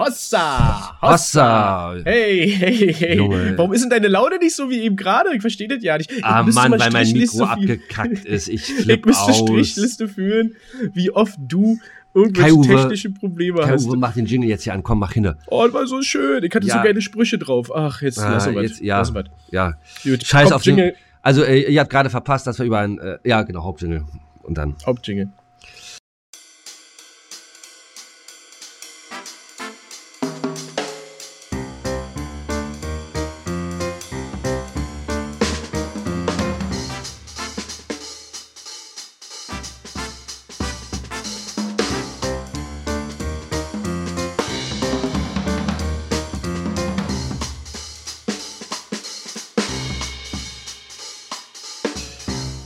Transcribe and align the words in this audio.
Hossa! 0.00 0.98
Hossa! 1.02 1.94
Hey, 2.04 2.50
hey, 2.50 2.94
hey. 2.94 3.16
Junge. 3.16 3.54
Warum 3.58 3.72
ist 3.74 3.82
denn 3.82 3.90
deine 3.90 4.08
Laune 4.08 4.38
nicht 4.38 4.56
so 4.56 4.70
wie 4.70 4.80
eben 4.80 4.96
gerade? 4.96 5.34
Ich 5.34 5.40
verstehe 5.42 5.68
das 5.68 5.82
ja 5.82 5.98
nicht. 5.98 6.10
Ich 6.10 6.24
Ah 6.24 6.42
Mann, 6.42 6.72
weil 6.78 6.90
mein 6.90 7.10
Mikro 7.12 7.44
abgekackt 7.44 8.24
ist. 8.24 8.48
Ich 8.48 8.68
Ich 8.78 8.84
flipp 8.84 9.06
müsste 9.06 9.24
aus. 9.24 9.38
Strichliste 9.38 10.08
führen, 10.08 10.54
wie 10.94 11.10
oft 11.10 11.36
du 11.38 11.78
irgendwelche 12.14 12.48
Kai-Uwe, 12.54 12.76
technische 12.76 13.10
Probleme 13.10 13.60
Kai 13.60 13.68
hast. 13.72 13.86
Uwe, 13.86 13.96
mach 13.96 14.14
den 14.14 14.26
Jingle 14.26 14.48
jetzt 14.48 14.64
hier 14.64 14.72
an. 14.74 14.82
Komm, 14.82 14.98
mach 15.00 15.12
hin. 15.12 15.32
Oh, 15.48 15.64
das 15.64 15.74
war 15.74 15.86
so 15.86 16.00
schön. 16.02 16.42
Ich 16.44 16.54
hatte 16.54 16.66
so 16.66 16.72
Ja. 16.76 16.82
geile 16.82 17.00
Sprüche 17.02 17.38
drauf. 17.38 17.70
Ach, 17.74 18.00
jetzt 18.02 18.18
Ah, 18.18 18.32
lassen 18.32 18.54
wir 18.54 18.62
jetzt- 18.62 18.80
ja. 18.80 18.98
Lassen 18.98 19.14
wir 19.14 19.24
Ja. 19.50 19.74
Gut. 20.02 20.24
Scheiß 20.24 20.50
auf 20.52 20.62
den. 20.62 20.76
Hauptjingle. 20.76 20.94
Also, 21.22 21.42
äh, 21.44 21.70
ihr 21.70 21.80
habt 21.80 21.90
gerade 21.90 22.08
verpasst, 22.08 22.46
dass 22.46 22.58
wir 22.58 22.64
über 22.66 22.78
ein. 22.78 22.98
Äh, 22.98 23.18
ja, 23.24 23.42
genau, 23.42 23.64
Hauptjingle. 23.64 24.04
Und 24.42 24.56
dann. 24.56 24.74
Hauptjingle. 24.86 25.28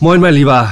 Moin, 0.05 0.21
mein 0.21 0.35
Lieber. 0.35 0.69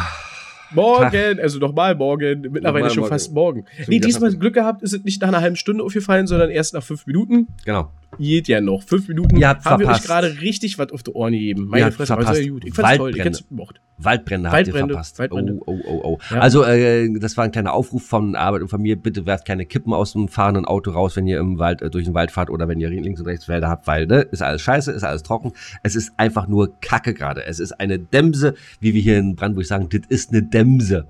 Morgen, 0.73 1.41
also 1.41 1.59
nochmal 1.59 1.95
morgen, 1.95 2.43
mittlerweile 2.51 2.91
schon 2.91 2.99
morgen. 2.99 3.09
fast 3.09 3.33
morgen. 3.33 3.65
Nee, 3.87 3.99
diesmal 3.99 4.31
Glück 4.35 4.53
gehabt, 4.53 4.83
ist 4.83 4.93
es 4.93 5.05
nicht 5.05 5.23
nach 5.23 5.29
einer 5.29 5.41
halben 5.41 5.57
Stunde 5.57 5.83
aufgefallen, 5.83 6.27
sondern 6.27 6.51
erst 6.51 6.75
nach 6.75 6.83
fünf 6.83 7.07
Minuten. 7.07 7.47
Genau. 7.65 7.91
Geht 8.19 8.47
ja 8.49 8.61
noch. 8.61 8.83
Fünf 8.83 9.09
Minuten 9.09 9.37
Ihr 9.37 9.49
habt 9.49 9.65
haben 9.65 9.81
wir 9.81 9.87
euch 9.87 10.01
verpasst. 10.03 10.07
gerade 10.07 10.41
richtig 10.43 10.79
was 10.79 10.93
auf 10.93 11.03
die 11.03 11.13
Ohren 11.13 11.33
gegeben. 11.33 11.63
Ihr 11.63 11.69
Meine 11.69 11.85
habt 11.87 11.95
Fresse, 11.95 12.15
verpasst. 12.15 12.37
sehr 12.37 12.51
gut. 12.51 12.65
Ich 12.65 12.75
fand's 12.75 12.97
toll. 12.99 13.17
Ich 13.17 13.25
hätt's 13.25 13.49
gemocht. 13.49 13.81
Waldbrände 13.99 14.49
habt 14.49 14.57
Waldbrände, 14.57 14.81
ihr 14.81 14.95
verpasst. 14.95 15.19
Waldbrände. 15.19 15.59
Oh, 15.65 15.73
oh, 15.73 15.81
oh, 15.87 16.01
oh. 16.05 16.19
Ja. 16.31 16.41
Also, 16.41 16.65
äh, 16.65 17.09
das 17.19 17.37
war 17.37 17.45
ein 17.45 17.53
kleiner 17.53 17.73
Aufruf 17.73 18.05
von 18.05 18.37
Arbeit 18.37 18.63
und 18.63 18.69
von 18.69 18.83
mir. 18.83 18.97
Bitte 18.97 19.27
werft 19.27 19.47
keine 19.47 19.65
Kippen 19.65 19.93
aus 19.93 20.13
dem 20.13 20.29
fahrenden 20.29 20.65
Auto 20.67 20.91
raus, 20.91 21.17
wenn 21.17 21.27
ihr 21.27 21.39
im 21.39 21.59
Wald, 21.59 21.83
äh, 21.83 21.91
durch 21.91 22.05
den 22.05 22.15
Wald 22.15 22.31
fahrt 22.31 22.51
oder 22.51 22.69
wenn 22.69 22.81
ihr 22.81 22.91
links 22.91 23.21
und 23.21 23.27
rechts 23.27 23.49
Wälder 23.49 23.69
habt, 23.69 23.87
weil, 23.87 24.07
ne, 24.07 24.21
ist 24.21 24.43
alles 24.43 24.61
scheiße, 24.63 24.93
ist 24.93 25.05
alles 25.05 25.23
trocken. 25.23 25.53
Es 25.83 25.97
ist 25.97 26.13
einfach 26.17 26.49
nur 26.49 26.79
Kacke 26.81 27.15
gerade. 27.15 27.45
Es 27.47 27.61
ist 27.61 27.73
eine 27.81 27.99
Dämse, 27.99 28.55
wie 28.81 28.93
wir 28.95 29.01
hier 29.01 29.19
in 29.19 29.37
Brandenburg 29.37 29.67
sagen, 29.67 29.89
das 29.91 30.03
ist 30.09 30.31
eine 30.31 30.43
Dämse. 30.43 31.07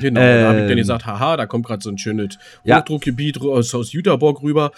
Genau, 0.00 0.20
da 0.20 0.48
habe 0.48 0.56
ich 0.58 0.62
dann 0.64 0.70
Ähm. 0.72 0.76
gesagt, 0.78 1.06
haha, 1.06 1.36
da 1.36 1.46
kommt 1.46 1.66
gerade 1.66 1.82
so 1.82 1.90
ein 1.90 1.98
schönes 1.98 2.38
Ja. 2.64 2.78
Hochdruckgebiet 2.78 3.40
aus, 3.40 3.74
aus 3.74 3.92
Jüterborg 3.92 4.42
rüber. 4.42 4.72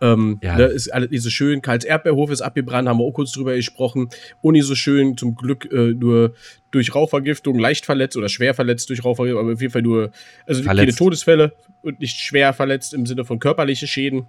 Ähm, 0.00 0.38
Ja. 0.42 0.56
ne, 0.56 0.64
ist 0.64 0.92
alles 0.92 1.10
nicht 1.10 1.22
so 1.22 1.30
schön. 1.30 1.62
Karls 1.62 1.84
Erdbeerhof 1.84 2.30
ist 2.30 2.42
abgebrannt, 2.42 2.88
haben 2.88 2.98
wir 2.98 3.04
auch 3.04 3.12
kurz 3.12 3.32
drüber 3.32 3.54
gesprochen. 3.56 4.08
Nicht 4.42 4.64
so 4.66 4.74
schön, 4.74 5.16
zum 5.16 5.34
Glück 5.34 5.70
äh, 5.72 5.92
nur 5.94 6.34
durch 6.70 6.94
Rauchvergiftung 6.94 7.58
leicht 7.58 7.84
verletzt 7.86 8.16
oder 8.16 8.28
schwer 8.28 8.52
verletzt 8.54 8.90
durch 8.90 9.04
Rauchvergiftung, 9.04 9.40
aber 9.42 9.52
auf 9.54 9.60
jeden 9.60 9.72
Fall 9.72 9.82
nur, 9.82 10.10
also 10.46 10.62
keine 10.62 10.76
Verletzt. 10.76 10.98
Todesfälle 10.98 11.52
und 11.82 12.00
nicht 12.00 12.18
schwer 12.18 12.52
verletzt 12.52 12.92
im 12.94 13.06
Sinne 13.06 13.24
von 13.24 13.38
körperliche 13.38 13.86
Schäden. 13.86 14.26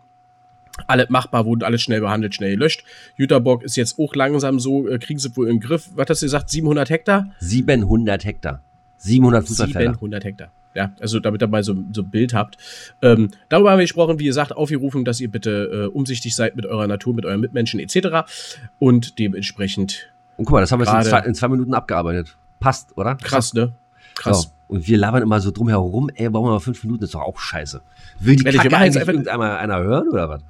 Alle 0.85 1.07
machbar, 1.09 1.45
wurden 1.45 1.63
alles 1.63 1.81
schnell 1.81 2.01
behandelt, 2.01 2.35
schnell 2.35 2.51
gelöscht. 2.51 2.83
Jüterborg 3.17 3.63
ist 3.63 3.75
jetzt 3.77 3.97
auch 3.97 4.13
langsam 4.13 4.59
so, 4.59 4.87
äh, 4.87 4.99
kriegen 4.99 5.19
sie 5.19 5.35
wohl 5.35 5.49
im 5.49 5.59
Griff. 5.59 5.89
Was 5.95 6.07
hast 6.09 6.21
du 6.21 6.27
gesagt, 6.27 6.51
700 6.51 6.89
Hektar? 6.91 7.31
700 7.39 8.23
Hektar. 8.25 8.63
700 8.97 9.47
Fußballfelder. 9.47 9.93
700 9.93 10.23
Hektar. 10.23 10.51
Ja, 10.73 10.91
also 10.99 11.19
damit 11.19 11.41
ihr 11.41 11.47
mal 11.47 11.63
so, 11.63 11.75
so 11.91 12.03
ein 12.03 12.09
Bild 12.11 12.33
habt. 12.35 12.57
Ähm, 13.01 13.29
darüber 13.49 13.71
haben 13.71 13.79
wir 13.79 13.85
gesprochen, 13.85 14.19
wie 14.19 14.25
gesagt, 14.25 14.55
aufgerufen, 14.55 15.05
dass 15.05 15.19
ihr 15.19 15.31
bitte 15.31 15.87
äh, 15.89 15.95
umsichtig 15.95 16.35
seid 16.35 16.55
mit 16.55 16.65
eurer 16.67 16.85
Natur, 16.87 17.15
mit 17.15 17.25
euren 17.25 17.39
Mitmenschen 17.39 17.79
etc. 17.79 18.29
Und 18.77 19.17
dementsprechend 19.17 20.11
Und 20.37 20.45
guck 20.45 20.53
mal, 20.53 20.61
das 20.61 20.71
haben 20.71 20.79
wir 20.79 20.85
jetzt 20.85 21.05
in 21.05 21.09
zwei, 21.09 21.19
in 21.21 21.33
zwei 21.33 21.47
Minuten 21.47 21.73
abgearbeitet. 21.73 22.37
Passt, 22.59 22.95
oder? 22.95 23.15
krass, 23.15 23.53
ne? 23.55 23.73
Krass. 24.15 24.43
So. 24.43 24.49
Und 24.67 24.87
wir 24.87 24.97
labern 24.97 25.23
immer 25.23 25.39
so 25.39 25.49
drum 25.51 25.69
herum, 25.69 26.09
ey, 26.13 26.29
brauchen 26.29 26.47
wir 26.47 26.51
mal 26.51 26.59
fünf 26.59 26.83
Minuten, 26.83 27.05
ist 27.05 27.13
doch 27.15 27.21
auch 27.21 27.39
scheiße. 27.39 27.81
Will 28.19 28.35
die 28.35 28.45
wir 28.45 28.53
Kacke 28.53 28.69
machen 28.69 28.83
jetzt 28.85 28.97
einfach- 28.97 29.83
hören 29.83 30.09
oder 30.09 30.29
was? 30.29 30.41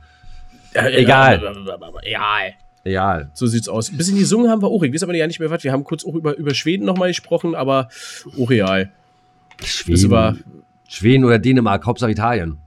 Ja, 0.74 0.88
Egal. 0.90 1.42
Egal. 2.04 2.54
Egal. 2.88 3.30
So 3.34 3.48
sieht's 3.48 3.68
aus. 3.68 3.92
Ein 3.92 3.98
bisschen 3.98 4.18
gesungen 4.18 4.50
haben 4.50 4.62
wir 4.62 4.68
auch. 4.70 4.82
Ich 4.84 4.94
weiß 4.94 5.04
aber 5.04 5.16
ja 5.16 5.28
nicht 5.28 5.40
mehr 5.40 5.50
was. 5.50 5.64
Wir 5.64 5.72
haben 5.74 5.84
kurz 5.84 6.06
auch 6.06 6.14
über, 6.16 6.38
über 6.38 6.54
Schweden 6.54 6.86
nochmal 6.86 7.10
gesprochen, 7.10 7.56
aber 7.56 7.90
auch 8.40 8.50
real. 8.50 8.92
Schweden, 9.64 10.10
war- 10.12 10.38
Schweden 10.88 11.26
oder 11.26 11.40
Dänemark, 11.40 11.86
Hauptsache 11.86 12.12
Italien. 12.12 12.58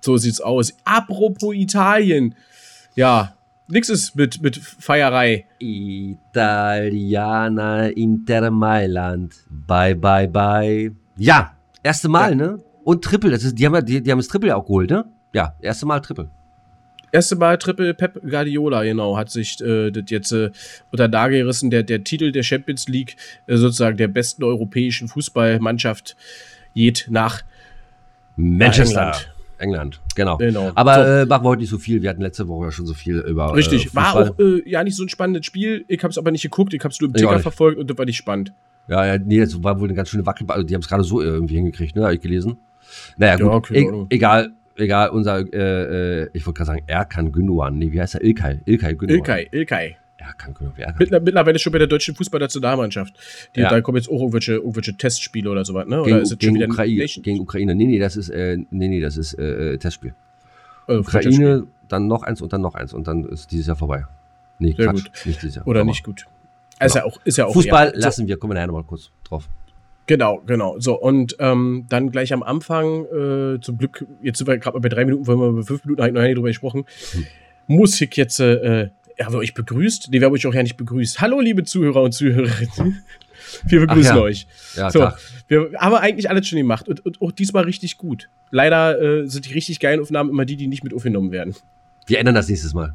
So 0.00 0.16
sieht's 0.16 0.40
aus. 0.40 0.74
Apropos 0.84 1.54
Italien. 1.54 2.34
Ja, 2.94 3.34
nix 3.68 3.88
ist 3.88 4.16
mit, 4.16 4.42
mit 4.42 4.56
Feierei. 4.58 5.46
Italiana 5.60 7.86
Inter 7.88 8.50
Mailand. 8.50 9.34
Bye, 9.48 9.94
bye, 9.94 10.28
bye. 10.28 10.92
Ja, 11.16 11.54
erste 11.82 12.08
Mal, 12.08 12.30
Ja. 12.30 12.34
ne? 12.36 12.58
Und 12.84 13.04
Triple, 13.04 13.30
das 13.30 13.44
ist, 13.44 13.58
die 13.58 13.64
haben, 13.66 13.74
ja- 13.74 13.80
die, 13.80 14.02
die 14.02 14.10
haben 14.10 14.18
das 14.18 14.28
Triple 14.28 14.48
ja 14.48 14.56
auch 14.56 14.64
geholt, 14.66 14.90
ne? 14.90 15.04
Ja, 15.32 15.54
erste 15.60 15.86
Mal 15.86 16.00
Triple. 16.00 16.28
Erste 17.12 17.36
Mal 17.36 17.58
Triple 17.58 17.92
Pep 17.92 18.20
Guardiola, 18.28 18.82
genau, 18.84 19.18
hat 19.18 19.30
sich 19.30 19.60
äh, 19.60 19.90
das 19.90 20.04
jetzt 20.08 20.32
äh, 20.32 20.50
unter 20.90 21.08
Nagel 21.08 21.40
gerissen. 21.42 21.70
Der, 21.70 21.82
der 21.82 22.02
Titel 22.04 22.32
der 22.32 22.42
Champions 22.42 22.88
League, 22.88 23.16
äh, 23.46 23.56
sozusagen 23.56 23.98
der 23.98 24.08
besten 24.08 24.42
europäischen 24.42 25.08
Fußballmannschaft, 25.08 26.16
geht 26.74 27.06
nach 27.10 27.42
Manchester. 28.36 29.00
England. 29.02 29.28
England, 29.58 30.00
genau. 30.16 30.38
Genau. 30.38 30.72
Aber 30.74 30.94
So. 30.94 31.00
äh, 31.00 31.26
machen 31.26 31.44
wir 31.44 31.50
heute 31.50 31.60
nicht 31.60 31.70
so 31.70 31.78
viel. 31.78 32.02
Wir 32.02 32.10
hatten 32.10 32.22
letzte 32.22 32.48
Woche 32.48 32.64
ja 32.66 32.72
schon 32.72 32.86
so 32.86 32.94
viel 32.94 33.18
über. 33.18 33.54
Richtig, 33.54 33.88
äh, 33.88 33.94
war 33.94 34.14
auch 34.16 34.38
äh, 34.38 34.68
ja 34.68 34.82
nicht 34.82 34.96
so 34.96 35.04
ein 35.04 35.08
spannendes 35.08 35.46
Spiel. 35.46 35.84
Ich 35.88 36.02
habe 36.02 36.10
es 36.10 36.18
aber 36.18 36.30
nicht 36.30 36.42
geguckt, 36.42 36.74
ich 36.74 36.80
habe 36.82 36.92
es 36.92 37.00
nur 37.00 37.10
im 37.10 37.14
Ticker 37.14 37.38
verfolgt 37.38 37.78
und 37.78 37.88
das 37.88 37.96
war 37.96 38.04
nicht 38.04 38.16
spannend. 38.16 38.52
Ja, 38.88 39.06
ja, 39.06 39.18
nee, 39.18 39.38
das 39.38 39.62
war 39.62 39.78
wohl 39.78 39.86
eine 39.86 39.94
ganz 39.94 40.08
schöne 40.08 40.26
Wackelball. 40.26 40.56
Also 40.56 40.66
die 40.66 40.74
haben 40.74 40.80
es 40.80 40.88
gerade 40.88 41.04
so 41.04 41.20
irgendwie 41.20 41.54
hingekriegt, 41.54 41.94
ne? 41.94 42.02
Habe 42.02 42.14
ich 42.14 42.20
gelesen. 42.20 42.56
Naja, 43.16 43.36
gut. 43.36 43.46
Ja, 43.46 43.52
okay, 43.52 44.06
e 44.10 44.14
egal, 44.16 44.52
egal, 44.76 45.10
unser, 45.10 45.38
äh, 45.52 46.22
äh, 46.24 46.30
ich 46.32 46.46
wollte 46.46 46.58
gerade 46.58 46.66
sagen, 46.66 46.82
Erkan 46.86 47.32
Gündogan. 47.32 47.76
Nee, 47.78 47.92
wie 47.92 48.00
heißt 48.00 48.14
er? 48.16 48.24
Ilkay. 48.24 48.60
Ilkay 48.64 48.94
Gündogan. 48.94 49.18
Ilkay, 49.18 49.48
Ilkay. 49.52 49.96
Erkan 50.18 50.54
Gündogan. 50.54 50.80
Erkan. 50.80 50.96
Mittler, 50.98 51.20
mittlerweile 51.20 51.58
schon 51.58 51.72
bei 51.72 51.78
der 51.78 51.88
deutschen 51.88 52.14
Fußballnationalmannschaft. 52.14 53.14
Die, 53.56 53.60
Ja. 53.60 53.70
Da 53.70 53.80
kommen 53.80 53.96
jetzt 53.96 54.08
auch 54.08 54.20
irgendwelche, 54.20 54.54
irgendwelche 54.54 54.96
Testspiele 54.96 55.50
oder 55.50 55.64
so 55.64 55.74
was, 55.74 55.86
ne? 55.86 56.00
Oder 56.00 56.10
Gegen, 56.10 56.22
ist 56.22 56.38
gegen, 56.38 56.62
Ukraine, 56.62 57.04
gegen 57.06 57.40
Ukraine. 57.40 57.74
Nee, 57.74 57.86
nee, 57.86 57.98
das 57.98 58.16
ist, 58.16 58.28
äh, 58.28 58.58
nee, 58.70 58.88
nee, 58.88 59.00
das 59.00 59.16
ist 59.16 59.34
äh, 59.34 59.74
äh, 59.74 59.78
Testspiel. 59.78 60.14
äh, 60.88 60.96
Ukraine, 60.96 61.66
dann 61.88 62.06
noch 62.06 62.22
eins 62.22 62.40
und 62.40 62.52
dann 62.52 62.60
noch 62.60 62.74
eins 62.74 62.92
und 62.94 63.06
dann 63.06 63.24
ist 63.24 63.50
dieses 63.50 63.66
Jahr 63.66 63.76
vorbei. 63.76 64.04
Nee, 64.58 64.74
Sehr 64.76 64.86
Quatsch, 64.86 65.04
gut. 65.04 65.26
nicht 65.26 65.42
dieses 65.42 65.56
Jahr. 65.56 65.66
Oder 65.66 65.80
Aber 65.80 65.88
nicht 65.90 66.04
gut. 66.04 66.26
Ist 66.80 66.94
ja 66.94 67.04
auch, 67.04 67.18
ist 67.24 67.38
ja 67.38 67.46
auch 67.46 67.52
Fußball 67.52 67.92
ja. 67.94 68.00
Lassen 68.00 68.26
wir, 68.26 68.36
kommen 68.38 68.52
wir 68.52 68.54
nachher 68.54 68.66
nochmal 68.68 68.84
kurz 68.84 69.10
drauf. 69.24 69.48
Genau, 70.06 70.42
genau. 70.46 70.78
So, 70.80 71.00
und 71.00 71.36
ähm, 71.38 71.86
dann 71.88 72.10
gleich 72.10 72.32
am 72.32 72.42
Anfang, 72.42 73.04
äh, 73.06 73.60
zum 73.60 73.78
Glück, 73.78 74.04
jetzt 74.20 74.38
sind 74.38 74.46
wir 74.48 74.58
gerade 74.58 74.78
bei 74.80 74.88
drei 74.88 75.04
Minuten, 75.04 75.26
weil 75.26 75.36
wir 75.36 75.52
bei 75.52 75.62
fünf 75.62 75.84
Minuten 75.84 76.02
eigentlich 76.02 76.14
noch 76.14 76.22
nicht 76.22 76.36
drüber 76.36 76.48
gesprochen, 76.48 76.84
Hm. 77.12 77.26
muss 77.68 78.00
ich 78.00 78.16
jetzt, 78.16 78.40
äh, 78.40 78.90
ja, 79.18 79.26
haben 79.26 79.34
wir 79.34 79.38
euch 79.38 79.54
begrüßt? 79.54 80.08
Nee, 80.10 80.20
wir 80.20 80.26
haben 80.26 80.32
euch 80.32 80.46
auch 80.46 80.54
ja 80.54 80.62
nicht 80.62 80.76
begrüßt. 80.76 81.20
Hallo, 81.20 81.40
liebe 81.40 81.64
Zuhörer 81.64 82.02
und 82.02 82.12
Zuhörerinnen. 82.12 83.02
Wir 83.66 83.80
begrüßen 83.80 84.16
ja. 84.16 84.22
euch. 84.22 84.46
Ja, 84.76 84.90
So, 84.90 85.00
klar. 85.00 85.18
wir 85.48 85.72
haben 85.76 85.94
eigentlich 85.96 86.30
alles 86.30 86.46
schon 86.46 86.58
gemacht 86.58 86.88
und, 86.88 87.04
und 87.04 87.20
auch 87.20 87.32
diesmal 87.32 87.64
richtig 87.64 87.98
gut. 87.98 88.30
Leider 88.50 89.00
äh, 89.00 89.28
sind 89.28 89.46
die 89.46 89.52
richtig 89.52 89.80
geilen 89.80 90.00
Aufnahmen 90.00 90.30
immer 90.30 90.44
die, 90.44 90.56
die 90.56 90.68
nicht 90.68 90.84
mit 90.84 90.94
aufgenommen 90.94 91.32
werden. 91.32 91.54
Wir 92.06 92.18
ändern 92.20 92.34
das 92.36 92.48
nächstes 92.48 92.72
Mal. 92.72 92.94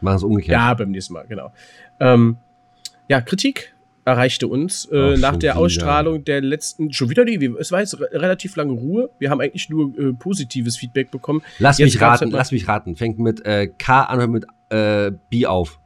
Machen 0.00 0.16
es 0.16 0.22
umgekehrt. 0.22 0.52
Ja, 0.52 0.72
beim 0.74 0.92
nächsten 0.92 1.12
Mal, 1.12 1.26
genau. 1.26 1.52
Ähm, 2.00 2.36
ja, 3.08 3.20
Kritik 3.20 3.74
erreichte 4.08 4.48
uns 4.48 4.86
äh, 4.90 5.14
Ach, 5.14 5.18
nach 5.18 5.36
der 5.36 5.52
wieder. 5.52 5.58
Ausstrahlung 5.58 6.24
der 6.24 6.40
letzten, 6.40 6.92
schon 6.92 7.10
wieder 7.10 7.24
die, 7.24 7.36
es 7.58 7.70
war 7.72 7.80
jetzt 7.80 8.00
re 8.00 8.08
relativ 8.12 8.56
lange 8.56 8.72
Ruhe. 8.72 9.10
Wir 9.18 9.30
haben 9.30 9.40
eigentlich 9.40 9.68
nur 9.68 9.96
äh, 9.98 10.12
positives 10.14 10.76
Feedback 10.76 11.10
bekommen. 11.10 11.42
Lass 11.58 11.78
Jetzt 11.78 11.94
mich 11.94 12.00
raten, 12.02 12.24
halt 12.26 12.32
lass 12.32 12.52
mich 12.52 12.66
raten. 12.66 12.96
Fängt 12.96 13.18
mit 13.18 13.44
äh, 13.44 13.68
K 13.78 14.02
an 14.04 14.16
oder 14.18 14.26
mit 14.26 14.46
äh, 14.70 15.12
B 15.30 15.46
auf? 15.46 15.78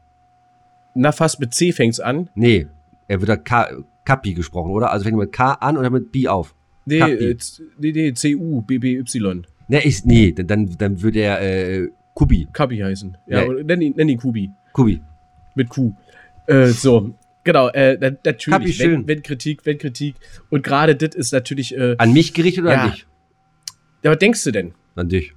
Na, 0.94 1.10
fast 1.12 1.40
mit 1.40 1.52
C 1.54 1.72
fängt's 1.72 2.00
an. 2.00 2.28
Nee, 2.34 2.66
er 3.08 3.20
wird 3.20 3.28
da 3.28 3.36
K, 3.36 3.84
Kapi 4.04 4.34
gesprochen, 4.34 4.70
oder? 4.70 4.90
Also 4.92 5.04
fängt 5.04 5.18
mit 5.18 5.32
K 5.32 5.52
an 5.54 5.76
oder 5.76 5.90
mit 5.90 6.12
B 6.12 6.28
auf? 6.28 6.54
Nee, 6.84 6.98
Kapi. 6.98 7.12
äh, 7.12 7.36
nee, 7.78 7.92
nee, 7.92 8.12
C-U, 8.12 8.62
B-B-Y. 8.62 9.46
Nee, 9.68 9.80
ich, 9.84 10.04
nee 10.04 10.32
dann, 10.32 10.74
dann, 10.78 11.02
würde 11.02 11.20
er 11.20 11.40
äh, 11.40 11.88
Kubi. 12.14 12.48
Kabi 12.52 12.78
heißen. 12.78 13.16
Ja, 13.26 13.42
Nee. 13.42 13.48
oder 13.48 13.64
nenn 13.64 13.80
ihn, 13.80 13.94
nenn 13.96 14.08
ihn 14.08 14.18
Kubi. 14.18 14.50
Kubi. 14.72 15.00
Mit 15.54 15.68
Q. 15.68 15.92
Äh, 16.46 16.66
so, 16.66 17.14
genau, 17.44 17.68
äh, 17.68 18.12
natürlich, 18.24 18.78
wenn, 18.80 19.06
wenn 19.08 19.22
Kritik, 19.22 19.64
wenn 19.64 19.78
Kritik. 19.78 20.14
Und 20.50 20.62
gerade 20.62 20.94
das 20.96 21.14
ist 21.14 21.32
natürlich, 21.32 21.76
äh, 21.76 21.96
An 21.98 22.12
mich 22.12 22.32
gerichtet 22.34 22.64
oder 22.64 22.72
Ja. 22.74 22.82
an 22.84 22.90
dich? 22.92 23.06
ja, 24.02 24.10
was 24.10 24.18
denkst 24.18 24.44
du 24.44 24.50
denn? 24.50 24.74
An 24.94 25.08
dich. 25.08 25.32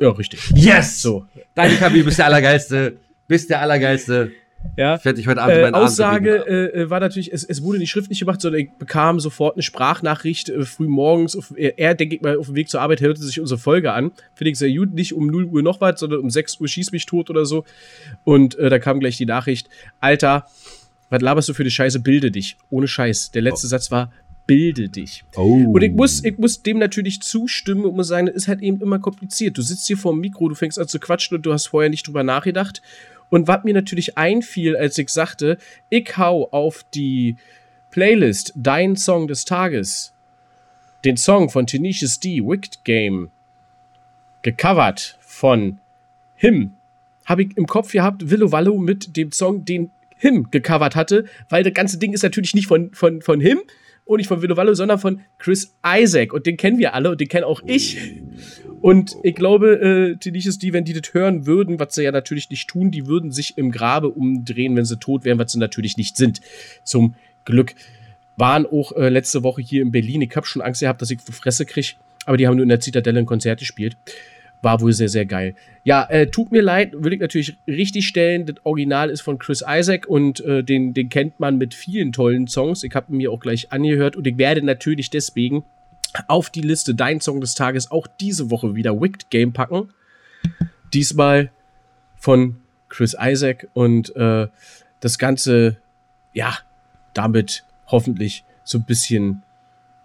Ja, 0.00 0.10
richtig. 0.10 0.50
Yes! 0.54 1.00
So, 1.02 1.26
Danke, 1.54 1.76
Kapi, 1.76 1.98
du 1.98 2.04
bist 2.04 2.18
der 2.18 2.26
Allergeilste. 2.26 2.96
Bist 3.28 3.48
der 3.50 3.60
Allergeilste. 3.60 4.32
ja. 4.76 4.96
Ich 4.96 5.04
werde 5.04 5.16
dich 5.18 5.28
heute 5.28 5.40
Abend 5.40 5.56
Äh, 5.56 5.62
meinen 5.62 5.74
Aussage 5.74 6.44
äh, 6.46 6.80
äh, 6.82 6.90
war 6.90 6.98
natürlich, 6.98 7.32
es, 7.32 7.44
es 7.44 7.62
wurde 7.62 7.78
nicht 7.78 7.90
schriftlich 7.90 8.18
gemacht, 8.18 8.40
sondern 8.40 8.62
ich 8.62 8.70
bekam 8.78 9.20
sofort 9.20 9.54
eine 9.54 9.62
Sprachnachricht 9.62 10.48
äh, 10.48 10.64
früh 10.64 10.88
morgens. 10.88 11.36
Auf, 11.36 11.52
er, 11.56 11.78
er, 11.78 11.94
denke 11.94 12.16
ich 12.16 12.22
mal, 12.22 12.36
auf 12.38 12.46
dem 12.46 12.54
Weg 12.56 12.68
zur 12.68 12.80
Arbeit 12.80 13.00
hörte 13.02 13.22
sich 13.22 13.38
unsere 13.40 13.58
Folge 13.60 13.92
an. 13.92 14.10
Finde 14.34 14.50
ich 14.50 14.58
sehr 14.58 14.70
gut. 14.74 14.92
Nicht 14.94 15.12
um 15.14 15.26
0 15.28 15.44
Uhr 15.44 15.62
noch 15.62 15.80
was, 15.80 16.00
sondern 16.00 16.20
um 16.20 16.28
6 16.30 16.60
Uhr 16.60 16.66
schieß 16.68 16.90
mich 16.92 17.06
tot 17.06 17.30
oder 17.30 17.46
so. 17.46 17.64
Und 18.24 18.58
äh, 18.58 18.68
da 18.68 18.78
kam 18.80 18.98
gleich 19.00 19.16
die 19.16 19.26
Nachricht: 19.26 19.68
Alter, 20.00 20.46
was 21.14 21.22
laberst 21.22 21.48
du 21.48 21.54
für 21.54 21.62
die 21.62 21.70
Scheiße? 21.70 22.00
Bilde 22.00 22.32
dich. 22.32 22.56
Ohne 22.70 22.88
Scheiß. 22.88 23.30
Der 23.30 23.42
letzte 23.42 23.68
Satz 23.68 23.92
war: 23.92 24.12
Bilde 24.48 24.88
dich. 24.88 25.24
Oh. 25.36 25.70
Und 25.72 25.82
ich 25.82 25.92
muss, 25.92 26.24
ich 26.24 26.38
muss 26.38 26.60
dem 26.62 26.78
natürlich 26.78 27.22
zustimmen 27.22 27.84
und 27.84 27.94
muss 27.94 28.08
sagen, 28.08 28.26
das 28.26 28.34
ist 28.34 28.48
halt 28.48 28.62
eben 28.62 28.80
immer 28.80 28.98
kompliziert. 28.98 29.56
Du 29.56 29.62
sitzt 29.62 29.86
hier 29.86 29.96
vor 29.96 30.12
dem 30.12 30.20
Mikro, 30.20 30.48
du 30.48 30.56
fängst 30.56 30.76
an 30.76 30.88
zu 30.88 30.98
quatschen 30.98 31.36
und 31.36 31.46
du 31.46 31.52
hast 31.52 31.68
vorher 31.68 31.88
nicht 31.88 32.08
drüber 32.08 32.24
nachgedacht. 32.24 32.82
Und 33.30 33.46
was 33.46 33.62
mir 33.62 33.74
natürlich 33.74 34.18
einfiel, 34.18 34.76
als 34.76 34.98
ich 34.98 35.08
sagte, 35.08 35.56
ich 35.88 36.16
hau 36.16 36.48
auf 36.50 36.84
die 36.94 37.36
Playlist 37.92 38.52
Dein 38.56 38.96
Song 38.96 39.28
des 39.28 39.44
Tages, 39.44 40.12
den 41.04 41.16
Song 41.16 41.48
von 41.48 41.68
Tenacious 41.68 42.18
D, 42.18 42.42
Wicked 42.42 42.84
Game, 42.84 43.30
gecovert 44.42 45.16
von 45.20 45.78
Him, 46.34 46.72
habe 47.24 47.44
ich 47.44 47.56
im 47.56 47.68
Kopf 47.68 47.92
gehabt, 47.92 48.28
Willow 48.30 48.50
Wallo 48.50 48.78
mit 48.78 49.16
dem 49.16 49.30
Song, 49.30 49.64
den 49.64 49.90
Him 50.24 50.50
gecovert 50.50 50.96
hatte, 50.96 51.26
weil 51.50 51.62
das 51.62 51.74
ganze 51.74 51.98
Ding 51.98 52.14
ist 52.14 52.22
natürlich 52.22 52.54
nicht 52.54 52.66
von, 52.66 52.92
von, 52.94 53.20
von 53.20 53.40
Him 53.40 53.60
und 54.06 54.16
nicht 54.16 54.28
von 54.28 54.40
Willow 54.40 54.56
Wallo, 54.56 54.72
sondern 54.72 54.98
von 54.98 55.20
Chris 55.38 55.74
Isaac. 55.86 56.32
Und 56.32 56.46
den 56.46 56.56
kennen 56.56 56.78
wir 56.78 56.94
alle 56.94 57.10
und 57.10 57.20
den 57.20 57.28
kenne 57.28 57.46
auch 57.46 57.60
ich. 57.66 58.22
Und 58.80 59.16
ich 59.22 59.34
glaube, 59.34 59.80
äh, 59.80 60.16
Tenacious 60.16 60.58
D, 60.58 60.72
wenn 60.72 60.86
die 60.86 60.94
das 60.94 61.12
hören 61.12 61.46
würden, 61.46 61.78
was 61.78 61.94
sie 61.94 62.04
ja 62.04 62.12
natürlich 62.12 62.48
nicht 62.48 62.68
tun, 62.68 62.90
die 62.90 63.06
würden 63.06 63.32
sich 63.32 63.58
im 63.58 63.70
Grabe 63.70 64.08
umdrehen, 64.08 64.76
wenn 64.76 64.86
sie 64.86 64.98
tot 64.98 65.26
wären, 65.26 65.38
was 65.38 65.52
sie 65.52 65.58
natürlich 65.58 65.98
nicht 65.98 66.16
sind. 66.16 66.40
Zum 66.84 67.14
Glück. 67.44 67.74
Waren 68.36 68.66
auch 68.66 68.92
äh, 68.92 69.10
letzte 69.10 69.42
Woche 69.42 69.62
hier 69.62 69.82
in 69.82 69.92
Berlin. 69.92 70.22
Ich 70.22 70.34
habe 70.34 70.46
schon 70.46 70.60
Angst 70.60 70.80
gehabt, 70.80 71.02
dass 71.02 71.10
ich 71.10 71.18
die 71.22 71.32
Fresse 71.32 71.66
kriege. 71.66 71.92
Aber 72.24 72.36
die 72.36 72.46
haben 72.46 72.56
nur 72.56 72.64
in 72.64 72.68
der 72.70 72.80
Zitadelle 72.80 73.20
ein 73.20 73.26
Konzert 73.26 73.60
gespielt. 73.60 73.96
War 74.64 74.80
wohl 74.80 74.92
sehr, 74.92 75.10
sehr 75.10 75.26
geil. 75.26 75.54
Ja, 75.84 76.04
äh, 76.08 76.26
tut 76.28 76.50
mir 76.50 76.62
leid, 76.62 76.92
will 76.96 77.12
ich 77.12 77.20
natürlich 77.20 77.56
richtig 77.66 78.08
stellen. 78.08 78.46
Das 78.46 78.56
Original 78.64 79.10
ist 79.10 79.20
von 79.20 79.38
Chris 79.38 79.62
Isaac 79.68 80.06
und 80.06 80.40
äh, 80.40 80.64
den, 80.64 80.94
den 80.94 81.10
kennt 81.10 81.38
man 81.38 81.58
mit 81.58 81.74
vielen 81.74 82.12
tollen 82.12 82.48
Songs. 82.48 82.82
Ich 82.82 82.94
habe 82.94 83.12
mir 83.14 83.30
auch 83.30 83.40
gleich 83.40 83.70
angehört 83.72 84.16
und 84.16 84.26
ich 84.26 84.38
werde 84.38 84.62
natürlich 84.62 85.10
deswegen 85.10 85.64
auf 86.28 86.48
die 86.48 86.62
Liste 86.62 86.94
Dein 86.94 87.20
Song 87.20 87.40
des 87.40 87.54
Tages 87.54 87.90
auch 87.90 88.06
diese 88.06 88.50
Woche 88.50 88.74
wieder 88.74 89.00
Wicked 89.00 89.30
Game 89.30 89.52
packen. 89.52 89.90
Diesmal 90.92 91.50
von 92.16 92.56
Chris 92.88 93.14
Isaac 93.20 93.68
und 93.74 94.14
äh, 94.16 94.48
das 95.00 95.18
Ganze, 95.18 95.76
ja, 96.32 96.56
damit 97.12 97.64
hoffentlich 97.86 98.44
so 98.62 98.78
ein 98.78 98.84
bisschen 98.84 99.42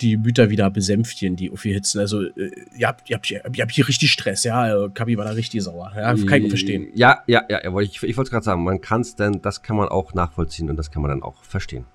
die 0.02 0.18
Mütter 0.18 0.50
wieder 0.50 0.70
besänftigen, 0.70 1.36
die 1.36 1.52
auf 1.52 1.66
ihr 1.66 1.74
hitzen. 1.74 2.00
Also, 2.00 2.24
äh, 2.24 2.52
ihr, 2.78 2.88
habt, 2.88 3.10
ihr, 3.10 3.16
habt, 3.16 3.26
hier- 3.26 3.44
ihr 3.54 3.62
habt 3.62 3.72
hier 3.72 3.88
richtig 3.88 4.12
Stress, 4.12 4.44
ja. 4.44 4.86
Äh, 4.86 4.90
Kabi 4.94 5.18
war 5.18 5.26
da 5.26 5.32
richtig 5.32 5.64
sauer. 5.64 5.92
Ja, 5.96 6.16
kann 6.16 6.44
ich 6.44 6.50
verstehen. 6.50 6.88
Ja, 6.96 7.20
ja, 7.28 7.44
ja, 7.50 7.60
ja 7.64 7.80
ich, 7.80 8.02
ich 8.04 8.18
wollte 8.18 8.28
es 8.28 8.32
gerade 8.32 8.46
sagen, 8.46 8.64
man 8.64 8.82
kann 8.82 9.02
es 9.02 9.16
denn, 9.16 9.42
das 9.42 9.62
kann 9.62 9.76
man 9.76 9.90
auch 9.90 10.14
nachvollziehen 10.14 10.70
und 10.70 10.78
das 10.78 10.92
kann 10.92 11.02
man 11.02 11.10
dann 11.10 11.24
auch 11.24 11.44
verstehen. 11.44 11.86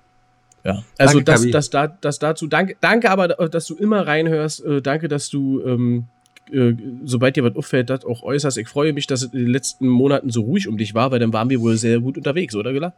Ja. 0.63 0.83
Also 0.97 1.19
Danke, 1.19 1.51
das, 1.51 1.51
das, 1.51 1.69
da, 1.69 1.87
das 1.87 2.19
dazu. 2.19 2.47
Danke, 2.47 2.75
danke 2.81 3.11
aber, 3.11 3.39
äh, 3.39 3.49
dass 3.49 3.67
du 3.67 3.75
immer 3.75 4.07
reinhörst. 4.07 4.65
Äh, 4.65 4.81
danke, 4.81 5.07
dass 5.07 5.29
du, 5.29 5.61
ähm, 5.63 6.05
äh, 6.51 6.73
sobald 7.03 7.35
dir 7.35 7.43
was 7.43 7.55
auffällt, 7.55 7.89
das 7.89 8.03
auch 8.03 8.23
äußerst. 8.23 8.57
Ich 8.57 8.67
freue 8.67 8.91
mich, 8.93 9.05
dass 9.07 9.21
es 9.23 9.33
in 9.33 9.39
den 9.39 9.49
letzten 9.49 9.87
Monaten 9.87 10.29
so 10.31 10.41
ruhig 10.41 10.67
um 10.67 10.77
dich 10.77 10.93
war, 10.95 11.11
weil 11.11 11.19
dann 11.19 11.33
waren 11.33 11.49
wir 11.49 11.61
wohl 11.61 11.77
sehr 11.77 11.99
gut 11.99 12.17
unterwegs, 12.17 12.55
oder 12.55 12.73
Gela? 12.73 12.93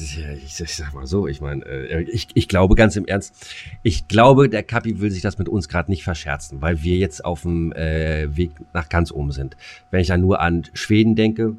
Ich, 0.00 0.60
ich 0.60 0.76
sag 0.76 0.94
mal 0.94 1.06
so, 1.06 1.26
ich 1.26 1.40
meine, 1.40 1.64
äh, 1.64 2.02
ich, 2.02 2.28
ich 2.34 2.48
glaube 2.48 2.74
ganz 2.74 2.96
im 2.96 3.06
Ernst, 3.06 3.34
ich 3.82 4.08
glaube, 4.08 4.48
der 4.48 4.62
Kapi 4.62 5.00
will 5.00 5.10
sich 5.10 5.22
das 5.22 5.38
mit 5.38 5.48
uns 5.48 5.68
gerade 5.68 5.90
nicht 5.90 6.04
verscherzen, 6.04 6.60
weil 6.62 6.82
wir 6.82 6.96
jetzt 6.96 7.24
auf 7.24 7.42
dem 7.42 7.72
äh, 7.72 8.36
Weg 8.36 8.52
nach 8.72 8.88
ganz 8.88 9.10
oben 9.10 9.32
sind. 9.32 9.56
Wenn 9.90 10.00
ich 10.00 10.08
dann 10.08 10.20
nur 10.20 10.40
an 10.40 10.64
Schweden 10.72 11.16
denke, 11.16 11.56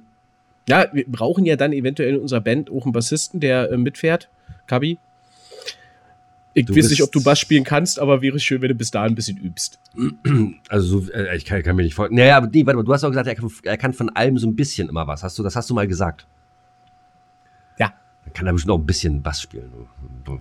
Ja, 0.68 0.88
wir 0.94 1.06
brauchen 1.07 1.45
ja 1.45 1.56
dann 1.56 1.74
eventuell 1.74 2.15
in 2.15 2.21
unserer 2.21 2.41
Band 2.41 2.69
auch 2.69 2.83
einen 2.86 2.94
Bassisten, 2.94 3.39
der 3.39 3.71
äh, 3.71 3.77
mitfährt. 3.77 4.30
Kabi? 4.68 4.97
Ich 6.53 6.65
Du 6.65 6.75
weiß 6.75 6.89
nicht, 6.89 7.03
ob 7.03 7.12
du 7.12 7.24
Bass 7.24 7.39
spielen 7.39 7.63
kannst, 7.63 8.00
aber 8.00 8.21
wäre 8.21 8.39
schön, 8.39 8.62
wenn 8.62 8.69
du 8.69 8.75
bis 8.75 8.92
dahin 8.92 9.13
ein 9.13 9.15
bisschen 9.15 9.38
übst. 9.38 9.80
also 10.69 11.01
so, 11.01 11.12
äh, 11.12 11.38
ich 11.38 11.45
kann, 11.45 11.62
kann 11.63 11.75
mir 11.75 11.83
nicht 11.83 11.94
vorstellen. 11.94 12.19
Naja, 12.19 12.38
aber 12.38 12.47
nee, 12.47 12.65
warte 12.65 12.77
mal, 12.77 12.83
du 12.83 12.94
hast 12.94 13.03
auch 13.03 13.09
gesagt, 13.09 13.27
er 13.27 13.35
kann, 13.35 13.51
er 13.63 13.77
kann 13.77 13.94
von 13.94 14.09
allem 14.09 14.38
so 14.38 14.47
ein 14.47 14.56
bisschen 14.56 14.89
immer 14.89 15.07
was. 15.07 15.24
Hast 15.24 15.38
du, 15.39 15.44
das 15.44 15.56
hast 15.56 15.69
du 15.69 15.74
mal 15.74 15.88
gesagt. 15.88 16.25
Ja. 18.29 18.33
Kann 18.33 18.47
er 18.47 18.53
bestimmt 18.53 18.73
auch 18.73 18.79
ein 18.79 18.85
bisschen 18.85 19.21
Bass 19.21 19.41
spielen. 19.41 19.71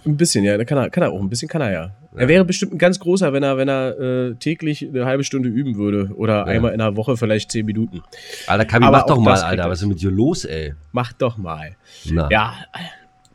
Ein 0.05 0.17
bisschen, 0.17 0.45
ja, 0.45 0.63
kann 0.65 0.79
er, 0.79 0.91
kann 0.91 1.03
er 1.03 1.11
auch, 1.13 1.21
ein 1.21 1.29
bisschen 1.29 1.49
kann 1.49 1.63
er 1.63 1.73
ja. 1.73 1.91
Er 2.15 2.29
wäre 2.29 2.45
bestimmt 2.45 2.75
ein 2.75 2.79
ganz 2.79 2.99
großer, 2.99 3.33
wenn 3.33 3.43
er, 3.43 3.57
wenn 3.57 3.69
er 3.69 3.99
äh, 3.99 4.35
täglich 4.35 4.87
eine 4.87 5.05
halbe 5.05 5.25
Stunde 5.25 5.49
üben 5.49 5.77
würde. 5.77 6.11
Oder 6.17 6.47
einmal 6.47 6.73
in 6.73 6.79
der 6.79 6.97
Woche 6.97 7.17
vielleicht 7.17 7.51
zehn 7.53 7.65
Minuten. 7.67 8.03
Alter, 8.47 8.65
Kabi, 8.65 8.85
Aber 8.85 8.99
mach 8.99 9.07
doch 9.07 9.19
mal, 9.19 9.41
Alter. 9.41 9.63
er. 9.63 9.69
Was 9.71 9.79
ist 9.79 9.83
denn 9.83 9.89
mit 9.91 10.01
dir 10.01 10.11
los, 10.11 10.45
ey? 10.45 10.75
Mach 10.93 11.13
doch 11.13 11.37
mal. 11.37 11.77
Na. 12.11 12.29
Ja, 12.31 12.55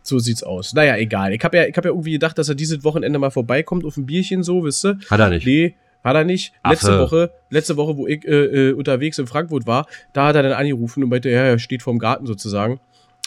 so 0.01 0.19
sieht's 0.19 0.43
aus. 0.43 0.73
Naja, 0.73 0.97
egal. 0.97 1.33
Ich 1.33 1.43
habe 1.43 1.57
ja, 1.57 1.65
ich 1.65 1.75
hab 1.75 1.85
ja 1.85 1.91
irgendwie 1.91 2.11
gedacht, 2.11 2.37
dass 2.37 2.49
er 2.49 2.55
dieses 2.55 2.83
Wochenende 2.83 3.19
mal 3.19 3.31
vorbeikommt 3.31 3.85
auf 3.85 3.97
ein 3.97 4.05
Bierchen 4.05 4.43
so, 4.43 4.63
wisst 4.63 4.85
ihr? 4.85 4.99
Hat 5.09 5.19
er 5.19 5.29
nicht. 5.29 5.45
Nee, 5.45 5.75
hat 6.03 6.15
er 6.15 6.25
nicht. 6.25 6.51
Affe. 6.61 6.73
Letzte 6.73 6.99
Woche, 6.99 7.31
letzte 7.49 7.77
Woche, 7.77 7.97
wo 7.97 8.07
ich 8.07 8.25
äh, 8.27 8.69
äh, 8.69 8.73
unterwegs 8.73 9.17
in 9.17 9.27
Frankfurt 9.27 9.65
war, 9.65 9.87
da 10.11 10.27
hat 10.27 10.35
er 10.35 10.43
dann 10.43 10.51
angerufen 10.51 11.03
und 11.03 11.09
meinte, 11.09 11.29
ja, 11.29 11.43
er 11.43 11.59
steht 11.59 11.81
vorm 11.81 11.99
Garten 11.99 12.25
sozusagen. 12.25 12.79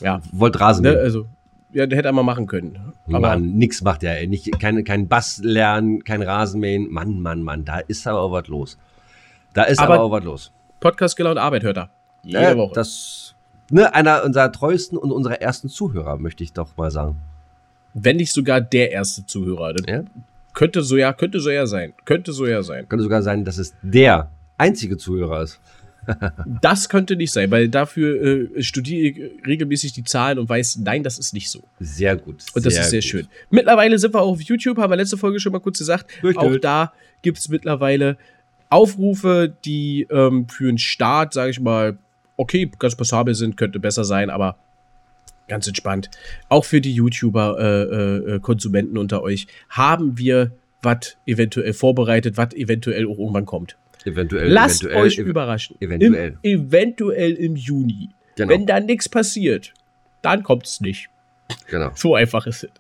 Ja, 0.02 0.20
Wollt 0.32 0.60
Rasen 0.60 0.82
ne, 0.82 0.90
also, 0.98 1.26
ja, 1.72 1.87
der 1.87 1.98
hätte 1.98 2.08
er 2.08 2.12
mal 2.12 2.22
machen 2.22 2.46
können. 2.46 2.93
Aber 3.08 3.20
Mann, 3.20 3.54
nix 3.54 3.82
macht 3.82 4.02
er, 4.02 4.19
ey. 4.19 4.26
Nicht, 4.26 4.58
kein, 4.60 4.82
kein 4.84 5.08
Bass 5.08 5.38
lernen, 5.43 6.04
kein 6.04 6.22
Rasenmähen. 6.22 6.90
Mann, 6.90 7.20
Mann, 7.20 7.43
Mann, 7.43 7.64
da 7.64 7.78
ist 7.81 8.06
aber 8.06 8.20
auch 8.20 8.32
was 8.32 8.46
los. 8.48 8.78
Da 9.54 9.64
ist 9.64 9.78
aber, 9.78 9.94
Aber- 9.94 10.02
auch 10.04 10.10
was 10.10 10.25
los. 10.25 10.52
Podcast 10.81 11.19
und 11.19 11.38
Arbeit 11.38 11.62
hört 11.62 11.78
er. 11.78 11.90
Jede 12.22 12.43
Ja, 12.43 12.56
Woche. 12.56 12.75
Das, 12.75 13.34
ne, 13.70 13.94
einer 13.94 14.25
unserer 14.25 14.52
treuesten 14.52 14.98
und 14.98 15.10
unserer 15.12 15.41
ersten 15.41 15.69
Zuhörer, 15.69 16.19
möchte 16.19 16.44
ich 16.44 16.53
doch 16.53 16.76
mal 16.76 16.91
sagen. 16.91 17.17
Wenn 17.94 18.17
nicht 18.17 18.32
sogar 18.32 18.60
der 18.60 18.93
erste 18.93 19.24
Zuhörer. 19.24 19.74
Ja? 19.86 20.03
Könnte 20.53 20.82
so 20.82 20.96
ja, 20.96 21.12
könnte 21.12 21.41
so 21.41 21.50
ja 21.50 21.67
sein. 21.67 21.94
Könnte 22.05 22.32
so 22.32 22.46
ja 22.46 22.62
sein. 22.62 22.88
Könnte 22.88 23.03
sogar 23.03 23.22
sein, 23.22 23.44
dass 23.44 23.58
es 23.58 23.74
der 23.82 24.31
einzige 24.58 24.96
Zuhörer 24.98 25.43
ist. 25.43 25.60
Das 26.60 26.89
könnte 26.89 27.17
nicht 27.17 27.32
sein, 27.32 27.51
weil 27.51 27.69
dafür 27.69 28.22
äh, 28.56 28.63
studiere 28.63 29.08
ich 29.08 29.46
regelmäßig 29.46 29.93
die 29.93 30.05
Zahlen 30.05 30.39
und 30.39 30.48
weiß, 30.48 30.79
nein, 30.79 31.03
das 31.03 31.19
ist 31.19 31.32
nicht 31.32 31.51
so. 31.51 31.63
Sehr 31.81 32.17
gut. 32.17 32.44
Und 32.55 32.67
das 32.67 32.79
ist 32.79 32.91
sehr 32.91 33.01
gut. 33.01 33.08
schön. 33.08 33.29
Mittlerweile 33.51 33.98
sind 33.98 34.15
wir 34.15 34.22
auch 34.22 34.32
auf 34.32 34.41
YouTube, 34.41 34.79
haben 34.79 34.91
wir 34.91 34.96
letzte 34.96 35.17
Folge 35.17 35.41
schon 35.41 35.53
mal 35.53 35.60
kurz 35.60 35.79
gesagt. 35.79 36.06
Richtig. 36.22 36.39
Auch 36.39 36.56
da 36.56 36.93
gibt 37.22 37.39
es 37.39 37.48
mittlerweile 37.48 38.17
Aufrufe, 38.69 39.55
die 39.65 40.06
ähm, 40.10 40.48
für 40.48 40.69
einen 40.69 40.79
Start, 40.79 41.34
sage 41.34 41.51
ich 41.51 41.60
mal, 41.60 41.98
okay, 42.36 42.70
ganz 42.79 42.94
passabel 42.94 43.34
sind, 43.34 43.56
könnte 43.56 43.79
besser 43.79 44.05
sein, 44.05 44.31
aber 44.31 44.56
ganz 45.48 45.67
entspannt. 45.67 46.10
Auch 46.48 46.65
für 46.65 46.81
die 46.81 46.94
YouTuber, 46.94 47.56
äh, 47.58 47.82
äh, 47.82 48.34
äh, 48.34 48.41
Konsumenten 48.41 48.98
unter 48.98 49.22
euch, 49.22 49.46
haben 49.69 50.19
wir 50.19 50.53
was 50.82 51.17
eventuell 51.27 51.72
vorbereitet, 51.72 52.36
was 52.36 52.55
eventuell 52.55 53.06
auch 53.06 53.19
irgendwann 53.19 53.46
kommt. 53.46 53.77
Eventuell. 54.06 54.51
Lasst 54.51 54.82
eventuell, 54.84 55.03
euch 55.05 55.19
ev- 55.19 55.27
überraschen. 55.27 55.77
eventuell. 55.81 56.39
Im, 56.43 56.60
eventuell 56.70 57.32
im 57.32 57.56
Juni. 57.56 58.08
Genau. 58.36 58.51
Wenn 58.53 58.65
da 58.67 58.81
nichts 58.81 59.08
passiert, 59.08 59.75
dann 60.22 60.43
kommt 60.43 60.67
es 60.67 60.81
nicht. 60.81 61.08
Genau. 61.69 61.91
So 61.94 62.15
einfach 62.15 62.46
ist 62.46 62.65
es. 62.65 62.70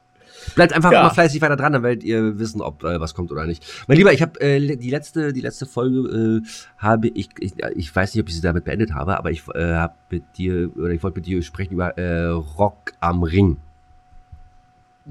Bleibt 0.54 0.72
einfach 0.72 0.92
Ja. 0.92 1.02
mal 1.02 1.10
fleißig 1.10 1.40
weiter 1.40 1.56
dran, 1.56 1.72
dann 1.72 1.82
werdet 1.82 2.04
ihr 2.04 2.38
wissen, 2.38 2.60
ob 2.60 2.84
äh, 2.84 3.00
was 3.00 3.14
kommt 3.14 3.32
oder 3.32 3.46
nicht. 3.46 3.64
Mein 3.88 3.96
Lieber, 3.98 4.12
ich 4.12 4.22
habe 4.22 4.40
äh, 4.40 4.76
die 4.76 4.90
letzte, 4.90 5.32
die 5.32 5.40
letzte 5.40 5.66
Folge 5.66 6.42
äh, 6.44 6.48
habe 6.78 7.08
ich, 7.08 7.30
ich, 7.40 7.54
ich 7.74 7.94
weiß 7.96 8.14
nicht, 8.14 8.22
ob 8.22 8.28
ich 8.28 8.36
sie 8.36 8.42
damit 8.42 8.64
beendet 8.64 8.92
habe, 8.94 9.18
aber 9.18 9.30
ich 9.32 9.42
äh, 9.54 9.72
habe 9.74 9.94
mit 10.10 10.22
dir 10.36 10.70
oder 10.76 10.90
ich 10.90 11.02
wollte 11.02 11.18
mit 11.18 11.26
dir 11.26 11.42
sprechen 11.42 11.74
über 11.74 11.96
äh, 11.98 12.26
Rock 12.26 12.92
am 13.00 13.22
Ring. 13.24 13.56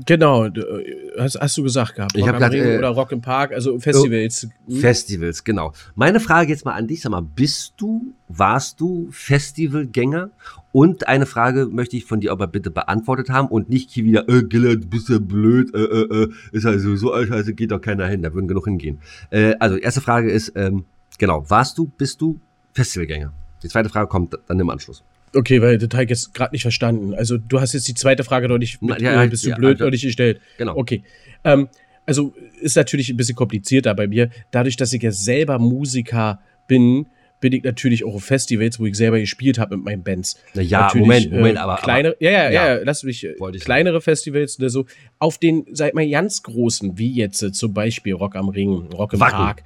Genau, 0.06 0.50
du, 0.50 0.62
äh, 0.62 1.12
hast, 1.18 1.40
hast 1.40 1.58
du 1.58 1.64
gesagt 1.64 1.96
gehabt. 1.96 2.18
Ich 2.18 2.22
Rock 2.22 2.28
hab 2.28 2.36
am 2.36 2.42
grad, 2.42 2.52
Ring 2.52 2.64
äh, 2.64 2.78
oder 2.78 2.90
Rock 2.90 3.14
im 3.14 3.22
Park, 3.22 3.54
also 3.54 3.80
Festivals. 3.80 4.48
Hm? 4.68 4.76
Festivals, 4.78 5.44
genau. 5.44 5.72
Meine 5.96 6.20
Frage 6.20 6.50
jetzt 6.50 6.66
mal 6.66 6.74
an 6.74 6.88
dich, 6.88 7.02
sag 7.02 7.12
mal, 7.12 7.22
bist 7.22 7.76
du, 7.78 8.14
warst 8.28 8.82
du 8.82 9.08
Festivalgänger? 9.12 10.32
Und 10.74 11.08
eine 11.08 11.26
Frage 11.26 11.68
möchte 11.68 11.96
ich 11.96 12.04
von 12.04 12.20
dir 12.20 12.34
aber 12.34 12.48
bitte 12.48 12.72
beantwortet 12.72 13.30
haben 13.30 13.48
und 13.48 13.70
nicht 13.70 13.90
hier 13.92 14.04
wieder, 14.04 14.28
äh, 14.28 14.44
Giller, 14.44 14.76
du 14.76 14.88
bist 14.88 15.08
ja 15.08 15.20
blöd, 15.20 15.74
äh, 15.74 15.80
äh, 15.80 16.24
äh, 16.24 16.30
ist 16.52 16.66
also 16.66 16.98
so 16.98 17.14
alt, 17.14 17.32
also 17.32 17.54
geht 17.54 17.72
doch 17.72 17.80
keiner 17.80 18.06
hin, 18.08 18.22
da 18.22 18.34
würden 18.34 18.50
genug 18.50 18.66
hingehen. 18.66 19.00
Äh, 19.30 19.56
also, 19.60 19.78
erste 19.78 20.02
Frage 20.02 20.30
ist, 20.30 20.52
ähm, 20.56 20.84
genau, 21.18 21.50
warst 21.50 21.78
du, 21.78 21.90
bist 21.98 22.20
du 22.20 22.38
Festivalgänger? 22.74 23.32
Die 23.64 23.70
zweite 23.70 23.88
Frage 23.88 24.08
kommt 24.08 24.38
dann 24.48 24.60
im 24.60 24.70
Anschluss. 24.70 25.04
Okay, 25.36 25.62
weil 25.62 25.80
habe 25.82 26.04
ich 26.04 26.10
jetzt 26.10 26.34
gerade 26.34 26.54
nicht 26.54 26.62
verstanden. 26.62 27.14
Also 27.14 27.38
du 27.38 27.60
hast 27.60 27.74
jetzt 27.74 27.88
die 27.88 27.94
zweite 27.94 28.24
Frage 28.24 28.48
noch 28.48 28.58
nicht, 28.58 28.82
mit, 28.82 29.02
ja, 29.02 29.24
äh, 29.24 29.28
bist 29.28 29.46
du 29.46 29.50
ja, 29.50 29.56
blöd 29.58 29.76
also- 29.76 29.86
noch 29.86 29.92
nicht 29.92 30.04
gestellt. 30.04 30.40
Genau. 30.58 30.76
Okay. 30.78 31.04
Ähm, 31.44 31.68
also 32.06 32.34
ist 32.62 32.76
natürlich 32.76 33.10
ein 33.10 33.18
bisschen 33.18 33.36
komplizierter 33.36 33.94
bei 33.96 34.08
mir. 34.08 34.30
Dadurch, 34.52 34.78
dass 34.78 34.94
ich 34.94 35.02
ja 35.02 35.12
selber 35.12 35.60
Musiker 35.60 36.40
bin, 36.68 37.08
bin 37.42 37.54
ich 37.54 37.64
natürlich 37.64 38.04
auch 38.06 38.16
auf 38.16 38.24
Festivals, 38.24 38.80
wo 38.80 38.86
ich 38.86 38.96
selber 38.96 39.20
gespielt 39.20 39.60
habe 39.60 39.76
mit 39.76 39.86
meinen 39.86 40.04
Bands. 40.04 40.40
Na 40.54 40.62
ja, 40.62 40.82
Natürlich, 40.82 41.02
Moment, 41.08 41.32
Moment, 41.32 41.58
äh, 41.58 41.62
aber- 41.62 41.88
ja, 41.88 41.98
ja, 41.98 42.32
ja, 42.32 42.50
ja. 42.50 42.76
ja, 42.76 42.82
lass 42.84 43.04
mich 43.04 43.24
äh, 43.24 43.36
kleinere 43.60 44.02
Festivals 44.02 44.58
oder 44.58 44.70
so. 44.70 44.86
Auf 45.20 45.38
den, 45.38 45.66
sag 45.72 45.94
mal, 45.94 46.08
ganz 46.10 46.44
großen, 46.44 46.98
wie 46.98 47.12
jetzt 47.14 47.42
äh, 47.44 47.52
zum 47.52 47.74
Beispiel 47.74 48.14
Rock 48.14 48.36
am 48.36 48.50
Ring, 48.50 48.88
Rock 48.94 49.14
im 49.14 49.20
Wacken. 49.20 49.38
Park, 49.38 49.64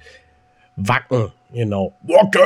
Wacken, 0.76 1.32
genau. 1.52 1.94
Wacken 2.02 2.40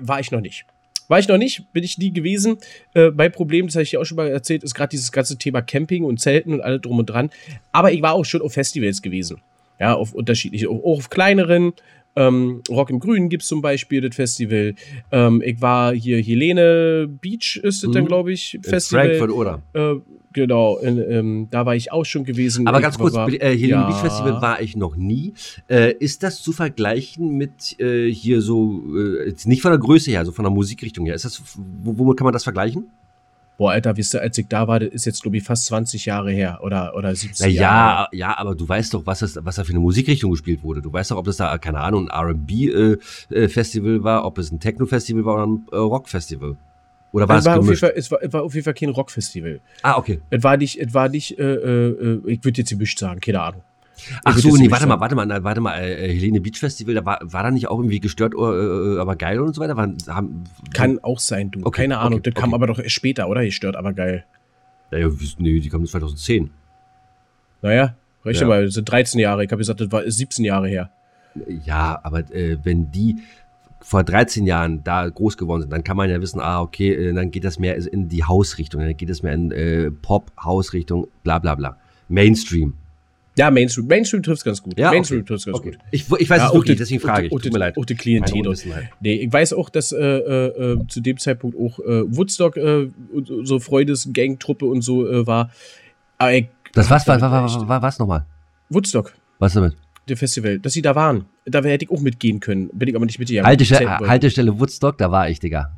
war 0.00 0.20
ich 0.20 0.30
noch 0.30 0.40
nicht. 0.40 0.66
War 1.10 1.18
ich 1.18 1.26
noch 1.26 1.38
nicht, 1.38 1.72
bin 1.72 1.82
ich 1.82 1.98
nie 1.98 2.12
gewesen. 2.12 2.58
Äh, 2.94 3.10
mein 3.10 3.32
Problem, 3.32 3.66
das 3.66 3.74
habe 3.74 3.82
ich 3.82 3.90
ja 3.90 3.98
auch 3.98 4.04
schon 4.04 4.14
mal 4.14 4.28
erzählt, 4.28 4.62
ist 4.62 4.74
gerade 4.74 4.90
dieses 4.90 5.10
ganze 5.10 5.36
Thema 5.38 5.60
Camping 5.60 6.04
und 6.04 6.20
Zelten 6.20 6.54
und 6.54 6.60
alles 6.60 6.82
drum 6.82 7.00
und 7.00 7.06
dran. 7.06 7.30
Aber 7.72 7.90
ich 7.90 8.00
war 8.00 8.12
auch 8.12 8.24
schon 8.24 8.42
auf 8.42 8.52
Festivals 8.52 9.02
gewesen. 9.02 9.38
Ja, 9.80 9.94
auf 9.94 10.14
unterschiedliche, 10.14 10.70
auch 10.70 10.84
auch 10.84 10.98
auf 10.98 11.10
kleineren. 11.10 11.72
Ähm, 12.16 12.62
Rock 12.68 12.90
im 12.90 12.98
Grünen 12.98 13.28
gibt 13.28 13.42
es 13.42 13.48
zum 13.48 13.62
Beispiel 13.62 14.00
das 14.00 14.16
Festival. 14.16 14.74
Ähm, 15.12 15.42
ich 15.44 15.60
war 15.60 15.94
hier 15.94 16.20
Helene 16.20 17.08
Beach, 17.08 17.60
ist 17.62 17.82
das 17.84 17.90
dann, 17.92 18.02
Mhm. 18.04 18.08
glaube 18.08 18.32
ich, 18.32 18.54
In 18.54 18.62
Festival. 18.64 19.06
Frankfurt 19.16 19.30
oder? 19.30 19.62
Äh, 19.72 20.00
genau, 20.32 20.78
in, 20.78 20.98
ähm, 20.98 21.48
da 21.50 21.64
war 21.66 21.76
ich 21.76 21.92
auch 21.92 22.04
schon 22.04 22.24
gewesen. 22.24 22.66
Aber 22.66 22.80
ganz 22.80 22.98
kurz, 22.98 23.14
war- 23.14 23.28
äh, 23.32 23.38
Helene 23.38 23.68
ja. 23.68 23.86
Beach 23.86 24.00
Festival 24.00 24.42
war 24.42 24.60
ich 24.60 24.76
noch 24.76 24.96
nie. 24.96 25.34
Äh, 25.68 25.92
ist 25.98 26.22
das 26.24 26.42
zu 26.42 26.52
vergleichen 26.52 27.36
mit 27.38 27.78
äh, 27.78 28.10
hier 28.12 28.42
so, 28.42 28.82
äh, 28.96 29.28
jetzt 29.28 29.46
nicht 29.46 29.62
von 29.62 29.70
der 29.70 29.78
Größe 29.78 30.10
her, 30.10 30.24
so 30.24 30.32
von 30.32 30.44
der 30.44 30.52
Musikrichtung 30.52 31.06
her? 31.06 31.14
Ist 31.14 31.24
das, 31.24 31.40
wo- 31.82 31.96
womit 31.98 32.16
kann 32.18 32.24
man 32.24 32.32
das 32.32 32.42
vergleichen? 32.44 32.86
Boah, 33.60 33.72
Alter, 33.72 33.94
wisst 33.98 34.14
ihr, 34.14 34.22
als 34.22 34.38
ich 34.38 34.48
da 34.48 34.66
war, 34.68 34.80
das 34.80 34.88
ist 34.88 35.04
jetzt, 35.04 35.20
glaube 35.20 35.36
ich, 35.36 35.42
fast 35.42 35.66
20 35.66 36.06
Jahre 36.06 36.30
her 36.32 36.60
oder, 36.62 36.96
oder 36.96 37.14
17 37.14 37.44
Na 37.46 37.52
Jahre. 37.52 38.08
ja, 38.12 38.28
ja, 38.30 38.38
aber 38.38 38.54
du 38.54 38.66
weißt 38.66 38.94
doch, 38.94 39.04
was, 39.04 39.18
das, 39.18 39.38
was 39.44 39.56
da 39.56 39.64
für 39.64 39.72
eine 39.72 39.80
Musikrichtung 39.80 40.30
gespielt 40.30 40.62
wurde. 40.62 40.80
Du 40.80 40.90
weißt 40.90 41.10
doch, 41.10 41.18
ob 41.18 41.26
das 41.26 41.36
da, 41.36 41.58
keine 41.58 41.80
Ahnung, 41.80 42.08
ein 42.08 42.26
R&B-Festival 42.28 44.02
war, 44.02 44.24
ob 44.24 44.38
es 44.38 44.50
ein 44.50 44.60
Techno-Festival 44.60 45.26
war 45.26 45.34
oder 45.34 45.46
ein 45.46 45.66
äh, 45.72 45.76
Rock-Festival. 45.76 46.56
Oder 47.12 47.28
war 47.28 47.36
Es 47.36 47.44
war, 47.44 47.60
gemischt? 47.60 47.80
Fall, 47.80 47.92
es, 47.94 48.10
war, 48.10 48.20
war 48.30 48.44
auf 48.44 48.54
jeden 48.54 48.64
Fall 48.64 48.72
kein 48.72 48.88
Rockfestival. 48.88 49.60
Ah, 49.82 49.98
okay. 49.98 50.22
Es 50.30 50.42
war 50.42 50.56
nicht, 50.56 50.80
es 50.80 50.94
war 50.94 51.10
nicht, 51.10 51.38
äh, 51.38 51.42
äh, 51.42 51.88
äh, 51.90 52.30
ich 52.32 52.42
würde 52.42 52.62
jetzt 52.62 52.70
gemischt 52.70 52.98
sagen, 52.98 53.20
keine 53.20 53.42
Ahnung. 53.42 53.60
Ach 54.24 54.36
so, 54.36 54.56
nee, 54.56 54.70
warte 54.70 54.86
mal, 54.86 55.00
warte 55.00 55.14
mal, 55.14 55.26
na, 55.26 55.42
warte 55.44 55.60
mal, 55.60 55.78
äh, 55.80 56.12
Helene 56.12 56.40
Beach 56.40 56.58
Festival, 56.58 56.94
da 56.94 57.04
war, 57.04 57.20
war 57.22 57.42
da 57.42 57.50
nicht 57.50 57.68
auch 57.68 57.78
irgendwie 57.78 58.00
gestört, 58.00 58.34
äh, 58.34 58.38
äh, 58.38 58.98
aber 58.98 59.16
geil 59.16 59.40
und 59.40 59.54
so 59.54 59.60
weiter? 59.60 59.76
Waren, 59.76 59.96
haben, 60.08 60.44
Kann 60.72 60.98
auch 61.00 61.18
sein, 61.18 61.50
du. 61.50 61.60
Okay, 61.64 61.82
keine 61.82 61.98
Ahnung, 61.98 62.20
okay, 62.20 62.30
das 62.30 62.40
kam 62.40 62.50
okay. 62.50 62.56
aber 62.56 62.66
doch 62.66 62.78
erst 62.78 62.94
später, 62.94 63.28
oder? 63.28 63.44
Gestört, 63.44 63.76
aber 63.76 63.92
geil. 63.92 64.24
Ja, 64.90 64.98
ja, 64.98 65.08
nee, 65.38 65.60
die 65.60 65.68
kamen 65.68 65.86
2010. 65.86 66.50
Naja, 67.62 67.94
rechne 68.24 68.42
Ja. 68.42 68.48
mal, 68.48 68.64
das 68.64 68.74
sind 68.74 68.90
13 68.90 69.20
Jahre. 69.20 69.44
Ich 69.44 69.50
habe 69.50 69.58
gesagt, 69.58 69.80
das 69.80 69.92
war 69.92 70.02
ist 70.02 70.18
17 70.18 70.44
Jahre 70.44 70.68
her. 70.68 70.90
Ja, 71.64 72.00
aber 72.02 72.20
äh, 72.34 72.58
wenn 72.64 72.90
die 72.90 73.18
vor 73.80 74.04
13 74.04 74.46
Jahren 74.46 74.84
da 74.84 75.08
groß 75.08 75.36
geworden 75.36 75.62
sind, 75.62 75.72
dann 75.72 75.84
kann 75.84 75.96
man 75.96 76.10
ja 76.10 76.20
wissen, 76.20 76.40
ah, 76.40 76.60
okay, 76.60 76.92
äh, 76.92 77.12
dann 77.14 77.30
geht 77.30 77.44
das 77.44 77.58
mehr 77.58 77.76
in 77.76 78.08
die 78.08 78.24
Hausrichtung, 78.24 78.80
dann 78.80 78.96
geht 78.96 79.10
es 79.10 79.22
mehr 79.22 79.32
in 79.32 79.52
äh, 79.52 79.90
Pop-Hausrichtung, 79.90 81.08
bla 81.22 81.38
bla 81.38 81.54
bla. 81.54 81.76
Mainstream. 82.08 82.74
Ja, 83.36 83.50
Mainstream. 83.50 83.86
Mainstream 83.86 84.22
trifft 84.22 84.44
ganz 84.44 84.60
gut. 84.62 84.78
Ja, 84.78 84.90
Mainstream 84.90 85.20
okay. 85.20 85.28
trifft 85.28 85.46
ganz 85.46 85.58
okay. 85.58 85.70
gut. 85.70 85.78
Ich, 85.92 86.02
ich 86.18 86.28
weiß 86.30 86.38
Ja, 86.38 86.48
es 86.48 86.54
wirklich, 86.54 86.76
die- 86.76 86.78
deswegen 86.82 87.00
frage 87.00 87.26
ich. 87.26 87.32
auch 87.32 87.40
Tut 87.40 87.52
mir 87.52 87.58
leid. 87.58 87.76
Auch 87.78 87.84
die 87.84 87.94
Klientel. 87.94 88.54
Nee, 89.00 89.14
ich 89.14 89.32
weiß 89.32 89.52
auch, 89.52 89.70
dass 89.70 89.92
äh, 89.92 89.96
äh, 89.98 90.46
äh, 90.72 90.86
zu 90.88 91.00
dem 91.00 91.16
Zeitpunkt 91.18 91.56
auch 91.56 91.78
äh, 91.78 92.02
Woodstock 92.16 92.56
äh, 92.56 92.88
so 93.44 93.60
Freundesgangtruppe 93.60 94.66
und 94.66 94.82
so 94.82 95.08
äh, 95.08 95.26
war. 95.26 95.50
Aber 96.18 96.32
ich, 96.34 96.48
Das 96.72 96.90
was, 96.90 97.06
war, 97.06 97.20
war, 97.20 97.30
war, 97.30 97.68
war, 97.68 97.82
was 97.82 97.98
nochmal? 97.98 98.26
Woodstock, 98.68 99.14
Was 99.38 99.54
damit? 99.54 99.74
der 100.08 100.16
Festival, 100.16 100.58
dass 100.58 100.72
sie 100.72 100.82
da 100.82 100.94
waren. 100.94 101.24
Da 101.44 101.62
hätte 101.62 101.84
ich 101.84 101.90
auch 101.90 102.00
mitgehen 102.00 102.40
können. 102.40 102.68
Bin 102.72 102.88
ich 102.88 102.96
aber 102.96 103.06
nicht 103.06 103.18
mitgegangen. 103.18 103.46
Haltestelle, 103.46 103.78
Zelten 103.80 104.00
wollte. 104.00 104.10
Haltestelle 104.10 104.58
Woodstock, 104.60 104.98
da 104.98 105.10
war 105.10 105.28
ich, 105.30 105.38
Digga. 105.40 105.72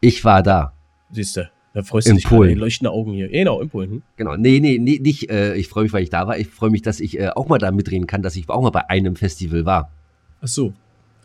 Ich 0.00 0.24
war 0.24 0.42
da. 0.42 0.72
Siehst 1.10 1.36
du, 1.36 1.50
da 1.72 1.82
freust 1.82 2.08
du 2.08 2.14
dich 2.14 2.24
gerade. 2.24 2.54
Leuchtende 2.54 2.90
Augen 2.90 3.12
hier. 3.12 3.28
Genau, 3.28 3.60
in 3.60 3.68
Polen. 3.70 3.90
Hm? 3.90 4.02
Genau. 4.16 4.36
Nee, 4.36 4.58
nee, 4.60 4.78
nee, 4.78 4.98
nicht, 5.00 5.30
äh, 5.30 5.54
ich 5.54 5.68
freue 5.68 5.84
mich, 5.84 5.92
weil 5.92 6.02
ich 6.02 6.10
da 6.10 6.26
war. 6.26 6.36
Ich 6.38 6.48
freue 6.48 6.70
mich, 6.70 6.82
dass 6.82 6.98
ich 7.00 7.18
äh, 7.18 7.28
auch 7.28 7.48
mal 7.48 7.58
da 7.58 7.70
mitreden 7.70 8.06
kann, 8.06 8.22
dass 8.22 8.36
ich 8.36 8.48
auch 8.48 8.62
mal 8.62 8.70
bei 8.70 8.88
einem 8.90 9.14
Festival 9.16 9.64
war. 9.64 9.90
Ach 10.42 10.48
so. 10.48 10.72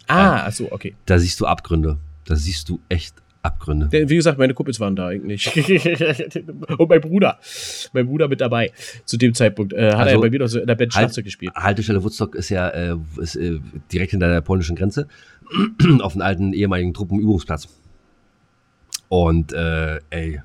Ah, 0.08 0.46
ach 0.46 0.52
so, 0.52 0.72
okay. 0.72 0.94
Da 1.06 1.18
siehst 1.18 1.40
du 1.40 1.46
Abgründe. 1.48 1.98
Da 2.26 2.36
siehst 2.36 2.70
du 2.70 2.80
echt 2.90 3.16
Abgründe. 3.42 3.90
Wie 3.92 4.16
gesagt, 4.16 4.38
meine 4.38 4.54
Kumpels 4.54 4.80
waren 4.80 4.96
da 4.96 5.08
eigentlich. 5.08 5.48
Und 6.78 6.90
mein 6.90 7.02
Bruder. 7.02 7.40
Mein 7.94 8.06
Bruder 8.08 8.28
mit 8.28 8.42
dabei. 8.42 8.72
Zu 9.06 9.18
dem 9.18 9.34
Zeitpunkt. 9.34 9.74
Äh, 9.74 9.78
hat 9.78 9.94
er 9.94 10.00
Also, 10.00 10.16
ja 10.16 10.22
bei 10.22 10.30
mir 10.30 10.40
noch 10.40 10.48
so 10.48 10.60
in 10.60 10.68
der 10.68 10.76
Band 10.76 10.94
halt- 10.96 11.06
Schlagzeug 11.06 11.26
gespielt. 11.26 11.54
Haltestelle 11.56 12.04
Woodstock 12.04 12.36
ist 12.36 12.50
ja 12.50 12.70
äh, 12.70 12.96
ist, 13.18 13.36
äh, 13.36 13.60
direkt 13.92 14.12
hinter 14.12 14.30
der 14.30 14.42
polnischen 14.42 14.76
Grenze 14.76 15.08
auf 16.02 16.14
einem 16.14 16.22
alten 16.24 16.54
ehemaligen 16.54 16.94
Truppenübungsplatz. 16.94 17.68
Und 19.10 19.54
äh, 19.54 20.00
ey, 20.10 20.42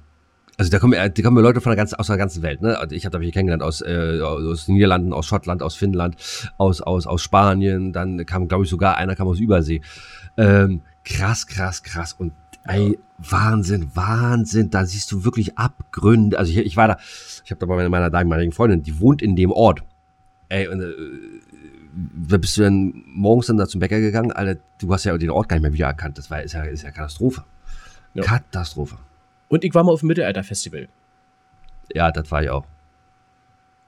also 0.61 0.71
da 0.71 0.79
kommen, 0.79 0.93
äh, 0.93 1.11
da 1.11 1.23
kommen 1.23 1.43
Leute 1.43 1.63
von 1.63 1.71
der 1.71 1.77
ganzen, 1.77 1.95
aus 1.95 2.09
der 2.09 2.19
ganzen 2.19 2.43
Welt. 2.43 2.61
Ne? 2.61 2.79
Also 2.79 2.95
ich 2.95 3.07
habe 3.07 3.13
da 3.13 3.21
welche 3.21 3.33
kennengelernt 3.33 3.63
aus, 3.63 3.81
äh, 3.81 4.21
aus 4.21 4.67
den 4.67 4.75
Niederlanden, 4.75 5.15
aus 5.15 5.27
Schottland, 5.27 5.63
aus 5.63 5.75
Finnland, 5.75 6.17
aus, 6.59 6.83
aus, 6.83 7.07
aus 7.07 7.23
Spanien. 7.23 7.95
Dann 7.95 8.27
kam, 8.27 8.47
glaube 8.47 8.65
ich, 8.65 8.71
sogar 8.71 8.99
einer 8.99 9.17
kam 9.17 9.27
aus 9.27 9.41
Übersee. 9.41 9.81
Ähm, 10.37 10.83
krass, 11.05 11.47
krass, 11.47 11.83
krass. 11.83 12.13
Und 12.13 12.33
ey, 12.65 12.99
Wahnsinn, 13.17 13.91
Wahnsinn. 13.95 14.69
Da 14.69 14.85
siehst 14.85 15.11
du 15.13 15.25
wirklich 15.25 15.57
Abgründe. 15.57 16.39
Also 16.39 16.53
ich, 16.53 16.59
ich 16.59 16.77
war 16.77 16.89
da, 16.89 16.99
ich 17.43 17.51
habe 17.51 17.59
da 17.59 17.65
bei 17.65 17.77
meiner, 17.77 17.89
meiner 17.89 18.11
damaligen 18.11 18.53
Freundin, 18.53 18.83
die 18.83 19.01
wohnt 19.01 19.23
in 19.23 19.37
dem 19.37 19.53
Ort. 19.53 19.83
Ey, 20.51 20.69
und 20.69 20.83
äh, 20.83 20.93
da 22.29 22.37
bist 22.37 22.59
du 22.59 22.63
dann 22.63 23.03
morgens 23.07 23.47
dann 23.47 23.57
da 23.57 23.67
zum 23.67 23.81
Bäcker 23.81 24.01
gegangen, 24.01 24.31
Alter, 24.33 24.61
du 24.79 24.93
hast 24.93 25.05
ja 25.05 25.17
den 25.17 25.31
Ort 25.31 25.49
gar 25.49 25.57
nicht 25.57 25.63
mehr 25.63 25.73
wiedererkannt. 25.73 26.19
Das 26.19 26.31
war, 26.31 26.43
ist 26.43 26.53
ja, 26.53 26.65
ist 26.65 26.83
ja 26.83 26.91
Katastrophe. 26.91 27.45
Ja. 28.15 28.23
Katastrophe. 28.23 28.97
Und 29.49 29.65
ich 29.65 29.75
war 29.75 29.85
mal 29.85 29.93
auf 29.93 30.01
dem 30.01 30.09
Mittelalter-Festival. 30.09 30.89
Ja, 31.93 32.11
das 32.11 32.31
war 32.31 32.43
ich 32.43 32.51
auch. 32.51 32.65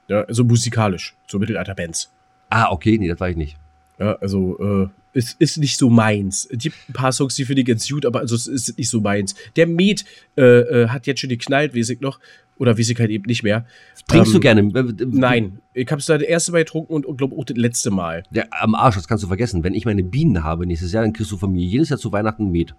Ja, 0.08 0.22
also 0.22 0.44
musikalisch. 0.44 1.14
So 1.26 1.38
Mittelalter-Bands. 1.38 2.12
Ah, 2.50 2.70
okay, 2.70 2.98
nee, 2.98 3.08
das 3.08 3.20
war 3.20 3.30
ich 3.30 3.36
nicht. 3.36 3.56
Ja, 3.98 4.16
also, 4.16 4.58
äh, 4.82 4.88
es 5.14 5.34
ist 5.34 5.58
nicht 5.58 5.78
so 5.78 5.90
meins. 5.90 6.46
Es 6.50 6.58
gibt 6.58 6.76
ein 6.88 6.92
paar 6.92 7.12
Songs, 7.12 7.34
die 7.36 7.44
finde 7.44 7.60
ich 7.62 7.68
ganz 7.68 7.88
gut, 7.88 8.06
aber 8.06 8.20
also 8.20 8.34
es 8.34 8.46
ist 8.46 8.76
nicht 8.78 8.88
so 8.88 9.00
meins. 9.00 9.34
Der 9.56 9.66
Met 9.66 10.04
äh, 10.36 10.42
äh, 10.42 10.88
hat 10.88 11.06
jetzt 11.06 11.20
schon 11.20 11.30
geknallt, 11.30 11.76
weiß 11.76 11.90
ich 11.90 12.00
noch. 12.00 12.18
Oder 12.58 12.78
weiß 12.78 12.90
ich 12.90 12.98
halt 12.98 13.10
eben 13.10 13.24
nicht 13.26 13.42
mehr. 13.42 13.66
Trinkst 14.06 14.32
du 14.32 14.40
Ähm, 14.42 14.72
gerne? 14.72 14.94
Nein. 15.06 15.58
Ich 15.74 15.90
habe 15.90 16.00
es 16.00 16.06
da 16.06 16.18
das 16.18 16.26
erste 16.26 16.52
Mal 16.52 16.58
getrunken 16.58 16.92
und, 16.92 17.06
und 17.06 17.16
glaube 17.16 17.36
auch 17.36 17.44
das 17.44 17.56
letzte 17.56 17.90
Mal. 17.90 18.22
Ja, 18.30 18.44
am 18.50 18.74
Arsch, 18.74 18.94
das 18.96 19.08
kannst 19.08 19.24
du 19.24 19.28
vergessen. 19.28 19.64
Wenn 19.64 19.74
ich 19.74 19.84
meine 19.84 20.02
Bienen 20.02 20.44
habe 20.44 20.66
nächstes 20.66 20.92
Jahr, 20.92 21.02
dann 21.02 21.12
kriegst 21.12 21.32
du 21.32 21.36
von 21.36 21.52
mir 21.52 21.64
jedes 21.64 21.88
Jahr 21.88 21.98
zu 21.98 22.12
Weihnachten 22.12 22.50
Met. 22.50 22.74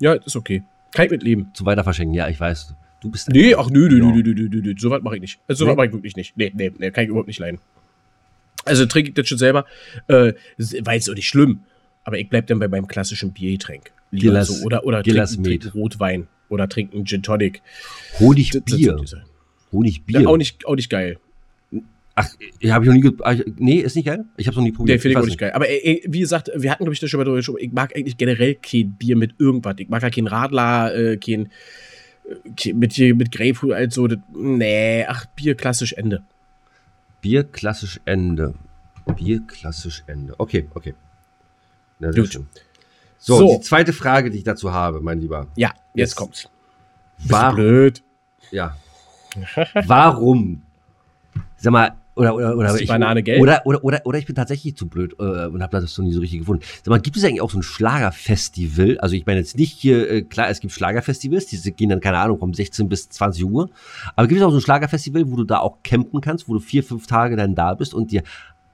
Ja, 0.00 0.14
ist 0.14 0.36
okay. 0.36 0.62
Kann 0.92 1.06
ich 1.06 1.10
mitleben. 1.10 1.50
Zu 1.54 1.64
weiter 1.66 1.84
verschenken. 1.84 2.14
Ja, 2.14 2.28
ich 2.28 2.38
weiß. 2.38 2.74
Du 3.00 3.10
bist. 3.10 3.28
Nee, 3.28 3.54
ach 3.54 3.68
nö, 3.70 3.88
nö, 3.88 3.98
nö, 3.98 4.22
nö, 4.22 4.34
nö, 4.34 4.48
nö, 4.48 4.60
nö. 4.62 4.74
So 4.78 4.90
was 4.90 5.02
mache 5.02 5.16
ich 5.16 5.20
nicht. 5.20 5.38
Also, 5.48 5.60
so 5.60 5.64
Nee? 5.64 5.70
was 5.70 5.76
mache 5.76 5.86
ich 5.86 5.92
wirklich 5.92 6.16
nicht. 6.16 6.36
Nee, 6.36 6.52
nee, 6.54 6.72
nee, 6.78 6.90
kann 6.90 7.04
ich 7.04 7.10
überhaupt 7.10 7.28
nicht 7.28 7.38
leiden. 7.38 7.58
Also 8.64 8.86
trinke 8.86 9.10
ich 9.10 9.14
das 9.14 9.28
schon 9.28 9.38
selber. 9.38 9.64
Äh, 10.08 10.32
war 10.84 10.94
jetzt 10.94 11.08
auch 11.10 11.14
nicht 11.14 11.28
schlimm. 11.28 11.60
Aber 12.04 12.18
ich 12.18 12.28
bleib 12.28 12.46
dann 12.46 12.58
bei 12.58 12.68
meinem 12.68 12.86
klassischen 12.86 13.32
Biergetränk. 13.32 13.90
Lieber 14.10 14.22
Gillas- 14.32 14.48
so. 14.60 14.64
Oder, 14.64 14.84
oder 14.84 15.02
Gillas 15.02 15.32
trinken, 15.32 15.44
trinken 15.60 15.68
Rotwein. 15.70 16.26
Oder 16.48 16.68
trinken 16.68 17.04
Gin 17.04 17.22
Tonic. 17.22 17.62
Honigbier. 18.20 18.96
Honigbier. 19.72 20.20
Ja, 20.22 20.28
auch, 20.28 20.36
nicht, 20.36 20.64
auch 20.66 20.76
nicht 20.76 20.88
geil. 20.90 21.18
Ach, 22.18 22.28
ja, 22.60 22.72
habe 22.74 22.86
ich 22.86 22.90
noch 22.90 23.10
nie. 23.10 23.16
ah, 23.24 23.34
Nee, 23.58 23.80
ist 23.80 23.94
nicht 23.94 24.06
geil? 24.06 24.24
Ich 24.38 24.46
hab's 24.46 24.56
noch 24.56 24.64
nie 24.64 24.72
probiert. 24.72 25.02
finde 25.02 25.12
ich 25.18 25.22
auch 25.22 25.26
nicht 25.26 25.38
geil. 25.38 25.52
Aber 25.52 25.68
äh, 25.68 26.00
wie 26.06 26.20
gesagt, 26.20 26.50
wir 26.54 26.70
hatten, 26.70 26.84
glaube 26.84 26.94
ich, 26.94 27.00
das 27.00 27.10
schon 27.10 27.18
mal 27.18 27.24
drüber 27.24 27.36
gesprochen. 27.36 27.58
Ich 27.60 27.72
mag 27.72 27.94
eigentlich 27.94 28.16
generell 28.16 28.54
kein 28.54 28.92
Bier 28.92 29.16
mit 29.16 29.34
irgendwas. 29.38 29.74
Ich 29.78 29.88
mag 29.90 30.02
ja 30.02 30.08
kein 30.10 30.26
Radler, 30.26 30.94
äh, 30.94 31.16
kein, 31.18 31.50
äh, 32.64 32.72
mit, 32.72 32.96
mit 32.98 33.30
Grapefruit, 33.32 33.72
also, 33.72 34.06
das, 34.08 34.18
nee, 34.34 35.04
ach, 35.06 35.26
Bier 35.36 35.54
klassisch 35.56 35.92
Ende. 35.92 36.22
Bier 37.20 37.44
klassisch 37.44 38.00
Ende. 38.06 38.54
Bier 39.16 39.42
klassisch 39.46 40.02
Ende. 40.06 40.34
Okay, 40.38 40.68
okay. 40.74 40.94
Na, 41.98 42.12
sehr 42.12 42.22
Gut. 42.22 42.32
schön. 42.32 42.46
So, 43.18 43.36
So. 43.38 43.56
die 43.56 43.60
zweite 43.62 43.92
Frage, 43.92 44.30
die 44.30 44.38
ich 44.38 44.44
dazu 44.44 44.72
habe, 44.72 45.00
mein 45.02 45.20
Lieber. 45.20 45.48
Ja, 45.56 45.68
jetzt, 45.94 46.10
Jetzt- 46.12 46.14
kommt's. 46.16 46.48
Bist 47.18 47.28
du 47.30 47.34
War, 47.34 47.54
blöd. 47.54 48.02
ja. 48.50 48.74
Warum? 49.86 50.62
Sag 51.58 51.72
mal, 51.72 51.92
oder, 52.16 52.34
oder, 52.34 52.56
oder, 52.56 52.70
Ist 52.70 52.80
die 52.80 52.86
Banane 52.86 53.22
gelb? 53.22 53.42
oder, 53.42 53.60
oder, 53.66 53.84
oder, 53.84 54.00
oder 54.04 54.18
ich 54.18 54.24
bin 54.24 54.34
tatsächlich 54.34 54.74
zu 54.74 54.88
blöd 54.88 55.14
äh, 55.18 55.46
und 55.46 55.62
habe 55.62 55.80
das 55.80 55.96
noch 55.98 56.04
nie 56.04 56.12
so 56.12 56.20
richtig 56.20 56.40
gefunden. 56.40 56.64
Sag 56.78 56.88
mal, 56.88 57.00
gibt 57.00 57.16
es 57.16 57.24
eigentlich 57.24 57.42
auch 57.42 57.50
so 57.50 57.58
ein 57.58 57.62
Schlagerfestival? 57.62 58.98
Also 58.98 59.14
ich 59.14 59.26
meine 59.26 59.38
jetzt 59.40 59.56
nicht 59.58 59.72
hier, 59.78 60.10
äh, 60.10 60.22
klar, 60.22 60.48
es 60.48 60.60
gibt 60.60 60.72
Schlagerfestivals, 60.72 61.46
die 61.46 61.72
gehen 61.72 61.90
dann, 61.90 62.00
keine 62.00 62.18
Ahnung, 62.18 62.38
vom 62.38 62.54
16 62.54 62.88
bis 62.88 63.10
20 63.10 63.44
Uhr. 63.44 63.68
Aber 64.16 64.26
gibt 64.28 64.40
es 64.40 64.46
auch 64.46 64.50
so 64.50 64.56
ein 64.56 64.62
Schlagerfestival, 64.62 65.30
wo 65.30 65.36
du 65.36 65.44
da 65.44 65.58
auch 65.58 65.82
campen 65.84 66.22
kannst, 66.22 66.48
wo 66.48 66.54
du 66.54 66.60
vier, 66.60 66.82
fünf 66.82 67.06
Tage 67.06 67.36
dann 67.36 67.54
da 67.54 67.74
bist 67.74 67.92
und 67.92 68.10
dir 68.10 68.22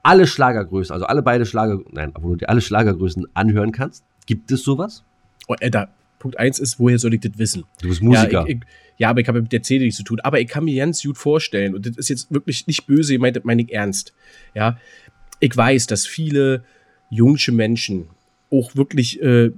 alle 0.03 0.25
Schlagergrößen, 0.25 0.93
also 0.93 1.05
alle 1.05 1.21
beide 1.21 1.45
Schlager, 1.45 1.79
nein, 1.91 2.13
wo 2.19 2.29
du 2.29 2.35
dir 2.37 2.49
alle 2.49 2.61
Schlagergrößen 2.61 3.27
anhören 3.33 3.73
kannst? 3.73 4.05
Gibt 4.25 4.51
es 4.51 4.63
sowas? 4.63 5.03
Oh, 5.47 5.55
Alter, 5.59 5.89
Punkt 6.23 6.39
eins 6.39 6.57
ist, 6.57 6.79
woher 6.79 6.97
soll 6.97 7.13
ich 7.13 7.19
das 7.19 7.37
wissen? 7.37 7.65
Du 7.81 7.89
bist 7.89 8.01
Musiker. 8.01 8.31
Ja, 8.31 8.45
ich, 8.47 8.55
ich, 8.55 8.61
ja 8.97 9.09
aber 9.09 9.19
ich 9.19 9.27
habe 9.27 9.41
mit 9.41 9.51
der 9.51 9.61
CD 9.61 9.83
nichts 9.83 9.97
zu 9.97 10.03
tun. 10.03 10.21
Aber 10.21 10.39
ich 10.39 10.47
kann 10.47 10.63
mir 10.63 10.77
ganz 10.77 11.03
gut 11.03 11.17
vorstellen, 11.17 11.75
und 11.75 11.85
das 11.85 11.97
ist 11.97 12.09
jetzt 12.09 12.33
wirklich 12.33 12.65
nicht 12.65 12.87
böse, 12.87 13.13
ich 13.13 13.19
meine 13.19 13.33
das 13.33 13.43
meine 13.43 13.61
ich 13.61 13.73
ernst. 13.73 14.13
Ja, 14.55 14.79
ich 15.41 15.55
weiß, 15.55 15.87
dass 15.87 16.07
viele 16.07 16.63
jungsche 17.09 17.51
Menschen 17.51 18.07
auch 18.49 18.73
wirklich 18.75 19.21
äh, 19.21 19.51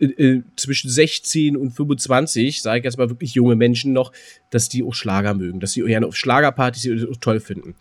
äh, 0.00 0.42
zwischen 0.56 0.90
16 0.90 1.56
und 1.56 1.70
25, 1.70 2.60
sage 2.60 2.80
ich 2.80 2.84
jetzt 2.84 2.98
mal 2.98 3.08
wirklich 3.08 3.34
junge 3.34 3.54
Menschen 3.54 3.92
noch, 3.92 4.12
dass 4.50 4.68
die 4.68 4.82
auch 4.82 4.94
Schlager 4.94 5.34
mögen, 5.34 5.60
dass 5.60 5.72
sie 5.72 5.82
gerne 5.82 6.08
auf 6.08 6.16
Schlagerpartys 6.16 7.06
auch 7.06 7.16
toll 7.20 7.38
finden. 7.38 7.76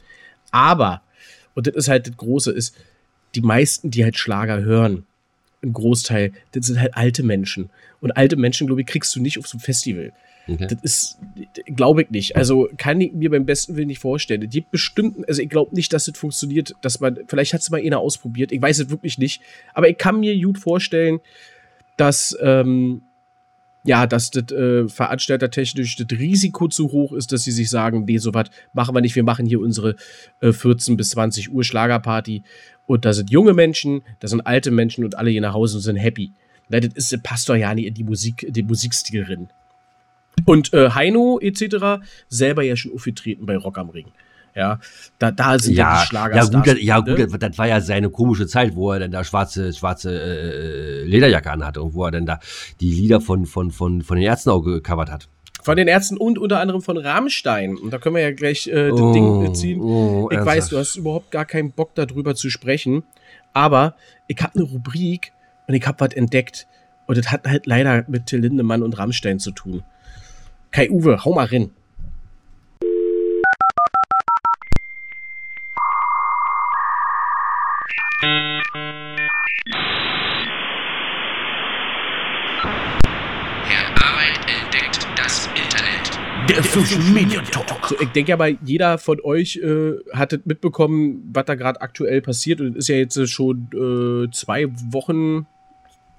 Aber, 0.51 1.01
und 1.55 1.65
das 1.65 1.75
ist 1.75 1.87
halt 1.87 2.07
das 2.07 2.15
Große, 2.15 2.51
ist, 2.51 2.75
die 3.33 3.41
meisten, 3.41 3.89
die 3.89 4.03
halt 4.03 4.17
Schlager 4.17 4.61
hören, 4.61 5.05
ein 5.63 5.73
Großteil, 5.73 6.31
das 6.51 6.65
sind 6.67 6.79
halt 6.79 6.95
alte 6.95 7.23
Menschen. 7.23 7.69
Und 8.01 8.11
alte 8.11 8.35
Menschen, 8.37 8.67
glaube 8.67 8.81
ich, 8.81 8.87
kriegst 8.87 9.15
du 9.15 9.21
nicht 9.21 9.39
auf 9.39 9.47
so 9.47 9.57
ein 9.57 9.61
Festival. 9.61 10.13
Okay. 10.47 10.67
Das 10.67 10.79
ist, 10.81 11.19
glaube 11.75 12.03
ich 12.03 12.09
nicht. 12.09 12.35
Also 12.35 12.69
kann 12.77 12.99
ich 13.01 13.13
mir 13.13 13.29
beim 13.29 13.45
besten 13.45 13.75
Willen 13.75 13.87
nicht 13.87 13.99
vorstellen. 13.99 14.41
Es 14.41 14.49
gibt 14.49 14.71
bestimmten, 14.71 15.23
also 15.25 15.41
ich 15.41 15.49
glaube 15.49 15.75
nicht, 15.75 15.93
dass 15.93 16.05
das 16.05 16.17
funktioniert, 16.17 16.73
dass 16.81 16.99
man, 16.99 17.19
vielleicht 17.27 17.53
hat 17.53 17.61
es 17.61 17.69
mal 17.69 17.81
einer 17.81 17.99
ausprobiert, 17.99 18.51
ich 18.51 18.61
weiß 18.61 18.79
es 18.79 18.89
wirklich 18.89 19.17
nicht, 19.17 19.41
aber 19.73 19.89
ich 19.89 19.97
kann 19.97 20.19
mir 20.19 20.39
gut 20.41 20.57
vorstellen, 20.57 21.19
dass, 21.97 22.37
ähm, 22.41 23.03
ja, 23.83 24.07
dass 24.07 24.31
das 24.31 24.51
äh, 24.51 24.87
veranstaltertechnisch 24.87 25.95
das 25.95 26.19
Risiko 26.19 26.67
zu 26.67 26.91
hoch 26.91 27.13
ist, 27.13 27.31
dass 27.31 27.43
sie 27.43 27.51
sich 27.51 27.69
sagen, 27.69 28.05
nee, 28.05 28.17
so 28.17 28.33
was 28.33 28.49
machen 28.73 28.93
wir 28.93 29.01
nicht, 29.01 29.15
wir 29.15 29.23
machen 29.23 29.45
hier 29.45 29.61
unsere 29.61 29.95
äh, 30.41 30.51
14 30.51 30.97
bis 30.97 31.11
20 31.11 31.51
Uhr 31.51 31.63
Schlagerparty 31.63 32.43
und 32.85 33.05
da 33.05 33.13
sind 33.13 33.29
junge 33.29 33.53
Menschen, 33.53 34.01
da 34.19 34.27
sind 34.27 34.41
alte 34.41 34.71
Menschen 34.71 35.05
und 35.05 35.17
alle 35.17 35.29
hier 35.29 35.41
nach 35.41 35.53
Hause 35.53 35.77
und 35.77 35.81
sind 35.81 35.95
happy. 35.95 36.33
Na, 36.69 36.79
das, 36.79 36.93
ist, 36.93 37.13
das 37.13 37.21
passt 37.21 37.49
doch 37.49 37.55
ja 37.55 37.73
nicht 37.73 37.87
in 37.87 37.93
die 37.93 38.03
Musik, 38.03 38.45
den 38.49 38.67
Musikstil 38.67 39.25
drin. 39.25 39.49
Und 40.45 40.73
äh, 40.73 40.91
Heino 40.91 41.39
etc. 41.39 42.01
selber 42.27 42.63
ja 42.63 42.75
schon 42.75 42.93
aufgetreten 42.93 43.45
bei 43.45 43.57
Rock 43.57 43.77
am 43.77 43.89
Ring. 43.89 44.07
Ja, 44.55 44.79
da, 45.19 45.31
da 45.31 45.57
sind 45.59 45.75
ja, 45.75 46.01
die 46.01 46.07
Schlager. 46.07 46.35
Ja, 46.35 46.43
gut, 46.45 46.67
das, 46.67 46.81
ja, 46.81 46.99
gut, 46.99 47.17
ne? 47.17 47.27
das 47.39 47.57
war 47.57 47.67
ja 47.67 47.81
seine 47.81 48.09
komische 48.09 48.47
Zeit, 48.47 48.75
wo 48.75 48.91
er 48.91 48.99
dann 48.99 49.11
da 49.11 49.23
schwarze, 49.23 49.73
schwarze 49.73 50.11
äh, 50.11 51.03
Lederjacke 51.03 51.51
anhatte 51.51 51.81
und 51.81 51.93
wo 51.93 52.05
er 52.05 52.11
dann 52.11 52.25
da 52.25 52.39
die 52.79 52.91
Lieder 52.91 53.21
von, 53.21 53.45
von, 53.45 53.71
von, 53.71 54.01
von 54.01 54.17
den 54.17 54.25
Ärzten 54.25 54.49
auch 54.49 54.61
gecovert 54.61 55.11
hat. 55.11 55.29
Von 55.61 55.75
den 55.75 55.87
Ärzten 55.87 56.17
und 56.17 56.39
unter 56.39 56.59
anderem 56.59 56.81
von 56.81 56.97
Rammstein. 56.97 57.77
Und 57.77 57.91
da 57.91 57.97
können 57.97 58.15
wir 58.15 58.21
ja 58.21 58.31
gleich 58.31 58.67
äh, 58.67 58.89
das 58.89 58.99
oh, 58.99 59.13
Ding 59.13 59.53
ziehen. 59.53 59.81
Oh, 59.81 60.27
ich 60.31 60.37
ernsthaft. 60.37 60.57
weiß, 60.57 60.69
du 60.69 60.77
hast 60.77 60.95
überhaupt 60.95 61.31
gar 61.31 61.45
keinen 61.45 61.71
Bock 61.71 61.95
darüber 61.95 62.33
zu 62.33 62.49
sprechen. 62.49 63.03
Aber 63.53 63.95
ich 64.27 64.41
habe 64.41 64.55
eine 64.55 64.63
Rubrik 64.63 65.33
und 65.67 65.73
ich 65.73 65.85
habe 65.85 65.99
was 65.99 66.13
entdeckt. 66.13 66.65
Und 67.07 67.17
das 67.17 67.31
hat 67.31 67.45
halt 67.45 67.65
leider 67.65 68.05
mit 68.07 68.27
Till 68.27 68.39
Lindemann 68.39 68.83
und 68.83 68.97
Rammstein 68.97 69.39
zu 69.39 69.51
tun. 69.51 69.83
Kai 70.71 70.89
Uwe, 70.89 71.25
hau 71.25 71.33
mal 71.33 71.45
rein. 71.45 71.71
Der 86.49 86.63
Social 86.63 86.99
Media 87.13 87.41
Talk. 87.41 87.87
So, 87.87 87.95
ich 87.99 88.09
denke 88.09 88.33
aber, 88.33 88.47
jeder 88.47 88.97
von 88.97 89.21
euch 89.21 89.57
äh, 89.57 89.93
hat 90.13 90.39
mitbekommen, 90.45 91.29
was 91.31 91.45
da 91.45 91.53
gerade 91.53 91.79
aktuell 91.79 92.21
passiert. 92.21 92.59
Und 92.59 92.69
es 92.71 92.85
ist 92.85 92.87
ja 92.87 92.95
jetzt 92.95 93.29
schon 93.29 93.69
äh, 93.73 94.31
zwei 94.31 94.67
Wochen, 94.91 95.45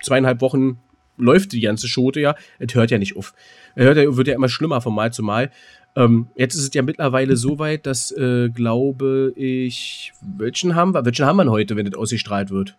zweieinhalb 0.01 0.41
Wochen 0.41 0.79
läuft 1.17 1.53
die 1.53 1.61
ganze 1.61 1.89
Schote 1.89 2.21
ja. 2.21 2.37
Es 2.59 2.75
hört 2.75 2.91
ja 2.91 2.99
nicht 2.99 3.17
auf. 3.17 3.35
Es 3.75 3.85
hört 3.85 3.97
ja, 3.97 4.17
wird 4.17 4.29
ja 4.29 4.35
immer 4.35 4.49
schlimmer 4.49 4.81
von 4.81 4.95
Mal 4.95 5.13
zu 5.13 5.23
Mal. 5.23 5.51
Ähm, 5.97 6.29
jetzt 6.37 6.55
ist 6.55 6.63
es 6.63 6.75
ja 6.75 6.83
mittlerweile 6.83 7.37
so 7.37 7.59
weit, 7.59 7.87
dass, 7.87 8.13
äh, 8.13 8.49
glaube 8.49 9.33
ich, 9.37 10.13
welchen 10.21 10.75
haben 10.75 10.95
wir? 10.95 11.05
Welchen 11.05 11.27
haben 11.27 11.37
wir 11.37 11.51
heute, 11.51 11.77
wenn 11.77 11.87
das 11.87 11.99
ausgestrahlt 11.99 12.51
wird? 12.51 12.77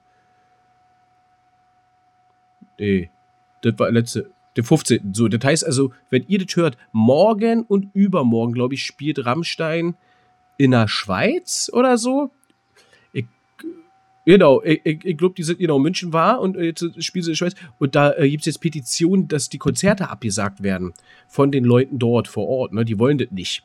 Nee. 2.78 3.10
Das 3.62 3.78
war 3.78 3.92
letzte. 3.92 4.32
Der 4.56 4.64
15. 4.64 5.14
So, 5.14 5.28
das 5.30 5.46
heißt 5.46 5.66
also, 5.66 5.94
wenn 6.10 6.26
ihr 6.28 6.44
das 6.44 6.56
hört, 6.56 6.78
morgen 6.92 7.64
und 7.64 7.90
übermorgen, 7.94 8.54
glaube 8.54 8.74
ich, 8.74 8.84
spielt 8.84 9.26
Rammstein 9.26 9.96
in 10.58 10.72
der 10.72 10.88
Schweiz 10.88 11.70
oder 11.72 11.98
so. 11.98 12.32
Genau, 14.26 14.62
ich, 14.62 14.82
ich, 14.86 15.18
glaube, 15.18 15.34
die 15.36 15.44
sind 15.44 15.58
genau 15.58 15.80
München 15.80 16.14
war 16.14 16.42
und 16.42 16.56
jetzt 16.56 16.82
spielen 17.04 17.24
sie 17.24 17.32
in 17.32 17.34
der 17.34 17.38
Schweiz. 17.38 17.56
Und 17.80 17.96
da 17.96 18.14
äh, 18.14 18.30
gibt 18.30 18.42
es 18.42 18.46
jetzt 18.46 18.60
Petitionen, 18.60 19.28
dass 19.28 19.50
die 19.50 19.58
Konzerte 19.58 20.10
abgesagt 20.10 20.62
werden 20.62 20.94
von 21.28 21.52
den 21.52 21.64
Leuten 21.64 21.98
dort 21.98 22.28
vor 22.28 22.48
Ort. 22.48 22.74
Ne? 22.74 22.86
Die 22.86 23.00
wollen 23.00 23.18
das 23.18 23.32
nicht 23.32 23.64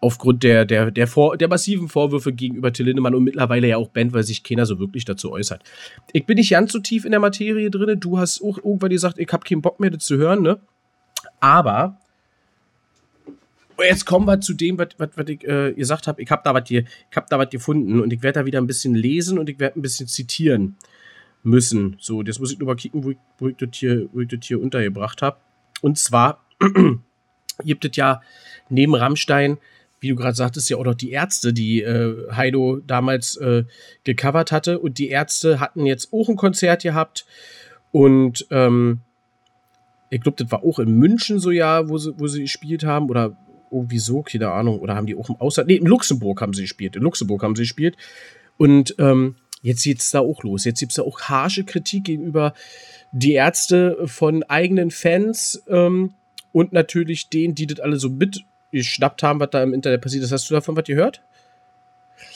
aufgrund 0.00 0.42
der, 0.42 0.64
der, 0.64 0.90
der, 0.90 1.06
Vor 1.06 1.36
der 1.36 1.48
massiven 1.48 1.88
Vorwürfe 1.88 2.32
gegenüber 2.32 2.72
Till 2.72 2.86
Lindemann 2.86 3.14
und 3.14 3.24
mittlerweile 3.24 3.68
ja 3.68 3.76
auch 3.76 3.88
Band, 3.88 4.12
weil 4.12 4.22
sich 4.22 4.42
keiner 4.42 4.66
so 4.66 4.78
wirklich 4.78 5.04
dazu 5.04 5.32
äußert. 5.32 5.62
Ich 6.12 6.26
bin 6.26 6.36
nicht 6.36 6.50
ganz 6.50 6.72
so 6.72 6.78
tief 6.78 7.04
in 7.04 7.10
der 7.10 7.20
Materie 7.20 7.70
drin. 7.70 7.98
Du 7.98 8.18
hast 8.18 8.42
auch 8.42 8.58
irgendwann 8.58 8.90
gesagt, 8.90 9.18
ich 9.18 9.28
habe 9.32 9.44
keinen 9.44 9.62
Bock 9.62 9.80
mehr, 9.80 9.90
das 9.90 10.04
zu 10.04 10.16
hören, 10.16 10.42
ne? 10.42 10.60
Aber 11.40 11.98
jetzt 13.84 14.06
kommen 14.06 14.26
wir 14.26 14.40
zu 14.40 14.54
dem, 14.54 14.78
was, 14.78 14.88
ich 15.28 15.46
äh, 15.46 15.72
gesagt 15.74 16.06
habe. 16.06 16.22
Ich 16.22 16.30
habe 16.30 16.42
da 16.44 16.54
was 16.54 16.70
was 17.38 17.50
gefunden 17.50 18.00
und 18.00 18.12
ich 18.12 18.22
werde 18.22 18.40
da 18.40 18.46
wieder 18.46 18.60
ein 18.60 18.66
bisschen 18.66 18.94
lesen 18.94 19.38
und 19.38 19.48
ich 19.48 19.58
werde 19.58 19.78
ein 19.78 19.82
bisschen 19.82 20.06
zitieren 20.06 20.76
müssen. 21.42 21.96
So, 22.00 22.22
jetzt 22.22 22.40
muss 22.40 22.52
ich 22.52 22.58
nur 22.58 22.66
mal 22.66 22.76
kicken, 22.76 23.04
wo 23.04 23.10
ich, 23.10 23.18
wo 23.38 23.48
ich 23.48 23.56
das 23.56 23.70
hier, 23.72 24.08
wo 24.12 24.20
ich 24.20 24.28
das 24.28 24.40
hier 24.42 24.60
untergebracht 24.60 25.22
habe. 25.22 25.38
Und 25.82 25.98
zwar 25.98 26.44
gibt 27.64 27.84
es 27.84 27.96
ja 27.96 28.20
neben 28.68 28.94
Rammstein 28.94 29.58
wie 30.00 30.08
du 30.08 30.16
gerade 30.16 30.34
sagtest, 30.34 30.70
ja 30.70 30.76
auch 30.76 30.84
noch 30.84 30.94
die 30.94 31.10
Ärzte, 31.10 31.52
die 31.52 31.82
äh, 31.82 32.30
Heido 32.32 32.80
damals 32.86 33.36
äh, 33.36 33.64
gecovert 34.04 34.52
hatte. 34.52 34.78
Und 34.78 34.98
die 34.98 35.08
Ärzte 35.08 35.60
hatten 35.60 35.86
jetzt 35.86 36.12
auch 36.12 36.28
ein 36.28 36.36
Konzert 36.36 36.82
gehabt. 36.82 37.26
Und 37.92 38.46
ähm, 38.50 39.00
ich 40.10 40.20
glaube, 40.20 40.42
das 40.42 40.52
war 40.52 40.64
auch 40.64 40.78
in 40.78 40.92
München 40.98 41.38
so 41.38 41.50
ja, 41.50 41.88
wo 41.88 41.98
sie, 41.98 42.12
wo 42.18 42.26
sie 42.26 42.42
gespielt 42.42 42.84
haben. 42.84 43.08
Oder 43.08 43.36
irgendwie 43.70 43.98
so, 43.98 44.22
keine 44.22 44.50
Ahnung. 44.50 44.80
Oder 44.80 44.94
haben 44.94 45.06
die 45.06 45.16
auch 45.16 45.28
im 45.28 45.36
Ausland. 45.36 45.68
Nee, 45.68 45.76
in 45.76 45.86
Luxemburg 45.86 46.40
haben 46.40 46.54
sie 46.54 46.62
gespielt. 46.62 46.96
In 46.96 47.02
Luxemburg 47.02 47.42
haben 47.42 47.56
sie 47.56 47.62
gespielt. 47.62 47.96
Und 48.56 48.94
ähm, 48.98 49.36
jetzt 49.62 49.86
es 49.86 50.10
da 50.10 50.20
auch 50.20 50.42
los. 50.42 50.64
Jetzt 50.64 50.80
gibt 50.80 50.92
es 50.92 50.96
da 50.96 51.02
auch 51.02 51.20
harsche 51.22 51.64
Kritik 51.64 52.04
gegenüber 52.04 52.54
die 53.12 53.32
Ärzte 53.32 53.96
von 54.06 54.42
eigenen 54.44 54.90
Fans 54.90 55.62
ähm, 55.68 56.14
und 56.52 56.72
natürlich 56.72 57.28
denen, 57.28 57.54
die 57.54 57.66
das 57.66 57.80
alle 57.80 57.96
so 57.96 58.08
mit 58.08 58.44
geschnappt 58.72 59.22
haben, 59.22 59.40
was 59.40 59.50
da 59.50 59.62
im 59.62 59.72
Internet 59.72 60.02
passiert 60.02 60.22
ist. 60.24 60.32
Hast 60.32 60.48
du 60.50 60.54
davon 60.54 60.76
was 60.76 60.84
gehört? 60.84 61.22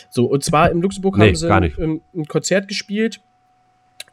So, 0.09 0.27
und 0.27 0.45
zwar 0.45 0.71
in 0.71 0.81
Luxemburg 0.81 1.17
nee, 1.17 1.29
haben 1.29 1.37
sie 1.37 1.51
ein, 1.51 2.01
ein, 2.15 2.25
Konzert 2.27 2.69
gespielt 2.69 3.21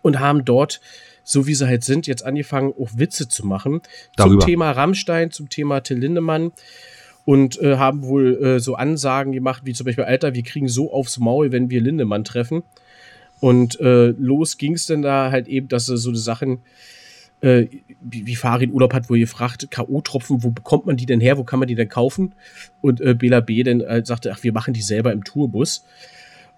und 0.02 0.20
haben 0.20 0.46
dort, 0.46 0.82
so 1.24 1.48
wie 1.48 1.56
sie 1.56 1.68
halt 1.68 1.84
sind, 1.84 2.08
jetzt 2.08 2.24
angefangen, 2.24 2.74
auch 2.80 2.90
Witze 2.96 3.28
zu 3.28 3.46
machen. 3.46 3.82
Darüber. 4.16 4.40
Zum 4.40 4.48
Thema 4.48 4.72
Rammstein, 4.72 5.32
zum 5.32 5.50
Thema 5.50 5.82
Till 5.82 5.98
Lindemann. 5.98 6.52
Und 7.28 7.62
äh, 7.62 7.76
haben 7.76 8.04
wohl 8.04 8.42
äh, 8.42 8.60
so 8.62 8.76
Ansagen 8.76 9.34
gemacht, 9.34 9.64
wie 9.66 9.74
zum 9.74 9.84
Beispiel, 9.84 10.06
Alter, 10.06 10.34
wir 10.34 10.44
kriegen 10.44 10.70
so 10.70 10.94
aufs 10.94 11.20
Maul, 11.20 11.52
wenn 11.52 11.70
wir 11.70 11.82
Lindemann 11.82 12.24
treffen. 12.24 12.64
Und 13.42 13.78
äh, 13.82 14.14
los 14.18 14.58
ging 14.58 14.74
es 14.74 14.86
dann 14.86 15.02
da 15.02 15.30
halt 15.30 15.50
eben, 15.50 15.68
dass 15.68 15.88
so 15.88 16.10
eine 16.10 16.18
Sachen 16.18 16.60
äh, 17.42 17.66
wie, 18.02 18.26
wie 18.26 18.36
Farin 18.36 18.72
Urlaub 18.72 18.94
hat, 18.94 19.10
wo 19.10 19.16
ihr 19.16 19.28
fragt, 19.28 19.70
K.O.-Tropfen, 19.70 20.44
wo 20.44 20.52
bekommt 20.52 20.86
man 20.86 20.96
die 20.96 21.06
denn 21.06 21.20
her, 21.20 21.38
wo 21.38 21.44
kann 21.44 21.60
man 21.60 21.68
die 21.68 21.76
denn 21.76 21.90
kaufen? 21.90 22.34
Und 22.82 23.02
äh, 23.02 23.14
Bela 23.14 23.42
B. 23.42 23.62
dann 23.62 23.82
äh, 23.82 24.04
sagte, 24.06 24.32
ach, 24.32 24.44
wir 24.44 24.54
machen 24.54 24.74
die 24.74 24.82
selber 24.82 25.12
im 25.12 25.24
Tourbus. 25.24 25.86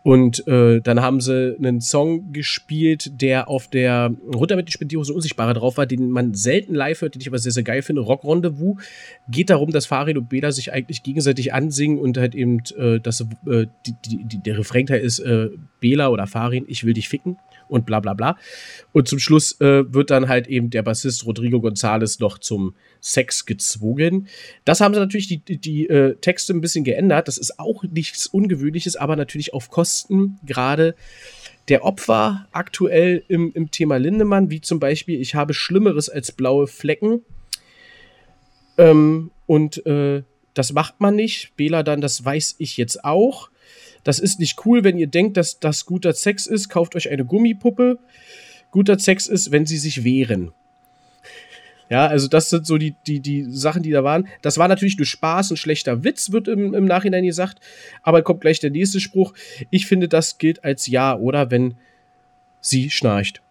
Und 0.01 0.47
äh, 0.47 0.79
dann 0.79 1.01
haben 1.01 1.19
sie 1.19 1.57
einen 1.57 1.81
Song 1.81 2.31
gespielt, 2.31 3.21
der 3.21 3.49
auf 3.49 3.67
der 3.67 4.15
Runter 4.33 4.55
mit 4.55 4.69
die 4.69 4.71
Spendierhose 4.71 5.13
Unsichtbare 5.13 5.53
drauf 5.53 5.77
war, 5.77 5.85
den 5.85 6.09
man 6.09 6.33
selten 6.33 6.73
live 6.73 7.01
hört, 7.01 7.15
den 7.15 7.21
ich 7.21 7.27
aber 7.27 7.37
sehr, 7.37 7.51
sehr 7.51 7.63
geil 7.63 7.81
finde. 7.81 8.01
Rock 8.01 8.23
Rendezvous. 8.23 8.77
Geht 9.29 9.49
darum, 9.49 9.71
dass 9.71 9.85
Farid 9.85 10.17
und 10.17 10.29
Bela 10.29 10.51
sich 10.51 10.71
eigentlich 10.71 11.03
gegenseitig 11.03 11.53
ansingen 11.53 11.99
und 11.99 12.17
halt 12.17 12.33
eben, 12.33 12.61
äh, 12.77 12.99
dass 12.99 13.21
äh, 13.21 13.67
die, 13.85 13.95
die, 14.05 14.23
die, 14.23 14.37
der 14.37 14.57
Refrain 14.57 14.87
ist 14.87 15.19
äh, 15.19 15.49
Bela 15.81 16.09
oder 16.09 16.27
Farin, 16.27 16.65
ich 16.67 16.85
will 16.85 16.93
dich 16.93 17.09
ficken 17.09 17.37
und 17.69 17.85
bla 17.85 17.99
bla 17.99 18.13
bla. 18.13 18.37
Und 18.91 19.07
zum 19.07 19.19
Schluss 19.19 19.59
äh, 19.61 19.93
wird 19.93 20.09
dann 20.09 20.27
halt 20.27 20.47
eben 20.47 20.69
der 20.69 20.83
Bassist 20.83 21.25
Rodrigo 21.25 21.57
González 21.59 22.19
noch 22.19 22.37
zum 22.37 22.75
Sex 22.99 23.45
gezwungen. 23.45 24.27
Das 24.65 24.81
haben 24.81 24.93
sie 24.93 24.99
natürlich 24.99 25.27
die, 25.27 25.57
die, 25.57 25.87
äh, 25.87 26.15
Texte 26.15 26.53
ein 26.53 26.61
bisschen 26.61 26.83
geändert. 26.83 27.27
Das 27.27 27.37
ist 27.37 27.59
auch 27.59 27.83
nichts 27.83 28.27
Ungewöhnliches, 28.27 28.95
aber 28.95 29.15
natürlich 29.15 29.53
auf 29.53 29.69
Kosten 29.69 30.39
gerade 30.45 30.95
der 31.69 31.85
Opfer 31.85 32.47
aktuell 32.51 33.23
im, 33.27 33.51
im 33.53 33.71
Thema 33.71 33.97
Lindemann, 33.97 34.49
wie 34.49 34.61
zum 34.61 34.79
Beispiel, 34.79 35.21
ich 35.21 35.35
habe 35.35 35.53
Schlimmeres 35.53 36.09
als 36.09 36.31
blaue 36.31 36.67
Flecken. 36.67 37.21
Ähm, 38.77 39.31
und 39.45 39.85
äh, 39.85 40.23
das 40.53 40.73
macht 40.73 40.99
man 40.99 41.15
nicht. 41.15 41.55
Bela 41.55 41.83
dann, 41.83 42.01
das 42.01 42.23
weiß 42.25 42.55
ich 42.57 42.77
jetzt 42.77 43.05
auch. 43.05 43.49
Das 44.09 44.17
ist 44.17 44.39
nicht 44.39 44.65
cool, 44.65 44.83
wenn 44.83 44.97
ihr 44.97 45.05
denkt, 45.05 45.37
dass 45.37 45.59
das 45.59 45.85
guter 45.85 46.13
Sex 46.13 46.47
ist. 46.47 46.67
Kauft 46.67 46.95
euch 46.95 47.11
eine 47.11 47.25
Gummipuppe. 47.25 47.99
Guter 48.71 48.97
Sex 48.97 49.27
ist, 49.27 49.51
wenn 49.51 49.67
sie 49.67 49.77
sich 49.77 50.03
wehren. 50.03 50.51
Ja, 51.91 52.07
also 52.07 52.27
das 52.27 52.49
sind 52.49 52.65
so 52.65 52.79
die, 52.79 52.95
die, 53.05 53.19
die 53.19 53.45
Sachen, 53.51 53.83
die 53.83 53.91
da 53.91 54.03
waren. 54.03 54.27
Das 54.41 54.57
war 54.57 54.67
natürlich 54.67 54.97
nur 54.97 55.05
Spaß, 55.05 55.51
ein 55.51 55.57
schlechter 55.57 56.03
Witz, 56.03 56.31
wird 56.31 56.47
im, 56.47 56.73
im 56.73 56.85
Nachhinein 56.85 57.23
gesagt. 57.23 57.59
Aber 58.01 58.23
kommt 58.23 58.41
gleich 58.41 58.59
der 58.59 58.71
nächste 58.71 58.99
Spruch. 58.99 59.35
Ich 59.69 59.85
finde, 59.85 60.07
das 60.07 60.39
gilt 60.39 60.63
als 60.63 60.87
Ja, 60.87 61.15
oder? 61.15 61.51
Wenn 61.51 61.75
sie 62.61 62.89
schnarcht. 62.89 63.43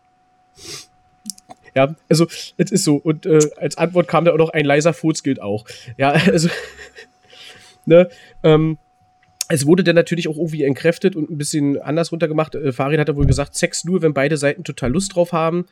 Ja, 1.76 1.94
also 2.08 2.26
es 2.56 2.72
ist 2.72 2.82
so. 2.82 2.96
Und 2.96 3.26
äh, 3.26 3.38
als 3.58 3.78
Antwort 3.78 4.08
kam 4.08 4.24
da 4.24 4.32
auch 4.32 4.38
noch 4.38 4.50
ein 4.50 4.64
leiser 4.64 4.92
Furz 4.92 5.22
gilt 5.22 5.40
auch. 5.40 5.66
Ja, 5.98 6.10
also 6.32 6.48
ne, 7.86 8.10
ähm, 8.42 8.76
es 9.48 9.66
wurde 9.66 9.82
dann 9.82 9.96
natürlich 9.96 10.28
auch 10.28 10.36
irgendwie 10.36 10.62
entkräftet 10.62 11.16
und 11.16 11.30
ein 11.30 11.38
bisschen 11.38 11.80
anders 11.80 12.12
runtergemacht. 12.12 12.54
Äh, 12.54 12.72
Farid 12.72 13.00
hat 13.00 13.08
ja 13.08 13.16
wohl 13.16 13.26
gesagt, 13.26 13.56
Sex 13.56 13.84
nur, 13.84 14.02
wenn 14.02 14.14
beide 14.14 14.36
Seiten 14.36 14.64
total 14.64 14.92
Lust 14.92 15.14
drauf 15.14 15.32
haben. 15.32 15.66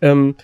Ähm, 0.00 0.36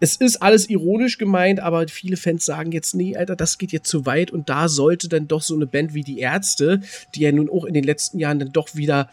es 0.00 0.16
ist 0.16 0.40
alles 0.40 0.70
ironisch 0.70 1.18
gemeint, 1.18 1.60
aber 1.60 1.86
viele 1.88 2.16
Fans 2.16 2.44
sagen 2.44 2.72
jetzt, 2.72 2.94
nee, 2.94 3.16
Alter, 3.16 3.34
das 3.34 3.58
geht 3.58 3.72
jetzt 3.72 3.88
zu 3.88 4.06
weit 4.06 4.30
und 4.30 4.48
da 4.48 4.68
sollte 4.68 5.08
dann 5.08 5.26
doch 5.26 5.42
so 5.42 5.54
eine 5.54 5.66
Band 5.66 5.92
wie 5.92 6.02
die 6.02 6.20
Ärzte, 6.20 6.80
die 7.14 7.20
ja 7.20 7.32
nun 7.32 7.50
auch 7.50 7.64
in 7.64 7.74
den 7.74 7.84
letzten 7.84 8.18
Jahren 8.18 8.38
dann 8.38 8.52
doch 8.52 8.76
wieder 8.76 9.10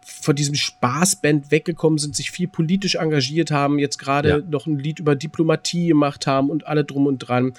von 0.00 0.34
diesem 0.34 0.54
Spaßband 0.54 1.50
weggekommen 1.50 1.98
sind, 1.98 2.16
sich 2.16 2.30
viel 2.30 2.48
politisch 2.48 2.94
engagiert 2.94 3.50
haben, 3.50 3.78
jetzt 3.78 3.98
gerade 3.98 4.28
ja. 4.28 4.38
noch 4.38 4.66
ein 4.66 4.78
Lied 4.78 5.00
über 5.00 5.14
Diplomatie 5.14 5.88
gemacht 5.88 6.26
haben 6.26 6.48
und 6.50 6.66
alle 6.66 6.84
drum 6.84 7.06
und 7.06 7.18
dran, 7.18 7.52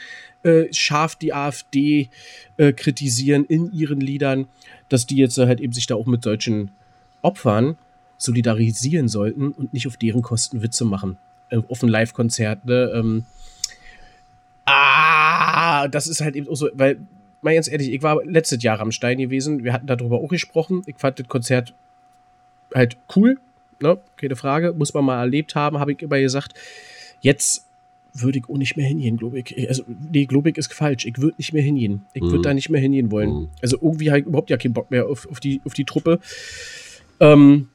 äh, 0.44 0.66
scharf 0.74 1.16
die 1.16 1.34
AfD 1.34 2.10
äh, 2.58 2.74
kritisieren 2.74 3.46
in 3.46 3.72
ihren 3.72 4.00
Liedern, 4.00 4.48
dass 4.90 5.06
die 5.06 5.18
jetzt 5.18 5.38
halt 5.38 5.60
eben 5.60 5.74
sich 5.74 5.88
da 5.88 5.96
auch 5.96 6.06
mit 6.06 6.24
solchen 6.24 6.72
Opfern 7.22 7.78
solidarisieren 8.18 9.08
sollten 9.08 9.52
und 9.52 9.74
nicht 9.74 9.88
auf 9.88 9.98
deren 9.98 10.22
Kosten 10.22 10.62
Witze 10.62 10.86
machen. 10.86 11.18
Äh, 11.50 11.62
auf 11.70 11.82
ein 11.82 11.90
Live-Konzert, 11.90 12.66
ne? 12.66 12.92
Ähm, 12.94 13.26
ah, 14.66 15.88
das 15.88 16.08
ist 16.08 16.22
halt 16.22 16.36
eben 16.36 16.48
auch 16.48 16.56
so, 16.56 16.70
weil, 16.74 17.00
mal 17.42 17.56
ganz 17.56 17.70
ehrlich, 17.70 17.92
ich 17.92 18.04
war 18.04 18.24
letztes 18.26 18.62
Jahr 18.62 18.80
am 18.80 18.92
Stein 18.92 19.18
gewesen, 19.18 19.64
wir 19.64 19.74
hatten 19.74 19.88
darüber 19.88 20.18
auch 20.20 20.28
gesprochen. 20.28 20.84
Ich 20.86 20.98
fand 20.98 21.20
das 21.20 21.28
Konzert 21.28 21.74
halt 22.76 22.98
cool, 23.16 23.40
ne? 23.82 23.98
keine 24.18 24.36
Frage, 24.36 24.74
muss 24.74 24.94
man 24.94 25.06
mal 25.06 25.20
erlebt 25.20 25.56
haben, 25.56 25.80
habe 25.80 25.94
ich 25.94 26.02
immer 26.02 26.20
gesagt. 26.20 26.54
Jetzt 27.22 27.69
würde 28.14 28.40
ich 28.40 28.46
auch 28.50 28.58
nicht 28.58 28.76
mehr 28.78 28.88
hingehen, 28.88 29.18
glaube 29.18 29.40
ich. 29.40 29.68
Also, 29.68 29.84
nee, 30.12 30.26
glaube 30.26 30.50
ich 30.50 30.58
ist 30.58 30.74
falsch. 30.74 31.06
Ich 31.06 31.18
würde 31.18 31.36
nicht 31.38 31.54
mehr 31.54 31.64
hingehen. 31.64 32.02
Ich 32.14 32.22
würde 32.22 32.40
mhm. 32.40 32.44
da 32.44 32.54
nicht 32.54 32.70
mehr 32.70 32.82
hingehen 32.82 33.12
wollen. 33.12 33.30
Mhm. 33.30 33.50
Also, 33.62 33.78
irgendwie 33.82 34.10
habe 34.10 34.20
ich 34.20 34.26
überhaupt 34.26 34.50
ja 34.50 34.58
keinen 34.58 34.74
Bock 34.74 34.92
mehr 34.92 35.08
auf, 35.08 35.28
auf, 35.30 35.40
die, 35.40 35.62
auf 35.66 35.74
die 35.74 35.86
Truppe. 35.86 36.20
Ähm, 37.20 37.68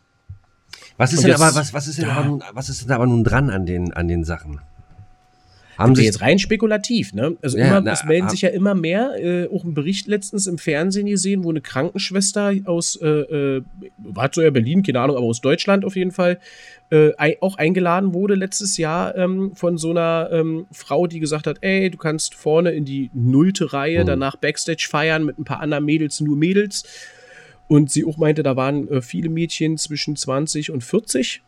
was 0.96 1.12
ist 1.12 1.22
denn 1.22 1.30
jetzt, 1.30 1.40
aber, 1.40 1.54
was, 1.54 1.72
was 1.72 1.88
ist 1.88 1.98
denn 1.98 2.06
ja. 2.08 2.16
aber 2.16 2.26
nun, 2.26 2.42
was 2.52 2.68
ist 2.68 2.84
denn 2.84 2.92
aber 2.92 3.06
nun 3.06 3.24
dran 3.24 3.50
an 3.50 3.66
den, 3.66 3.92
an 3.92 4.08
den 4.08 4.24
Sachen? 4.24 4.60
Haben 5.78 5.94
sie 5.94 6.04
jetzt 6.04 6.20
rein 6.20 6.38
spekulativ, 6.38 7.12
ne? 7.14 7.36
Also 7.42 7.58
ja, 7.58 7.66
immer, 7.66 7.80
na, 7.80 7.92
es 7.92 8.04
melden 8.04 8.28
sich 8.28 8.42
ja 8.42 8.50
immer 8.50 8.74
mehr, 8.74 9.12
äh, 9.18 9.48
auch 9.48 9.64
ein 9.64 9.74
Bericht 9.74 10.06
letztens 10.06 10.46
im 10.46 10.58
Fernsehen 10.58 11.06
gesehen, 11.06 11.44
wo 11.44 11.50
eine 11.50 11.60
Krankenschwester 11.60 12.52
aus, 12.64 12.96
äh, 12.96 13.08
äh, 13.08 13.62
war 13.98 14.30
so 14.32 14.42
ja 14.42 14.50
Berlin, 14.50 14.82
keine 14.82 15.00
Ahnung, 15.00 15.16
aber 15.16 15.26
aus 15.26 15.40
Deutschland 15.40 15.84
auf 15.84 15.96
jeden 15.96 16.12
Fall, 16.12 16.38
äh, 16.90 17.12
auch 17.40 17.56
eingeladen 17.56 18.14
wurde 18.14 18.34
letztes 18.34 18.76
Jahr 18.76 19.16
ähm, 19.16 19.52
von 19.54 19.78
so 19.78 19.90
einer 19.90 20.28
ähm, 20.32 20.66
Frau, 20.70 21.06
die 21.06 21.18
gesagt 21.18 21.46
hat, 21.46 21.58
ey, 21.62 21.90
du 21.90 21.98
kannst 21.98 22.34
vorne 22.34 22.72
in 22.72 22.84
die 22.84 23.10
nullte 23.14 23.72
Reihe, 23.72 24.02
mhm. 24.02 24.06
danach 24.06 24.36
Backstage 24.36 24.86
feiern 24.88 25.24
mit 25.24 25.38
ein 25.38 25.44
paar 25.44 25.60
anderen 25.60 25.84
Mädels, 25.84 26.20
nur 26.20 26.36
Mädels. 26.36 26.84
Und 27.66 27.90
sie 27.90 28.04
auch 28.04 28.18
meinte, 28.18 28.42
da 28.42 28.56
waren 28.56 28.86
äh, 28.88 29.00
viele 29.00 29.30
Mädchen 29.30 29.78
zwischen 29.78 30.16
20 30.16 30.70
und 30.70 30.84
40 30.84 31.42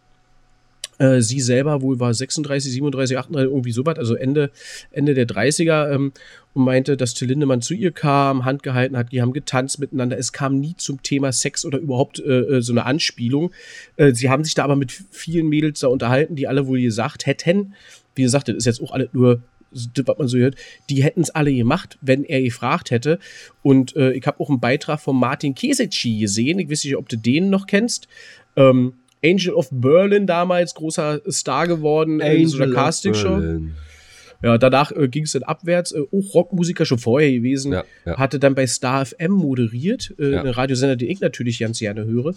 äh, 0.98 1.20
sie 1.20 1.40
selber 1.40 1.82
wohl 1.82 2.00
war 2.00 2.12
36, 2.12 2.72
37, 2.72 3.18
38, 3.18 3.50
irgendwie 3.50 3.72
sowas, 3.72 3.98
also 3.98 4.14
Ende, 4.14 4.50
Ende 4.90 5.14
der 5.14 5.26
30er 5.26 5.92
ähm, 5.92 6.12
und 6.54 6.64
meinte, 6.64 6.96
dass 6.96 7.14
Till 7.14 7.28
Lindemann 7.28 7.61
zu 7.61 7.74
ihr 7.74 7.92
kam, 7.92 8.44
Hand 8.44 8.62
gehalten 8.62 8.96
hat, 8.96 9.12
die 9.12 9.20
haben 9.20 9.32
getanzt 9.32 9.78
miteinander. 9.78 10.18
Es 10.18 10.32
kam 10.32 10.59
nie 10.59 10.74
zum 10.76 11.02
Thema 11.02 11.32
Sex 11.32 11.64
oder 11.64 11.78
überhaupt 11.78 12.18
äh, 12.20 12.40
äh 12.40 12.62
so 12.62 12.72
eine 12.72 12.87
Anspielung. 12.87 13.52
Äh, 13.96 14.12
sie 14.12 14.30
haben 14.30 14.44
sich 14.44 14.54
da 14.54 14.64
aber 14.64 14.76
mit 14.76 14.92
vielen 15.11 15.48
Mädels 15.48 15.80
da 15.80 15.88
unterhalten, 15.88 16.37
die 16.37 16.48
alle 16.48 16.66
wohl 16.66 16.80
gesagt 16.80 17.26
hätten, 17.26 17.74
wie 18.14 18.22
gesagt, 18.22 18.48
das 18.48 18.56
ist 18.56 18.64
jetzt 18.64 18.82
auch 18.82 18.92
alle 18.92 19.09
nur 19.12 19.42
was 19.72 20.18
man 20.18 20.28
so 20.28 20.38
hört, 20.38 20.56
die 20.88 21.02
hätten 21.02 21.20
es 21.20 21.30
alle 21.30 21.52
gemacht, 21.52 21.98
wenn 22.00 22.24
er 22.24 22.40
gefragt 22.40 22.90
hätte. 22.90 23.18
Und 23.62 23.94
äh, 23.96 24.12
ich 24.12 24.26
habe 24.26 24.40
auch 24.40 24.48
einen 24.48 24.61
Beitrag 24.61 25.00
von 25.00 25.16
Martin 25.16 25.54
Kesetschi 25.54 26.18
gesehen. 26.18 26.59
Ich 26.59 26.70
weiß 26.70 26.85
nicht, 26.85 26.96
ob 26.96 27.11
du 27.11 27.18
den 27.18 27.50
noch 27.50 27.66
kennst. 27.66 28.09
Ähm, 28.56 28.94
Angel 29.24 29.55
of 29.55 29.68
Berlin 29.70 30.26
damals 30.26 30.74
großer 30.74 31.20
Star 31.31 31.66
geworden 31.66 32.20
Angel 32.20 32.37
in 32.42 32.48
so 32.48 32.62
einer 32.62 32.72
Castingshow. 32.74 33.40
Ja, 34.46 34.59
danach 34.59 34.92
äh, 34.92 35.09
ging 35.09 35.24
es 35.24 35.32
dann 35.32 35.42
abwärts. 35.42 35.90
Äh, 35.90 36.02
auch 36.02 36.35
Rockmusiker 36.35 36.87
schon 36.87 36.98
vorher 36.98 37.32
gewesen. 37.32 37.72
Ja, 37.72 37.85
ja. 38.04 38.16
Hatte 38.16 38.38
dann 38.38 38.54
bei 38.54 38.68
Star 38.68 39.04
FM 39.04 39.32
moderiert, 39.32 40.14
äh, 40.20 40.30
ja. 40.30 40.40
eine 40.40 40.56
Radiosender, 40.56 40.94
die 40.94 41.06
ich 41.06 41.18
natürlich 41.18 41.59
ganz 41.59 41.80
gerne 41.80 42.04
höre. 42.04 42.32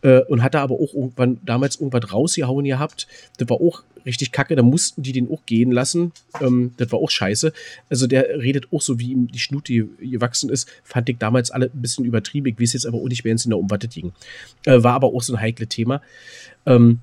Äh, 0.00 0.20
und 0.22 0.42
hatte 0.42 0.60
aber 0.60 0.76
auch 0.76 0.94
irgendwann 0.94 1.38
damals 1.44 1.76
irgendwas 1.76 2.10
rausgehauen 2.10 2.64
gehabt. 2.64 3.06
Das 3.36 3.50
war 3.50 3.60
auch 3.60 3.82
richtig 4.06 4.32
kacke. 4.32 4.56
Da 4.56 4.62
mussten 4.62 5.02
die 5.02 5.12
den 5.12 5.30
auch 5.30 5.44
gehen 5.44 5.70
lassen. 5.70 6.12
Ähm, 6.40 6.72
das 6.78 6.90
war 6.92 6.98
auch 6.98 7.10
scheiße. 7.10 7.52
Also 7.90 8.06
der 8.06 8.38
redet 8.38 8.68
auch 8.72 8.80
so, 8.80 8.98
wie 8.98 9.12
ihm 9.12 9.30
die 9.30 9.38
Schnute 9.38 9.84
gewachsen 10.00 10.48
ist. 10.48 10.66
Fand 10.82 11.10
ich 11.10 11.18
damals 11.18 11.50
alle 11.50 11.66
ein 11.66 11.82
bisschen 11.82 12.06
übertrieben. 12.06 12.46
Ich 12.46 12.58
weiß 12.58 12.72
jetzt 12.72 12.86
aber 12.86 12.96
auch 12.96 13.08
nicht, 13.08 13.24
wer 13.24 13.34
es 13.34 13.44
in 13.44 13.50
der 13.50 13.58
Umwattet 13.58 13.92
ging. 13.92 14.12
Äh, 14.64 14.82
war 14.82 14.94
aber 14.94 15.08
auch 15.08 15.20
so 15.20 15.34
ein 15.34 15.40
heikles 15.42 15.68
Thema. 15.68 16.00
Ähm, 16.64 17.00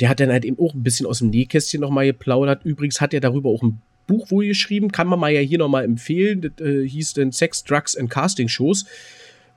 der 0.00 0.08
hat 0.08 0.18
dann 0.18 0.30
halt 0.30 0.44
eben 0.44 0.58
auch 0.58 0.74
ein 0.74 0.82
bisschen 0.82 1.06
aus 1.06 1.20
dem 1.20 1.30
Nähkästchen 1.30 1.80
nochmal 1.80 2.06
geplaudert. 2.06 2.64
Übrigens 2.64 3.00
hat 3.00 3.14
er 3.14 3.20
darüber 3.20 3.50
auch 3.50 3.62
ein 3.62 3.80
Buch 4.06 4.30
wohl 4.30 4.46
geschrieben, 4.46 4.90
kann 4.90 5.06
man 5.06 5.18
mal 5.18 5.32
ja 5.32 5.40
hier 5.40 5.58
nochmal 5.58 5.84
empfehlen. 5.84 6.40
Das 6.40 6.66
äh, 6.66 6.86
hieß 6.86 7.14
dann 7.14 7.32
Sex, 7.32 7.64
Drugs 7.64 7.96
and 7.96 8.10
Casting 8.10 8.48
Shows. 8.48 8.86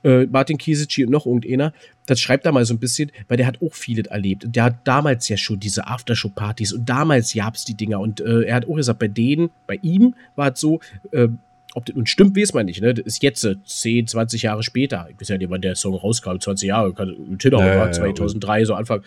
Äh, 0.04 0.26
Martin 0.26 0.58
Kiesitschi 0.58 1.04
und 1.04 1.10
noch 1.10 1.26
irgendeiner. 1.26 1.72
Das 2.06 2.20
schreibt 2.20 2.46
da 2.46 2.52
mal 2.52 2.64
so 2.64 2.74
ein 2.74 2.78
bisschen, 2.78 3.10
weil 3.28 3.36
der 3.38 3.46
hat 3.46 3.60
auch 3.60 3.74
vieles 3.74 4.06
erlebt. 4.06 4.44
Und 4.44 4.54
der 4.54 4.64
hat 4.64 4.76
damals 4.84 5.28
ja 5.28 5.36
schon 5.36 5.58
diese 5.58 5.86
Aftershow-Partys 5.86 6.72
und 6.72 6.88
damals 6.88 7.34
gab 7.34 7.56
es 7.56 7.64
die 7.64 7.74
Dinger. 7.74 7.98
Und 7.98 8.20
äh, 8.20 8.42
er 8.42 8.54
hat 8.54 8.68
auch 8.68 8.76
gesagt, 8.76 9.00
bei 9.00 9.08
denen, 9.08 9.50
bei 9.66 9.78
ihm 9.82 10.14
war 10.36 10.52
es 10.52 10.60
so, 10.60 10.80
äh, 11.10 11.28
ob 11.74 11.84
das 11.84 11.96
nun 11.96 12.06
stimmt, 12.06 12.36
weiß 12.36 12.54
man 12.54 12.66
nicht. 12.66 12.80
Ne? 12.80 12.94
Das 12.94 13.04
ist 13.04 13.22
jetzt 13.22 13.44
äh, 13.44 13.56
10, 13.64 14.06
20 14.06 14.42
Jahre 14.42 14.62
später. 14.62 15.08
Ich 15.10 15.20
weiß 15.20 15.28
ja 15.28 15.38
nicht, 15.38 15.50
wann 15.50 15.60
der 15.60 15.74
Song 15.74 15.94
rauskam, 15.94 16.38
20 16.38 16.68
Jahre, 16.68 16.94
Tinder 17.38 17.58
ja, 17.58 17.80
war 17.80 17.92
2003, 17.92 18.64
so 18.64 18.74
Anfang 18.74 19.02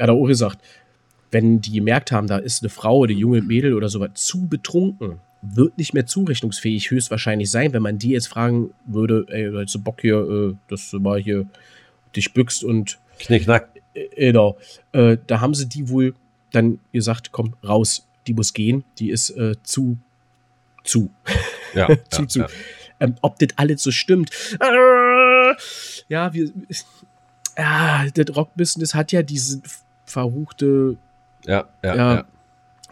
hat 0.00 0.08
er 0.08 0.14
auch 0.14 0.26
gesagt, 0.26 0.58
wenn 1.30 1.60
die 1.60 1.72
gemerkt 1.72 2.12
haben, 2.12 2.26
da 2.26 2.38
ist 2.38 2.62
eine 2.62 2.70
Frau 2.70 2.98
oder 2.98 3.10
eine 3.10 3.20
junge 3.20 3.42
Mädel 3.42 3.74
oder 3.74 3.88
sowas 3.88 4.10
zu 4.14 4.46
betrunken, 4.46 5.20
wird 5.42 5.78
nicht 5.78 5.94
mehr 5.94 6.06
zurechnungsfähig 6.06 6.90
höchstwahrscheinlich 6.90 7.50
sein, 7.50 7.72
wenn 7.72 7.82
man 7.82 7.98
die 7.98 8.10
jetzt 8.10 8.28
fragen 8.28 8.70
würde, 8.86 9.24
ey, 9.28 9.50
hast 9.52 9.74
du 9.74 9.80
Bock 9.80 10.00
hier, 10.00 10.16
äh, 10.18 10.54
dass 10.68 10.90
du 10.90 11.00
mal 11.00 11.20
hier 11.20 11.46
dich 12.16 12.32
bückst 12.32 12.64
und 12.64 12.98
Knickknack. 13.18 13.68
Äh, 13.94 14.30
genau. 14.30 14.58
Äh, 14.92 15.18
da 15.26 15.40
haben 15.40 15.54
sie 15.54 15.68
die 15.68 15.88
wohl 15.88 16.14
dann 16.52 16.80
gesagt, 16.92 17.30
komm, 17.30 17.54
raus, 17.66 18.06
die 18.26 18.34
muss 18.34 18.52
gehen, 18.52 18.84
die 18.98 19.10
ist 19.10 19.30
äh, 19.30 19.54
zu, 19.62 19.98
zu. 20.82 21.10
Ja, 21.74 21.88
zu, 22.10 22.22
ja, 22.22 22.28
zu. 22.28 22.38
Ja. 22.40 22.48
Ähm, 23.00 23.14
ob 23.22 23.38
das 23.38 23.50
alles 23.56 23.82
so 23.82 23.90
stimmt. 23.92 24.30
Äh, 24.60 25.54
ja, 26.08 26.32
wir, 26.32 26.50
ja, 27.56 28.06
das 28.12 28.36
Rockbusiness 28.36 28.94
hat 28.94 29.12
ja 29.12 29.22
diese 29.22 29.62
verruchte 30.04 30.96
ja, 31.48 31.68
ja, 31.82 31.96
ja. 31.96 32.24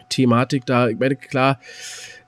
Thematik 0.09 0.65
da. 0.65 0.89
Ich 0.89 0.97
meine, 0.97 1.15
klar 1.15 1.59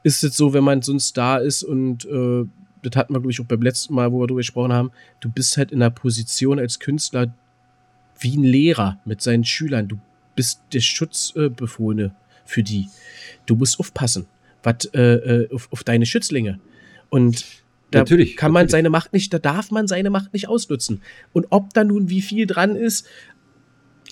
ist 0.03 0.23
es 0.23 0.37
so, 0.37 0.53
wenn 0.53 0.63
man 0.63 0.81
so 0.81 0.93
ein 0.93 0.99
Star 0.99 1.41
ist 1.41 1.63
und 1.63 2.05
äh, 2.05 2.45
das 2.81 2.95
hatten 2.95 3.13
wir, 3.13 3.19
glaube 3.19 3.31
ich, 3.31 3.41
auch 3.41 3.45
beim 3.45 3.61
letzten 3.61 3.93
Mal, 3.93 4.11
wo 4.11 4.21
wir 4.21 4.27
darüber 4.27 4.39
gesprochen 4.39 4.71
haben, 4.71 4.91
du 5.19 5.29
bist 5.29 5.57
halt 5.57 5.71
in 5.71 5.81
einer 5.81 5.89
Position 5.89 6.59
als 6.59 6.79
Künstler 6.79 7.33
wie 8.19 8.37
ein 8.37 8.43
Lehrer 8.43 8.99
mit 9.05 9.21
seinen 9.21 9.43
Schülern. 9.43 9.87
Du 9.87 9.99
bist 10.35 10.61
der 10.71 10.79
Schutzbefohlene 10.79 12.03
äh, 12.05 12.09
für 12.45 12.63
die. 12.63 12.87
Du 13.45 13.55
musst 13.55 13.79
aufpassen 13.79 14.27
wat, 14.63 14.93
äh, 14.93 15.15
äh, 15.15 15.53
auf, 15.53 15.67
auf 15.71 15.83
deine 15.83 16.05
Schützlinge. 16.05 16.59
Und 17.09 17.45
da 17.91 17.99
natürlich, 17.99 18.37
kann 18.37 18.51
man 18.51 18.61
natürlich. 18.61 18.71
seine 18.71 18.89
Macht 18.89 19.13
nicht, 19.13 19.33
da 19.33 19.39
darf 19.39 19.71
man 19.71 19.87
seine 19.87 20.09
Macht 20.09 20.33
nicht 20.33 20.47
ausnutzen. 20.47 21.01
Und 21.33 21.47
ob 21.49 21.73
da 21.73 21.83
nun 21.83 22.09
wie 22.09 22.21
viel 22.21 22.45
dran 22.45 22.75
ist, 22.75 23.07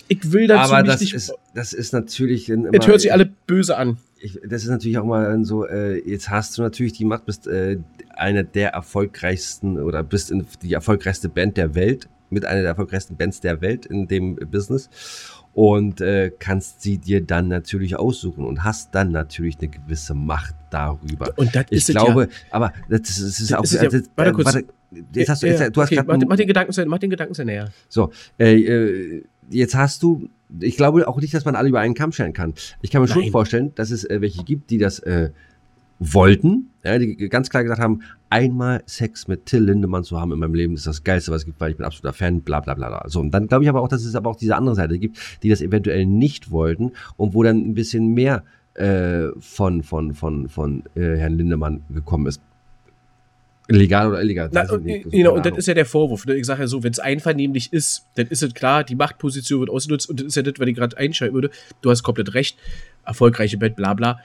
ich 0.08 0.32
will 0.32 0.46
dazu 0.46 0.72
Aber 0.72 0.82
das 0.82 1.00
nicht. 1.00 1.14
ist, 1.14 1.32
das 1.54 1.72
ist 1.72 1.92
natürlich. 1.92 2.48
Immer, 2.48 2.70
es 2.72 2.86
hört 2.86 3.00
sich 3.00 3.12
alle 3.12 3.26
böse 3.46 3.76
an. 3.76 3.98
Ich, 4.20 4.40
das 4.46 4.62
ist 4.64 4.68
natürlich 4.70 4.98
auch 4.98 5.04
mal 5.04 5.44
so, 5.44 5.66
äh, 5.66 5.98
jetzt 6.08 6.28
hast 6.30 6.58
du 6.58 6.62
natürlich 6.62 6.92
die 6.94 7.04
Macht, 7.04 7.24
bist 7.26 7.46
äh, 7.46 7.78
einer 8.16 8.42
der 8.42 8.70
erfolgreichsten 8.70 9.78
oder 9.80 10.02
bist 10.02 10.30
in 10.30 10.44
die 10.62 10.72
erfolgreichste 10.72 11.28
Band 11.28 11.56
der 11.56 11.74
Welt, 11.74 12.08
mit 12.30 12.44
einer 12.44 12.60
der 12.60 12.70
erfolgreichsten 12.70 13.16
Bands 13.16 13.40
der 13.40 13.60
Welt 13.60 13.86
in 13.86 14.08
dem 14.08 14.36
Business 14.36 14.90
und 15.54 16.00
äh, 16.00 16.30
kannst 16.38 16.82
sie 16.82 16.98
dir 16.98 17.20
dann 17.24 17.48
natürlich 17.48 17.96
aussuchen 17.96 18.44
und 18.44 18.64
hast 18.64 18.94
dann 18.94 19.12
natürlich 19.12 19.58
eine 19.60 19.68
gewisse 19.68 20.14
Macht 20.14 20.54
darüber. 20.70 21.32
Und 21.36 21.54
das 21.54 21.66
ich 21.70 21.78
ist 21.78 21.88
es 21.88 21.94
glaube, 21.94 22.22
ja. 22.24 22.28
aber 22.50 22.72
das 22.88 23.08
ist, 23.08 23.22
das 23.22 23.40
ist 23.40 23.50
Das 23.50 23.58
auch. 23.58 23.64
ist 23.64 23.72
ja- 23.72 23.80
also, 23.82 23.98
warte 24.14 24.32
kurz. 24.32 24.58
jetzt 25.14 25.28
hast 25.30 25.42
du, 25.42 25.46
jetzt, 25.46 25.60
Ja, 25.60 25.70
du 25.70 25.80
hast 25.80 25.90
okay, 25.92 26.02
mach, 26.06 26.18
mach 26.28 26.36
den 26.36 26.46
Gedanken, 26.46 26.88
mach 26.88 26.98
den 26.98 27.10
Gedanken 27.10 27.46
näher. 27.46 27.70
so, 27.88 28.12
äh, 28.38 28.54
äh, 28.60 29.24
jetzt 29.50 29.74
hast 29.74 30.02
du, 30.02 30.28
ich 30.60 30.76
glaube 30.76 31.06
auch 31.08 31.20
nicht, 31.20 31.34
dass 31.34 31.44
man 31.44 31.56
alle 31.56 31.68
über 31.68 31.80
einen 31.80 31.94
Kamm 31.94 32.12
scheren 32.12 32.32
kann. 32.32 32.54
Ich 32.82 32.90
kann 32.90 33.02
mir 33.02 33.08
schon 33.08 33.22
Nein. 33.22 33.32
vorstellen, 33.32 33.72
dass 33.74 33.90
es 33.90 34.04
äh, 34.04 34.20
welche 34.20 34.44
gibt, 34.44 34.70
die 34.70 34.78
das 34.78 34.98
äh, 35.00 35.30
wollten, 35.98 36.70
ja, 36.84 36.98
die 36.98 37.16
ganz 37.28 37.50
klar 37.50 37.62
gesagt 37.64 37.80
haben, 37.80 38.02
einmal 38.30 38.82
Sex 38.86 39.26
mit 39.26 39.46
Till 39.46 39.64
Lindemann 39.64 40.04
zu 40.04 40.20
haben 40.20 40.32
in 40.32 40.38
meinem 40.38 40.54
Leben 40.54 40.74
ist 40.74 40.86
das 40.86 41.02
Geilste, 41.02 41.32
was 41.32 41.42
es 41.42 41.46
gibt, 41.46 41.60
weil 41.60 41.72
ich 41.72 41.76
bin 41.76 41.84
absoluter 41.84 42.12
Fan, 42.12 42.42
bla 42.42 42.60
bla 42.60 42.74
bla. 42.74 42.88
bla. 42.88 43.08
So, 43.08 43.20
und 43.20 43.32
dann 43.32 43.48
glaube 43.48 43.64
ich 43.64 43.70
aber 43.70 43.80
auch, 43.80 43.88
dass 43.88 44.04
es 44.04 44.14
aber 44.14 44.30
auch 44.30 44.36
diese 44.36 44.56
andere 44.56 44.76
Seite 44.76 44.98
gibt, 44.98 45.18
die 45.42 45.48
das 45.48 45.60
eventuell 45.60 46.06
nicht 46.06 46.50
wollten 46.50 46.92
und 47.16 47.34
wo 47.34 47.42
dann 47.42 47.56
ein 47.58 47.74
bisschen 47.74 48.14
mehr 48.14 48.44
äh, 48.74 49.28
von, 49.40 49.82
von, 49.82 50.14
von, 50.14 50.48
von 50.48 50.84
äh, 50.94 51.16
Herrn 51.16 51.36
Lindemann 51.36 51.82
gekommen 51.90 52.26
ist. 52.26 52.40
Legal 53.68 54.08
oder 54.08 54.22
illegal? 54.22 54.48
Na, 54.52 54.70
und, 54.70 54.84
nicht. 54.84 55.10
genau, 55.10 55.30
Keine 55.30 55.32
und 55.32 55.46
das 55.46 55.58
ist 55.58 55.68
ja 55.68 55.74
der 55.74 55.84
Vorwurf. 55.84 56.24
Ne? 56.24 56.34
Ich 56.36 56.46
sage 56.46 56.62
ja 56.62 56.66
so, 56.66 56.82
wenn 56.82 56.92
es 56.92 56.98
einvernehmlich 56.98 57.72
ist, 57.72 58.06
dann 58.14 58.26
ist 58.28 58.42
es 58.42 58.54
klar, 58.54 58.82
die 58.82 58.94
Machtposition 58.94 59.60
wird 59.60 59.70
ausgenutzt 59.70 60.08
und 60.08 60.20
das 60.20 60.28
ist 60.28 60.36
ja 60.36 60.42
das, 60.42 60.54
was 60.58 60.66
ich 60.66 60.74
gerade 60.74 60.96
einschalten 60.96 61.34
würde. 61.34 61.50
Du 61.82 61.90
hast 61.90 62.02
komplett 62.02 62.32
recht, 62.32 62.56
erfolgreiche 63.04 63.58
Band, 63.58 63.76
bla 63.76 63.92
bla. 63.92 64.20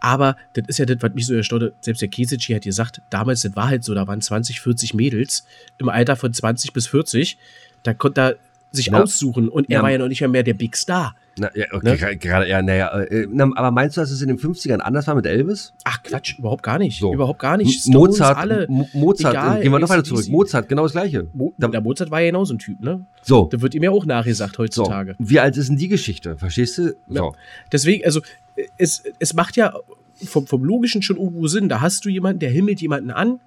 Aber 0.00 0.36
das 0.54 0.64
ist 0.66 0.78
ja 0.78 0.86
das, 0.86 0.96
was 1.00 1.14
mich 1.14 1.26
so 1.26 1.34
erstaunt. 1.34 1.72
Selbst 1.82 2.00
der 2.00 2.08
Kesici 2.08 2.52
hat 2.52 2.62
gesagt, 2.62 3.00
damals, 3.10 3.42
das 3.42 3.54
war 3.54 3.68
halt 3.68 3.84
so, 3.84 3.94
da 3.94 4.08
waren 4.08 4.20
20, 4.20 4.60
40 4.60 4.94
Mädels 4.94 5.46
im 5.78 5.88
Alter 5.88 6.16
von 6.16 6.32
20 6.32 6.72
bis 6.72 6.88
40. 6.88 7.38
Da 7.82 7.94
konnte 7.94 8.20
er 8.20 8.36
sich 8.72 8.86
Ja. 8.86 9.02
aussuchen 9.02 9.48
und 9.48 9.68
er 9.70 9.78
Ja. 9.78 9.82
war 9.82 9.90
ja 9.90 9.98
noch 9.98 10.08
nicht 10.08 10.20
mehr, 10.20 10.28
mehr 10.28 10.42
der 10.42 10.54
Big 10.54 10.76
Star. 10.76 11.14
Na, 11.38 11.48
ja, 11.54 11.66
okay, 11.72 11.96
Ne? 12.10 12.16
gerade, 12.18 12.48
ja, 12.48 12.60
naja, 12.60 12.88
äh, 13.00 13.26
na, 13.30 13.50
aber 13.54 13.70
meinst 13.70 13.96
du, 13.96 14.00
dass 14.00 14.10
es 14.10 14.20
in 14.20 14.28
den 14.28 14.36
50ern 14.38 14.80
anders 14.80 15.06
war 15.06 15.14
mit 15.14 15.24
Elvis? 15.26 15.72
Ach 15.84 16.02
Quatsch, 16.02 16.38
überhaupt 16.38 16.62
gar 16.62 16.78
nicht. 16.78 16.98
So. 17.00 17.14
Überhaupt 17.14 17.38
gar 17.38 17.56
nicht. 17.56 17.86
M- 17.86 17.92
Mozart, 17.94 18.36
alle. 18.36 18.66
Mo- 18.68 18.88
Mozart, 18.92 19.34
egal, 19.34 19.58
äh, 19.58 19.62
gehen 19.62 19.72
wir 19.72 19.78
noch 19.78 19.88
weiter 19.88 20.04
zurück. 20.04 20.28
Mozart, 20.28 20.68
genau 20.68 20.82
das 20.82 20.92
gleiche. 20.92 21.28
Mo 21.32 21.54
Da- 21.56 21.68
der 21.68 21.80
Mozart 21.80 22.10
war 22.10 22.20
ja 22.20 22.26
genauso 22.26 22.54
ein 22.54 22.58
Typ, 22.58 22.80
ne? 22.80 23.06
So, 23.22 23.46
Da 23.50 23.60
wird 23.62 23.74
ihm 23.74 23.82
ja 23.82 23.90
auch 23.90 24.04
nachgesagt 24.04 24.56
so. 24.56 24.62
heutzutage. 24.62 25.14
Wie 25.18 25.40
alt 25.40 25.56
ist 25.56 25.68
denn 25.68 25.76
die 25.76 25.88
Geschichte? 25.88 26.36
Verstehst 26.36 26.76
du? 26.78 26.94
So. 27.08 27.34
Deswegen, 27.72 28.04
also 28.04 28.20
es, 28.76 29.02
es 29.18 29.32
macht 29.32 29.56
ja 29.56 29.72
vom, 30.26 30.46
vom 30.46 30.62
Logischen 30.64 31.00
schon 31.00 31.16
irgendwo 31.16 31.46
Sinn. 31.46 31.68
Da 31.70 31.80
hast 31.80 32.04
du 32.04 32.08
jemanden, 32.10 32.40
der 32.40 32.50
himmelt 32.50 32.82
jemanden 32.82 33.10
an 33.10 33.40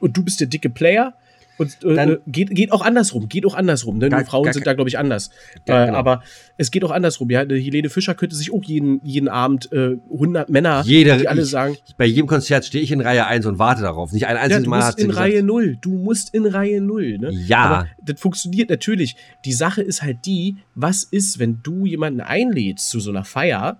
und 0.00 0.16
du 0.16 0.22
bist 0.22 0.40
der 0.40 0.48
dicke 0.48 0.68
Player. 0.68 1.14
Und 1.62 1.84
äh, 1.84 1.94
Dann- 1.94 2.10
äh, 2.10 2.18
geht, 2.26 2.50
geht 2.50 2.72
auch 2.72 2.82
andersrum, 2.82 3.28
geht 3.28 3.46
auch 3.46 3.54
andersrum. 3.54 3.98
Ne? 3.98 4.08
Gar- 4.08 4.20
Nur 4.20 4.26
Frauen 4.26 4.44
gar 4.44 4.54
sind 4.54 4.66
da, 4.66 4.74
glaube 4.74 4.88
ich, 4.88 4.98
anders. 4.98 5.30
Ja, 5.66 5.82
äh, 5.82 5.86
genau. 5.86 5.98
Aber 5.98 6.22
es 6.56 6.70
geht 6.70 6.84
auch 6.84 6.90
andersrum. 6.90 7.30
Ja? 7.30 7.40
Helene 7.40 7.88
Fischer 7.88 8.14
könnte 8.14 8.36
sich 8.36 8.52
auch 8.52 8.62
jeden, 8.64 9.00
jeden 9.04 9.28
Abend 9.28 9.72
äh, 9.72 9.96
100 10.12 10.48
Männer, 10.50 10.82
Jeder, 10.84 11.16
die 11.18 11.28
alle 11.28 11.42
ich, 11.42 11.50
sagen, 11.50 11.76
Bei 11.96 12.04
jedem 12.04 12.26
Konzert 12.26 12.64
stehe 12.64 12.82
ich 12.82 12.90
in 12.92 13.00
Reihe 13.00 13.26
1 13.26 13.46
und 13.46 13.58
warte 13.58 13.82
darauf. 13.82 14.12
Nicht 14.12 14.26
ein 14.26 14.36
ja, 14.36 14.42
einziges 14.42 14.64
du 14.64 14.70
Mal 14.70 14.76
musst 14.76 14.88
hat 14.88 14.96
sie 14.96 15.02
in 15.02 15.08
gesagt. 15.08 15.26
Reihe 15.26 15.42
0. 15.42 15.76
Du 15.80 15.90
musst 15.96 16.34
in 16.34 16.46
Reihe 16.46 16.80
0. 16.80 17.18
Ne? 17.18 17.30
Ja. 17.32 17.58
Aber 17.58 17.86
das 18.02 18.20
funktioniert 18.20 18.70
natürlich. 18.70 19.16
Die 19.44 19.52
Sache 19.52 19.82
ist 19.82 20.02
halt 20.02 20.26
die, 20.26 20.56
was 20.74 21.04
ist, 21.04 21.38
wenn 21.38 21.60
du 21.62 21.86
jemanden 21.86 22.20
einlädst 22.20 22.90
zu 22.90 23.00
so 23.00 23.10
einer 23.10 23.24
Feier 23.24 23.78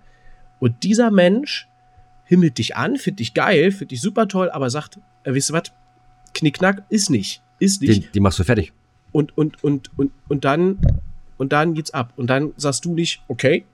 und 0.60 0.84
dieser 0.84 1.10
Mensch 1.10 1.68
himmelt 2.24 2.56
dich 2.58 2.76
an, 2.76 2.96
findet 2.96 3.18
dich 3.20 3.34
geil, 3.34 3.72
findet 3.72 3.90
dich 3.90 4.00
super 4.00 4.28
toll, 4.28 4.50
aber 4.50 4.70
sagt, 4.70 4.98
äh, 5.24 5.34
wisst 5.34 5.50
ihr 5.50 5.54
was, 5.54 5.72
Knickknack 6.34 6.82
ist 6.88 7.10
nicht. 7.10 7.41
Ist 7.62 7.80
nicht. 7.82 8.04
Den, 8.04 8.12
die 8.12 8.20
machst 8.20 8.38
du 8.38 8.44
fertig. 8.44 8.72
Und, 9.12 9.36
und, 9.36 9.62
und, 9.62 9.90
und, 9.98 10.10
und 10.28 10.44
dann, 10.44 10.78
und 11.38 11.52
dann 11.52 11.74
geht's 11.74 11.92
ab. 11.92 12.12
Und 12.16 12.28
dann 12.28 12.52
sagst 12.56 12.84
du 12.84 12.94
nicht, 12.94 13.22
okay, 13.28 13.64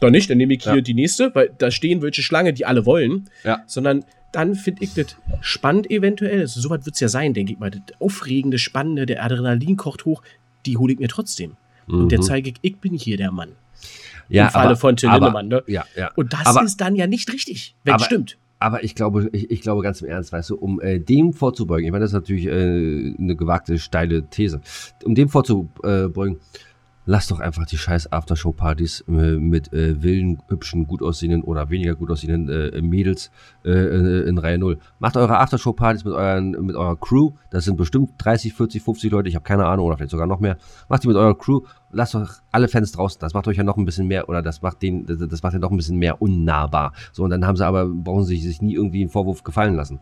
dann 0.00 0.12
nicht, 0.12 0.30
dann 0.30 0.38
nehme 0.38 0.54
ich 0.54 0.62
hier 0.62 0.76
Ja. 0.76 0.80
die 0.80 0.94
nächste, 0.94 1.34
weil 1.34 1.50
da 1.58 1.70
stehen 1.70 2.02
welche 2.02 2.22
Schlange, 2.22 2.52
die 2.52 2.64
alle 2.66 2.86
wollen 2.86 3.28
Ja. 3.42 3.62
sondern 3.66 4.04
dann 4.32 4.54
finde 4.54 4.84
ich 4.84 4.92
das 4.94 5.16
spannend 5.40 5.90
eventuell. 5.90 6.40
Also, 6.42 6.60
so 6.60 6.70
was 6.70 6.84
wird 6.84 6.94
es 6.94 7.00
ja 7.00 7.08
sein, 7.08 7.32
denke 7.34 7.52
ich 7.54 7.58
mal. 7.58 7.70
Das 7.70 7.80
Aufregende, 7.98 8.58
Spannende, 8.58 9.06
der 9.06 9.24
Adrenalin 9.24 9.76
kocht 9.76 10.04
hoch, 10.04 10.22
die 10.66 10.76
hole 10.76 10.92
ich 10.92 10.98
mir 11.00 11.08
trotzdem. 11.08 11.56
Und 11.88 12.12
der 12.12 12.18
Mhm. 12.18 12.22
zeige 12.24 12.50
ich, 12.50 12.56
ich 12.60 12.76
bin 12.76 12.92
hier 12.94 13.16
der 13.16 13.32
Mann. 13.32 13.52
ja, 14.28 14.44
Im 14.44 14.50
Falle 14.50 14.66
aber, 14.70 14.76
von 14.76 14.96
Till 14.96 15.10
Lindemann, 15.10 15.48
ne? 15.48 15.62
Ja, 15.66 15.86
ja. 15.96 16.10
Und 16.14 16.34
das 16.34 16.44
aber, 16.44 16.62
ist 16.62 16.76
dann 16.82 16.94
ja 16.94 17.06
nicht 17.06 17.32
richtig, 17.32 17.74
wenn 17.84 17.94
es 17.96 18.04
stimmt. 18.04 18.36
Aber 18.58 18.82
ich 18.82 18.94
glaube, 18.94 19.28
ich, 19.32 19.50
ich 19.50 19.60
glaube 19.60 19.82
ganz 19.82 20.02
im 20.02 20.08
Ernst, 20.08 20.32
weißt 20.32 20.50
du, 20.50 20.56
um 20.56 20.80
äh, 20.80 20.98
dem 20.98 21.32
vorzubeugen, 21.32 21.84
ich 21.84 21.92
meine, 21.92 22.02
das 22.02 22.10
ist 22.10 22.14
natürlich 22.14 22.46
äh, 22.46 23.14
eine 23.18 23.36
gewagte, 23.36 23.78
steile 23.78 24.24
These, 24.28 24.60
um 25.04 25.14
dem 25.14 25.28
vorzubeugen, 25.28 26.38
lass 27.08 27.26
doch 27.26 27.40
einfach 27.40 27.64
die 27.64 27.78
scheiß 27.78 28.12
Aftershow-Partys 28.12 29.04
äh, 29.08 29.12
mit 29.12 29.72
äh, 29.72 30.02
wilden, 30.02 30.42
hübschen, 30.48 30.86
gut 30.86 31.02
aussehenden 31.02 31.42
oder 31.42 31.70
weniger 31.70 31.94
gut 31.94 32.10
aussehenden 32.10 32.48
äh, 32.50 32.82
Mädels 32.82 33.30
äh, 33.64 33.70
in, 33.70 34.28
in 34.28 34.38
Reihe 34.38 34.58
0. 34.58 34.78
Macht 34.98 35.16
eure 35.16 35.38
Aftershow-Partys 35.38 36.04
mit, 36.04 36.14
mit 36.60 36.76
eurer 36.76 36.96
Crew, 36.96 37.32
das 37.50 37.64
sind 37.64 37.78
bestimmt 37.78 38.12
30, 38.18 38.52
40, 38.52 38.82
50 38.82 39.10
Leute, 39.10 39.28
ich 39.30 39.36
habe 39.36 39.42
keine 39.42 39.64
Ahnung, 39.64 39.86
oder 39.86 39.96
vielleicht 39.96 40.10
sogar 40.10 40.26
noch 40.26 40.38
mehr. 40.38 40.58
Macht 40.90 41.02
die 41.02 41.08
mit 41.08 41.16
eurer 41.16 41.36
Crew, 41.36 41.62
lasst 41.90 42.12
doch 42.14 42.30
alle 42.52 42.68
Fans 42.68 42.92
draußen, 42.92 43.18
das 43.20 43.32
macht 43.32 43.48
euch 43.48 43.56
ja 43.56 43.64
noch 43.64 43.78
ein 43.78 43.86
bisschen 43.86 44.06
mehr, 44.06 44.28
oder 44.28 44.42
das 44.42 44.60
macht 44.60 44.82
den, 44.82 45.06
das 45.06 45.42
macht 45.42 45.54
ja 45.54 45.58
noch 45.58 45.70
ein 45.70 45.78
bisschen 45.78 45.96
mehr 45.96 46.20
unnahbar. 46.20 46.92
So, 47.12 47.24
und 47.24 47.30
dann 47.30 47.46
haben 47.46 47.56
sie 47.56 47.64
aber, 47.64 47.86
brauchen 47.86 48.24
sie 48.24 48.36
sich 48.36 48.60
nie 48.60 48.74
irgendwie 48.74 49.00
einen 49.00 49.10
Vorwurf 49.10 49.42
gefallen 49.44 49.76
lassen. 49.76 49.98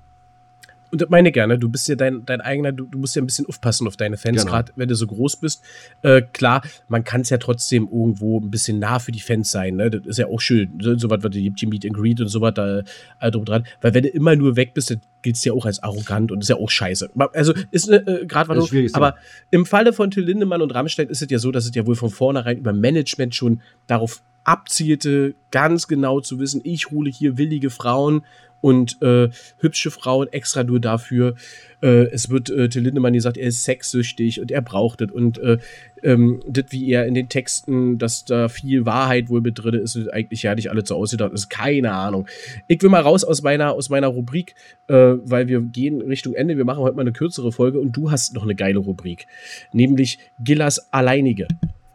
Und 0.96 1.02
das 1.02 1.10
meine 1.10 1.28
ich 1.28 1.34
gerne. 1.34 1.58
Du 1.58 1.68
bist 1.68 1.86
ja 1.88 1.94
dein, 1.94 2.24
dein 2.24 2.40
eigener, 2.40 2.72
du, 2.72 2.86
du 2.86 2.98
musst 2.98 3.14
ja 3.16 3.22
ein 3.22 3.26
bisschen 3.26 3.44
aufpassen 3.44 3.86
auf 3.86 3.98
deine 3.98 4.16
Fans, 4.16 4.38
Genau. 4.38 4.50
gerade 4.50 4.72
wenn 4.76 4.88
du 4.88 4.94
so 4.94 5.06
groß 5.06 5.36
bist. 5.36 5.62
Äh, 6.00 6.22
klar, 6.22 6.62
man 6.88 7.04
kann 7.04 7.20
es 7.20 7.28
ja 7.28 7.36
trotzdem 7.36 7.86
irgendwo 7.92 8.40
ein 8.40 8.50
bisschen 8.50 8.78
nah 8.78 8.98
für 8.98 9.12
die 9.12 9.20
Fans 9.20 9.50
sein. 9.50 9.76
Ne? 9.76 9.90
Das 9.90 10.06
ist 10.06 10.18
ja 10.18 10.26
auch 10.26 10.40
schön. 10.40 10.70
So, 10.80 10.96
so 10.96 11.10
was, 11.10 11.22
was 11.22 11.32
gibt 11.32 11.60
hier 11.60 11.68
Meet 11.68 11.84
and 11.84 11.94
Greet 11.94 12.22
und 12.22 12.28
so 12.28 12.40
was 12.40 12.54
da 12.54 12.82
äh, 13.20 13.30
drum 13.30 13.44
dran. 13.44 13.66
Weil 13.82 13.92
wenn 13.92 14.04
du 14.04 14.08
immer 14.08 14.36
nur 14.36 14.56
weg 14.56 14.72
bist, 14.72 14.90
dann 14.90 15.02
gilt 15.20 15.36
es 15.36 15.44
ja 15.44 15.52
auch 15.52 15.66
als 15.66 15.82
arrogant 15.82 16.32
und 16.32 16.40
ist 16.42 16.48
ja 16.48 16.56
auch 16.56 16.70
scheiße. 16.70 17.10
Also 17.34 17.52
ist 17.72 17.90
ne, 17.90 17.96
äh, 18.06 18.66
schwierig, 18.66 18.94
aber 18.94 19.16
im 19.50 19.66
Falle 19.66 19.92
von 19.92 20.10
Till 20.10 20.24
Lindemann 20.24 20.62
und 20.62 20.74
Rammstein 20.74 21.08
ist 21.08 21.20
es 21.20 21.28
ja 21.30 21.38
so, 21.38 21.52
dass 21.52 21.66
es 21.66 21.74
ja 21.74 21.86
wohl 21.86 21.96
von 21.96 22.08
vornherein 22.08 22.56
über 22.56 22.72
Management 22.72 23.34
schon 23.34 23.60
darauf 23.86 24.22
abzielte, 24.46 25.34
ganz 25.50 25.88
genau 25.88 26.20
zu 26.20 26.38
wissen, 26.38 26.60
ich 26.62 26.90
hole 26.90 27.10
hier 27.10 27.36
willige 27.36 27.68
Frauen 27.68 28.22
und 28.60 29.00
äh, 29.02 29.28
hübsche 29.58 29.90
Frauen 29.90 30.28
extra 30.32 30.64
nur 30.64 30.80
dafür. 30.80 31.34
Äh, 31.82 32.06
es 32.06 32.30
wird 32.30 32.50
äh, 32.50 32.68
Till 32.68 32.82
Lindemann 32.82 33.12
gesagt, 33.12 33.36
er 33.36 33.48
ist 33.48 33.64
sexsüchtig 33.64 34.40
und 34.40 34.50
er 34.50 34.62
braucht 34.62 35.00
es. 35.00 35.10
Und 35.10 35.38
äh, 35.38 35.58
ähm, 36.02 36.40
das, 36.48 36.66
wie 36.70 36.90
er 36.90 37.06
in 37.06 37.14
den 37.14 37.28
Texten, 37.28 37.98
dass 37.98 38.24
da 38.24 38.48
viel 38.48 38.86
Wahrheit 38.86 39.28
wohl 39.28 39.40
mit 39.40 39.62
drin 39.62 39.74
ist, 39.74 39.94
ist 39.94 40.08
eigentlich 40.08 40.42
ja 40.42 40.54
nicht 40.54 40.70
alle 40.70 40.84
so 40.84 40.96
ausgedacht. 40.96 41.32
ist 41.32 41.48
keine 41.48 41.92
Ahnung. 41.92 42.26
Ich 42.68 42.82
will 42.82 42.90
mal 42.90 43.02
raus 43.02 43.24
aus 43.24 43.42
meiner, 43.42 43.72
aus 43.72 43.90
meiner 43.90 44.08
Rubrik, 44.08 44.54
äh, 44.88 44.94
weil 44.94 45.48
wir 45.48 45.60
gehen 45.60 46.00
Richtung 46.00 46.34
Ende. 46.34 46.56
Wir 46.56 46.64
machen 46.64 46.82
heute 46.82 46.96
mal 46.96 47.02
eine 47.02 47.12
kürzere 47.12 47.52
Folge 47.52 47.78
und 47.80 47.96
du 47.96 48.10
hast 48.10 48.34
noch 48.34 48.42
eine 48.42 48.54
geile 48.54 48.78
Rubrik. 48.78 49.26
Nämlich 49.72 50.18
Gillas 50.40 50.92
Alleinige. 50.92 51.46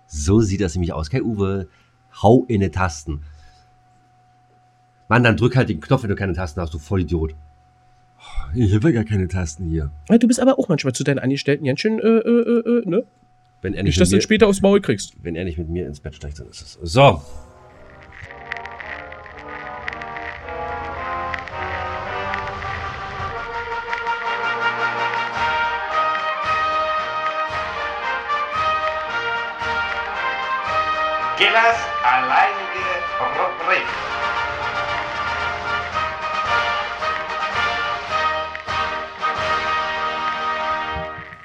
So 0.08 0.42
sieht 0.42 0.62
das 0.62 0.76
nämlich 0.76 0.94
aus. 0.94 1.10
Kai 1.10 1.22
Uwe, 1.22 1.68
hau 2.22 2.46
in 2.48 2.62
die 2.62 2.70
Tasten. 2.70 3.22
Mann, 5.12 5.24
dann 5.26 5.36
drück 5.36 5.58
halt 5.58 5.68
den 5.68 5.82
Knopf, 5.82 6.04
wenn 6.04 6.10
du 6.10 6.16
keine 6.16 6.32
Tasten 6.32 6.62
hast, 6.62 6.74
du 6.74 6.80
Vollidiot. 6.80 7.36
Ich 8.56 8.74
habe 8.74 8.92
ja 8.92 8.96
gar 8.96 9.04
keine 9.04 9.28
Tasten 9.28 9.66
hier. 9.66 9.92
Ja, 10.10 10.18
Du 10.18 10.26
bist 10.26 10.40
aber 10.40 10.58
auch 10.58 10.70
manchmal 10.70 10.94
zu 10.94 11.04
deinen 11.04 11.20
Angestellten 11.20 11.66
ganz 11.66 11.82
schön, 11.82 12.00
äh, 12.00 12.08
äh, 12.08 12.30
äh, 12.30 12.80
äh, 12.80 12.90
ne? 12.90 13.04
Wenn 13.62 13.74
er 13.74 13.84
nicht, 13.84 13.90
Nicht, 13.90 14.00
dass 14.00 14.10
mit 14.12 14.20
du 14.20 14.24
später 14.24 14.48
aufs 14.48 14.62
Maul 14.62 14.80
kriegst. 14.80 15.16
wenn 15.22 15.36
er 15.36 15.44
nicht 15.44 15.58
mit 15.58 15.68
mir 15.68 15.86
ins 15.86 16.00
Bett 16.00 16.16
steigt, 16.16 16.40
dann 16.40 16.48
ist 16.48 16.62
es. 16.62 16.80
So. 16.82 17.22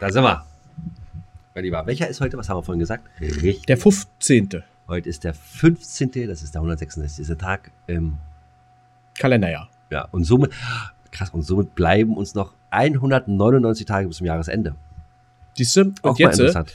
Da 0.07 0.13
sind 0.13 0.23
wir. 0.23 0.45
Mein 1.57 1.65
Lieber, 1.65 1.85
welcher 1.85 2.07
ist 2.07 2.21
heute? 2.21 2.39
Was 2.39 2.49
haben 2.49 2.59
wir 2.59 2.63
vorhin 2.63 2.79
gesagt? 2.79 3.09
Richtig. 3.21 3.63
Der 3.67 3.77
15. 3.77 4.63
Heute 4.87 5.09
ist 5.09 5.25
der 5.25 5.35
15., 5.35 6.29
das 6.29 6.45
ist 6.45 6.55
der 6.55 6.61
166. 6.61 7.37
Tag. 7.37 7.73
Ähm, 7.89 8.17
Kalenderjahr. 9.19 9.69
ja, 9.91 10.07
und 10.13 10.23
somit, 10.23 10.53
krass, 11.11 11.31
und 11.31 11.43
somit 11.43 11.75
bleiben 11.75 12.17
uns 12.17 12.37
noch 12.37 12.53
199 12.71 13.85
Tage 13.85 14.07
bis 14.07 14.19
zum 14.19 14.27
Jahresende. 14.29 14.77
Siehst 15.57 15.75
du? 15.75 15.81
Und 15.81 16.05
Auch 16.05 16.19
jetzt, 16.21 16.39
äh, 16.39 16.43
interessant. 16.43 16.73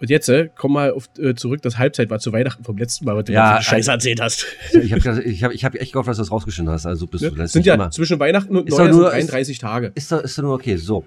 und 0.00 0.08
jetzt, 0.08 0.30
äh, 0.30 0.48
komm 0.56 0.72
mal 0.72 0.92
auf, 0.92 1.10
äh, 1.18 1.34
zurück, 1.34 1.60
das 1.60 1.76
Halbzeit 1.76 2.08
war 2.08 2.20
zu 2.20 2.32
Weihnachten 2.32 2.64
vom 2.64 2.78
letzten 2.78 3.04
Mal, 3.04 3.16
was 3.16 3.24
du 3.24 3.34
Ja, 3.34 3.60
Scheiße 3.60 3.90
erzählt 3.90 4.22
hast. 4.22 4.46
Ich 4.72 4.92
habe 4.94 5.22
ich 5.24 5.42
hab, 5.44 5.52
ich 5.52 5.64
hab 5.66 5.74
echt 5.74 5.92
gehofft, 5.92 6.08
dass 6.08 6.16
du 6.16 6.22
das 6.22 6.30
rausgeschnitten 6.30 6.72
hast. 6.72 6.86
Also 6.86 7.06
bist 7.06 7.22
du 7.22 7.28
Ne? 7.32 7.36
das 7.36 7.52
Sind 7.52 7.66
ja 7.66 7.74
immer. 7.74 7.90
zwischen 7.90 8.18
Weihnachten 8.18 8.56
und 8.56 8.66
Ist 8.68 8.78
Neujahr 8.78 8.94
nur- 8.94 9.10
sind 9.10 9.30
33 9.30 9.58
Tage. 9.58 9.92
Ist 9.94 10.10
doch, 10.10 10.20
ist 10.22 10.38
doch 10.38 10.42
nur 10.44 10.54
okay. 10.54 10.76
So, 10.76 11.04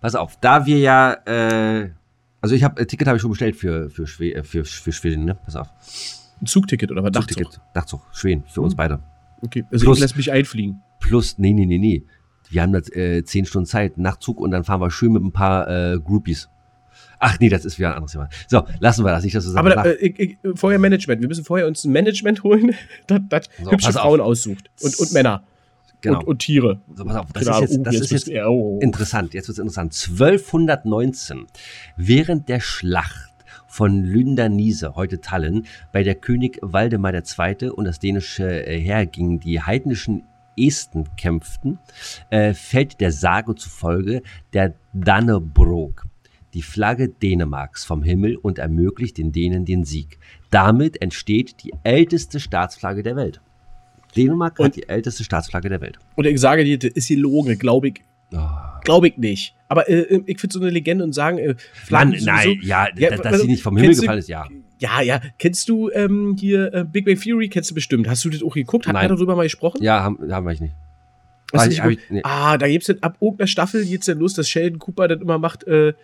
pass 0.00 0.14
auf. 0.14 0.36
Da 0.40 0.66
wir 0.66 0.78
ja, 0.78 1.12
äh, 1.26 1.90
also 2.40 2.54
ich 2.54 2.62
habe 2.64 2.86
Ticket 2.86 3.06
habe 3.08 3.16
ich 3.16 3.22
schon 3.22 3.30
bestellt 3.30 3.56
für 3.56 3.90
für 3.90 4.06
Schwe 4.06 4.34
äh, 4.34 4.42
für, 4.42 4.64
für 4.64 4.92
Schweden, 4.92 5.24
ne? 5.24 5.34
Pass 5.44 5.56
auf. 5.56 5.68
Ein 6.40 6.46
Zugticket 6.46 6.90
oder 6.90 7.02
was? 7.02 7.12
Dachzug. 7.12 7.38
Zugticket, 7.38 7.60
Dachzug, 7.74 8.00
Schweden 8.12 8.44
für 8.46 8.60
uns 8.60 8.72
Hm. 8.74 8.76
beide. 8.76 9.00
Okay, 9.42 9.64
also 9.70 9.84
Plus- 9.84 9.98
ich 9.98 10.02
lass 10.02 10.16
mich 10.16 10.30
einfliegen. 10.32 10.80
Plus, 11.00 11.38
nee, 11.38 11.52
nee, 11.52 11.66
nee, 11.66 11.78
nee. 11.78 12.04
Wir 12.50 12.62
haben 12.62 12.74
jetzt 12.74 12.94
äh, 12.96 13.22
zehn 13.24 13.44
Stunden 13.44 13.66
Zeit, 13.66 13.98
Nachtzug 13.98 14.40
und 14.40 14.50
dann 14.52 14.64
fahren 14.64 14.80
wir 14.80 14.90
schön 14.90 15.12
mit 15.12 15.22
ein 15.22 15.32
paar 15.32 15.68
äh, 15.68 15.98
Groupies. 16.00 16.48
Ach 17.20 17.38
nee, 17.40 17.48
das 17.48 17.64
ist 17.64 17.78
wieder 17.78 17.88
ein 17.90 17.94
anderes 17.94 18.12
Thema. 18.12 18.28
So, 18.46 18.64
lassen 18.80 19.04
wir 19.04 19.10
das 19.10 19.24
nicht, 19.24 19.34
dass 19.34 19.44
du 19.44 19.56
Aber 19.56 19.70
da, 19.70 19.84
äh, 19.84 19.94
ich, 19.96 20.18
ich, 20.18 20.38
vorher 20.54 20.78
Management. 20.78 21.20
Wir 21.20 21.28
müssen 21.28 21.44
vorher 21.44 21.66
uns 21.66 21.84
ein 21.84 21.92
Management 21.92 22.42
holen, 22.44 22.74
das, 23.06 23.20
das 23.28 23.48
So, 23.62 23.70
hübsche 23.72 23.88
auf. 23.88 23.94
Frauen 23.96 24.20
aussucht. 24.20 24.70
Und, 24.80 24.98
und 24.98 25.12
Männer. 25.12 25.42
Genau. 26.00 26.20
Und, 26.20 26.26
und 26.28 26.38
Tiere. 26.40 26.80
so, 26.94 27.04
pass 27.04 27.16
auf, 27.16 27.32
das 27.32 27.44
Genau, 27.44 27.60
ist 27.62 27.70
jetzt, 27.72 27.86
das 27.86 27.94
ist 27.94 28.10
wird's- 28.10 28.26
jetzt 28.26 28.46
oh. 28.46 28.78
interessant. 28.82 29.34
Jetzt 29.34 29.48
wird's 29.48 29.58
interessant. 29.58 29.92
1219, 29.94 31.46
während 31.96 32.48
der 32.48 32.60
Schlacht 32.60 33.32
von 33.66 34.02
Lündernise, 34.04 34.94
heute 34.94 35.20
Tallinn, 35.20 35.66
bei 35.92 36.02
der 36.02 36.14
König 36.14 36.58
Waldemar 36.62 37.12
II. 37.14 37.70
und 37.70 37.84
das 37.84 37.98
dänische 37.98 38.66
äh, 38.66 38.80
Heer 38.80 39.06
gegen 39.06 39.40
die 39.40 39.60
heidnischen 39.60 40.24
Esten 40.58 41.04
kämpften, 41.16 41.78
äh, 42.30 42.54
fällt 42.54 43.00
der 43.00 43.12
Sage 43.12 43.54
zufolge 43.54 44.22
der 44.54 44.74
Dannebrog, 44.92 46.06
die 46.54 46.62
Flagge 46.62 47.08
Dänemarks 47.10 47.84
vom 47.84 48.02
Himmel 48.02 48.36
und 48.36 48.58
ermöglicht 48.58 49.18
den 49.18 49.30
Dänen 49.32 49.64
den 49.64 49.84
Sieg. 49.84 50.18
Damit 50.50 51.00
entsteht 51.02 51.62
die 51.62 51.74
älteste 51.84 52.40
Staatsflagge 52.40 53.02
der 53.02 53.16
Welt. 53.16 53.40
Dänemark 54.16 54.58
hat 54.58 54.66
Und- 54.66 54.76
die 54.76 54.88
älteste 54.88 55.24
Staatsflagge 55.24 55.68
der 55.68 55.80
Welt. 55.80 55.98
Und 56.16 56.26
ich 56.26 56.40
sage 56.40 56.64
dir, 56.64 56.78
das 56.78 56.92
ist 56.92 57.08
gelogen, 57.08 57.58
glaube 57.58 57.88
ich. 57.88 58.02
Oh. 58.32 58.38
Glaube 58.84 59.08
ich 59.08 59.16
nicht. 59.16 59.54
Aber 59.68 59.88
äh, 59.88 60.22
ich 60.26 60.40
finde 60.40 60.54
so 60.54 60.60
eine 60.60 60.70
Legende 60.70 61.04
und 61.04 61.12
sagen, 61.12 61.38
äh, 61.38 61.54
Mann, 61.90 62.14
nein, 62.20 62.58
ja, 62.62 62.88
Ja, 62.96 63.10
dass 63.10 63.20
also, 63.20 63.42
sie 63.42 63.48
nicht 63.48 63.62
vom 63.62 63.76
Himmel 63.76 63.94
gefallen 63.94 64.18
ist, 64.18 64.28
ja. 64.28 64.46
Ja, 64.78 65.02
ja. 65.02 65.20
Kennst 65.38 65.68
du 65.68 65.90
ähm, 65.90 66.36
hier 66.38 66.72
äh, 66.72 66.84
Big 66.84 67.04
Bang 67.04 67.18
Theory? 67.18 67.48
Kennst 67.48 67.70
du 67.70 67.74
bestimmt. 67.74 68.08
Hast 68.08 68.24
du 68.24 68.30
das 68.30 68.42
auch 68.42 68.54
geguckt? 68.54 68.86
Hat 68.86 68.94
er 68.94 69.08
darüber 69.08 69.34
mal 69.34 69.42
gesprochen? 69.42 69.82
Ja, 69.82 70.02
haben, 70.02 70.32
haben 70.32 70.46
wir 70.46 70.52
nicht. 70.52 70.62
Nicht 71.52 71.66
ich, 71.66 71.84
ich, 71.84 71.98
nee. 72.10 72.20
Ah, 72.24 72.58
da 72.58 72.68
gibt's 72.68 72.86
dann 72.88 72.98
ab 73.00 73.16
irgendeiner 73.20 73.48
Staffel 73.48 73.82
jetzt 73.82 74.06
dann 74.06 74.18
los, 74.18 74.34
dass 74.34 74.48
Sheldon 74.48 74.78
Cooper 74.78 75.08
dann 75.08 75.20
immer 75.20 75.38
macht 75.38 75.64
äh, 75.66 75.94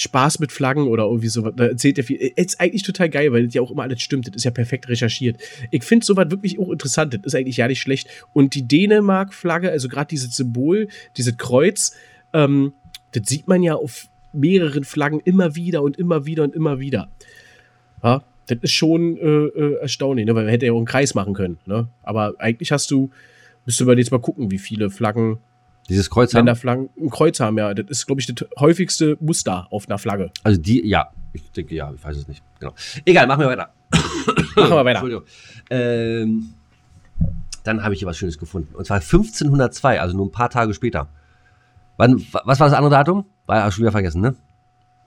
Spaß 0.00 0.38
mit 0.38 0.52
Flaggen 0.52 0.86
oder 0.86 1.04
irgendwie 1.04 1.28
sowas. 1.28 1.52
Da 1.56 1.66
erzählt 1.66 1.98
er 1.98 2.04
viel. 2.04 2.16
Äh, 2.18 2.32
Ist 2.36 2.60
eigentlich 2.60 2.82
total 2.82 3.10
geil, 3.10 3.32
weil 3.32 3.46
das 3.46 3.54
ja 3.54 3.62
auch 3.62 3.70
immer 3.70 3.82
alles 3.82 4.00
stimmt. 4.00 4.28
Das 4.28 4.36
ist 4.36 4.44
ja 4.44 4.52
perfekt 4.52 4.88
recherchiert. 4.88 5.40
Ich 5.70 5.82
finde 5.82 6.06
sowas 6.06 6.30
wirklich 6.30 6.58
auch 6.58 6.70
interessant. 6.70 7.14
Das 7.14 7.20
ist 7.24 7.34
eigentlich 7.34 7.56
ja 7.56 7.66
nicht 7.66 7.80
schlecht. 7.80 8.08
Und 8.32 8.54
die 8.54 8.66
Dänemark-Flagge, 8.66 9.70
also 9.70 9.88
gerade 9.88 10.08
dieses 10.08 10.36
Symbol, 10.36 10.88
dieses 11.16 11.36
Kreuz, 11.36 11.96
ähm, 12.32 12.72
das 13.12 13.24
sieht 13.26 13.48
man 13.48 13.62
ja 13.62 13.74
auf 13.74 14.08
mehreren 14.32 14.84
Flaggen 14.84 15.20
immer 15.24 15.56
wieder 15.56 15.82
und 15.82 15.98
immer 15.98 16.26
wieder 16.26 16.44
und 16.44 16.54
immer 16.54 16.78
wieder. 16.78 17.10
Ja, 18.04 18.22
das 18.46 18.58
ist 18.62 18.72
schon 18.72 19.16
äh, 19.16 19.46
äh, 19.46 19.80
erstaunlich, 19.80 20.26
ne? 20.26 20.34
weil 20.34 20.44
man 20.44 20.52
hätte 20.52 20.66
ja 20.66 20.72
auch 20.72 20.76
einen 20.76 20.86
Kreis 20.86 21.14
machen 21.14 21.34
können. 21.34 21.58
Ne? 21.66 21.88
Aber 22.02 22.34
eigentlich 22.38 22.70
hast 22.70 22.90
du, 22.92 23.10
müsste 23.66 23.84
man 23.84 23.98
jetzt 23.98 24.12
mal 24.12 24.20
gucken, 24.20 24.50
wie 24.50 24.58
viele 24.58 24.90
Flaggen, 24.90 25.38
Dieses 25.88 26.10
Kreuz 26.10 26.32
haben, 26.34 26.40
Länderflaggen 26.40 26.90
ein 27.00 27.10
Kreuz 27.10 27.40
haben. 27.40 27.56
Ja, 27.58 27.72
das 27.74 27.86
ist, 27.88 28.06
glaube 28.06 28.20
ich, 28.20 28.26
das 28.32 28.46
häufigste 28.58 29.16
Muster 29.20 29.66
auf 29.70 29.88
einer 29.88 29.98
Flagge. 29.98 30.30
also 30.44 30.60
die, 30.60 30.86
ja, 30.86 31.08
ich 31.32 31.50
denke, 31.52 31.74
ja, 31.74 31.92
ich 31.94 32.04
weiß 32.04 32.16
es 32.16 32.28
nicht. 32.28 32.42
Genau. 32.60 32.74
Egal, 33.04 33.26
machen 33.26 33.40
wir 33.40 33.48
weiter. 33.48 33.70
Machen 34.56 34.70
wir 34.70 34.84
weiter. 34.84 34.90
Entschuldigung. 34.90 35.24
Ähm, 35.70 36.52
dann 37.64 37.82
habe 37.82 37.94
ich 37.94 38.00
hier 38.00 38.08
was 38.08 38.18
Schönes 38.18 38.38
gefunden. 38.38 38.74
Und 38.74 38.84
zwar 38.86 38.96
1502, 38.98 40.00
also 40.00 40.16
nur 40.16 40.26
ein 40.26 40.32
paar 40.32 40.50
Tage 40.50 40.74
später. 40.74 41.08
Wann, 41.96 42.20
wa- 42.32 42.42
was 42.44 42.60
war 42.60 42.68
das 42.68 42.76
andere 42.76 42.90
Datum? 42.92 43.24
War 43.46 43.58
ja 43.58 43.70
schon 43.70 43.82
wieder 43.82 43.92
vergessen, 43.92 44.20
ne? 44.20 44.34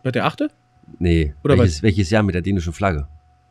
Was, 0.03 0.13
der 0.13 0.25
achte? 0.25 0.49
Nee. 0.99 1.33
Oder 1.43 1.57
welches, 1.57 1.83
welches 1.83 2.09
Jahr 2.09 2.23
mit 2.23 2.33
der 2.35 2.41
dänischen 2.41 2.73
Flagge? 2.73 3.07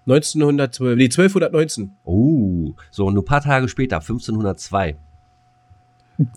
1912, 0.07 0.97
nee, 0.97 1.05
1219. 1.05 1.93
Oh, 2.05 2.75
so, 2.91 3.11
nur 3.11 3.23
ein 3.23 3.27
paar 3.27 3.41
Tage 3.43 3.69
später, 3.69 3.97
1502. 3.97 4.97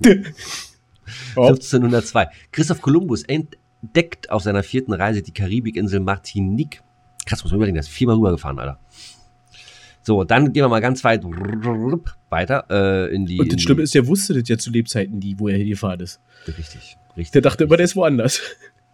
Oh. 1.36 1.48
1502. 1.48 2.28
Christoph 2.52 2.82
Kolumbus 2.82 3.24
entdeckt 3.24 4.30
auf 4.30 4.44
seiner 4.44 4.64
vierten 4.64 4.94
Reise 4.94 5.22
die 5.22 5.34
Karibikinsel 5.34 6.00
Martinique. 6.00 6.82
Krass, 7.26 7.44
muss 7.44 7.52
man 7.52 7.58
überlegen, 7.58 7.76
der 7.76 7.82
ist 7.82 7.90
viermal 7.90 8.18
rübergefahren, 8.18 8.60
Alter. 8.60 8.80
So, 10.02 10.26
dann 10.26 10.52
gehen 10.52 10.64
wir 10.64 10.70
mal 10.70 10.82
ganz 10.82 11.04
weit 11.06 11.24
weiter 12.30 12.66
äh, 12.70 13.16
in 13.16 13.26
die. 13.26 13.40
Und 13.40 13.54
das 13.54 13.62
Schlimme 13.62 13.82
ist, 13.84 13.96
der 13.96 14.06
wusste 14.06 14.34
das 14.34 14.50
ja 14.50 14.58
zu 14.58 14.70
Lebzeiten, 14.70 15.22
die, 15.22 15.40
wo 15.40 15.48
er 15.48 15.58
hingefahren 15.58 16.02
ist. 16.02 16.20
Richtig, 16.48 16.98
richtig. 17.16 17.32
Der 17.32 17.42
dachte 17.42 17.64
immer, 17.64 17.78
der 17.78 17.86
ist 17.86 17.96
woanders. 17.96 18.42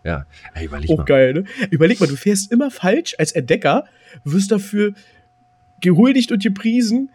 Ja, 0.04 0.26
Ey, 0.54 0.65
überleg 0.67 0.89
Auch 0.91 1.00
mal. 1.00 1.04
geil, 1.04 1.34
ne? 1.34 1.43
Überleg 1.72 2.00
mal, 2.00 2.08
du 2.08 2.15
fährst 2.15 2.52
immer 2.54 2.72
falsch 2.72 3.15
als 3.17 3.34
Entdecker, 3.34 3.84
wirst 4.24 4.50
dafür 4.52 4.93
gehuldigt 5.82 6.32
und 6.32 6.41
gepriesen. 6.41 7.10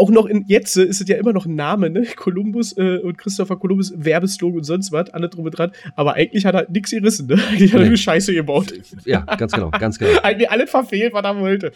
Auch 0.00 0.08
noch 0.08 0.24
in 0.24 0.46
jetzt 0.46 0.78
äh, 0.78 0.84
ist 0.84 1.02
es 1.02 1.08
ja 1.08 1.18
immer 1.18 1.34
noch 1.34 1.44
ein 1.44 1.54
Name, 1.54 1.90
ne? 1.90 2.06
Kolumbus 2.16 2.74
äh, 2.78 3.00
und 3.00 3.18
Christopher 3.18 3.56
Kolumbus, 3.56 3.92
Werbeslogan 3.94 4.56
und 4.56 4.64
sonst 4.64 4.92
was, 4.92 5.10
alle 5.10 5.28
drum 5.28 5.44
und 5.44 5.50
dran. 5.50 5.72
Aber 5.94 6.14
eigentlich 6.14 6.46
hat 6.46 6.54
er 6.54 6.66
nichts 6.70 6.90
gerissen, 6.90 7.26
ne? 7.26 7.34
Eigentlich 7.50 7.74
hat 7.74 7.82
er 7.82 7.88
nur 7.88 7.98
Scheiße 7.98 8.32
gebaut. 8.32 8.72
Ja, 9.04 9.20
ganz 9.36 9.52
genau, 9.52 9.70
ganz 9.70 9.98
genau. 9.98 10.18
Eigentlich 10.22 10.50
alles 10.50 10.70
verfehlt, 10.70 11.12
was 11.12 11.22
er 11.22 11.38
wollte. 11.38 11.72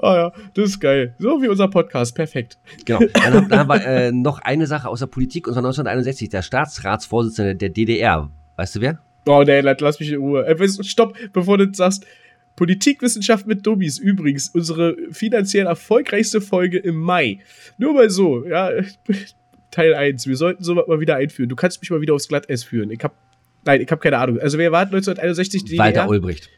Ah 0.00 0.14
ja, 0.14 0.32
das 0.54 0.66
ist 0.66 0.80
geil. 0.80 1.16
So 1.18 1.42
wie 1.42 1.48
unser 1.48 1.66
Podcast, 1.66 2.14
perfekt. 2.14 2.58
genau. 2.84 3.00
Dann 3.12 3.34
haben, 3.34 3.48
dann 3.48 3.58
haben 3.58 3.68
wir 3.68 3.84
äh, 3.84 4.12
noch 4.12 4.38
eine 4.38 4.68
Sache 4.68 4.88
aus 4.88 5.00
der 5.00 5.08
Politik, 5.08 5.48
und 5.48 5.54
zwar 5.54 5.64
1961, 5.64 6.28
der 6.28 6.42
Staatsratsvorsitzende 6.42 7.56
der 7.56 7.70
DDR. 7.70 8.30
Weißt 8.54 8.76
du 8.76 8.82
wer? 8.82 9.00
Oh 9.26 9.42
nee, 9.44 9.60
lass 9.62 9.80
lass 9.80 9.98
mich 9.98 10.12
in 10.12 10.18
Ruhe. 10.18 10.46
Äh, 10.46 10.68
stopp, 10.84 11.16
bevor 11.32 11.58
du 11.58 11.66
das 11.66 11.78
sagst. 11.78 12.06
Politikwissenschaft 12.56 13.46
mit 13.46 13.66
Dummies, 13.66 13.98
übrigens, 13.98 14.48
unsere 14.48 14.96
finanziell 15.10 15.66
erfolgreichste 15.66 16.40
Folge 16.40 16.78
im 16.78 16.96
Mai. 16.96 17.40
Nur 17.78 17.94
mal 17.94 18.10
so, 18.10 18.46
ja. 18.46 18.70
Teil 19.70 19.94
1. 19.94 20.28
Wir 20.28 20.36
sollten 20.36 20.62
sowas 20.62 20.86
mal 20.86 21.00
wieder 21.00 21.16
einführen. 21.16 21.48
Du 21.48 21.56
kannst 21.56 21.80
mich 21.80 21.90
mal 21.90 22.00
wieder 22.00 22.14
aufs 22.14 22.28
Glatteis 22.28 22.62
führen. 22.62 22.90
Ich 22.90 23.02
hab. 23.02 23.12
Nein, 23.64 23.80
ich 23.80 23.90
habe 23.90 24.00
keine 24.00 24.18
Ahnung. 24.18 24.38
Also, 24.38 24.56
wer 24.56 24.70
war 24.70 24.82
1961 24.82 25.64
die 25.64 25.78
Walter 25.78 26.02
DDR? 26.02 26.08
Ulbricht. 26.08 26.48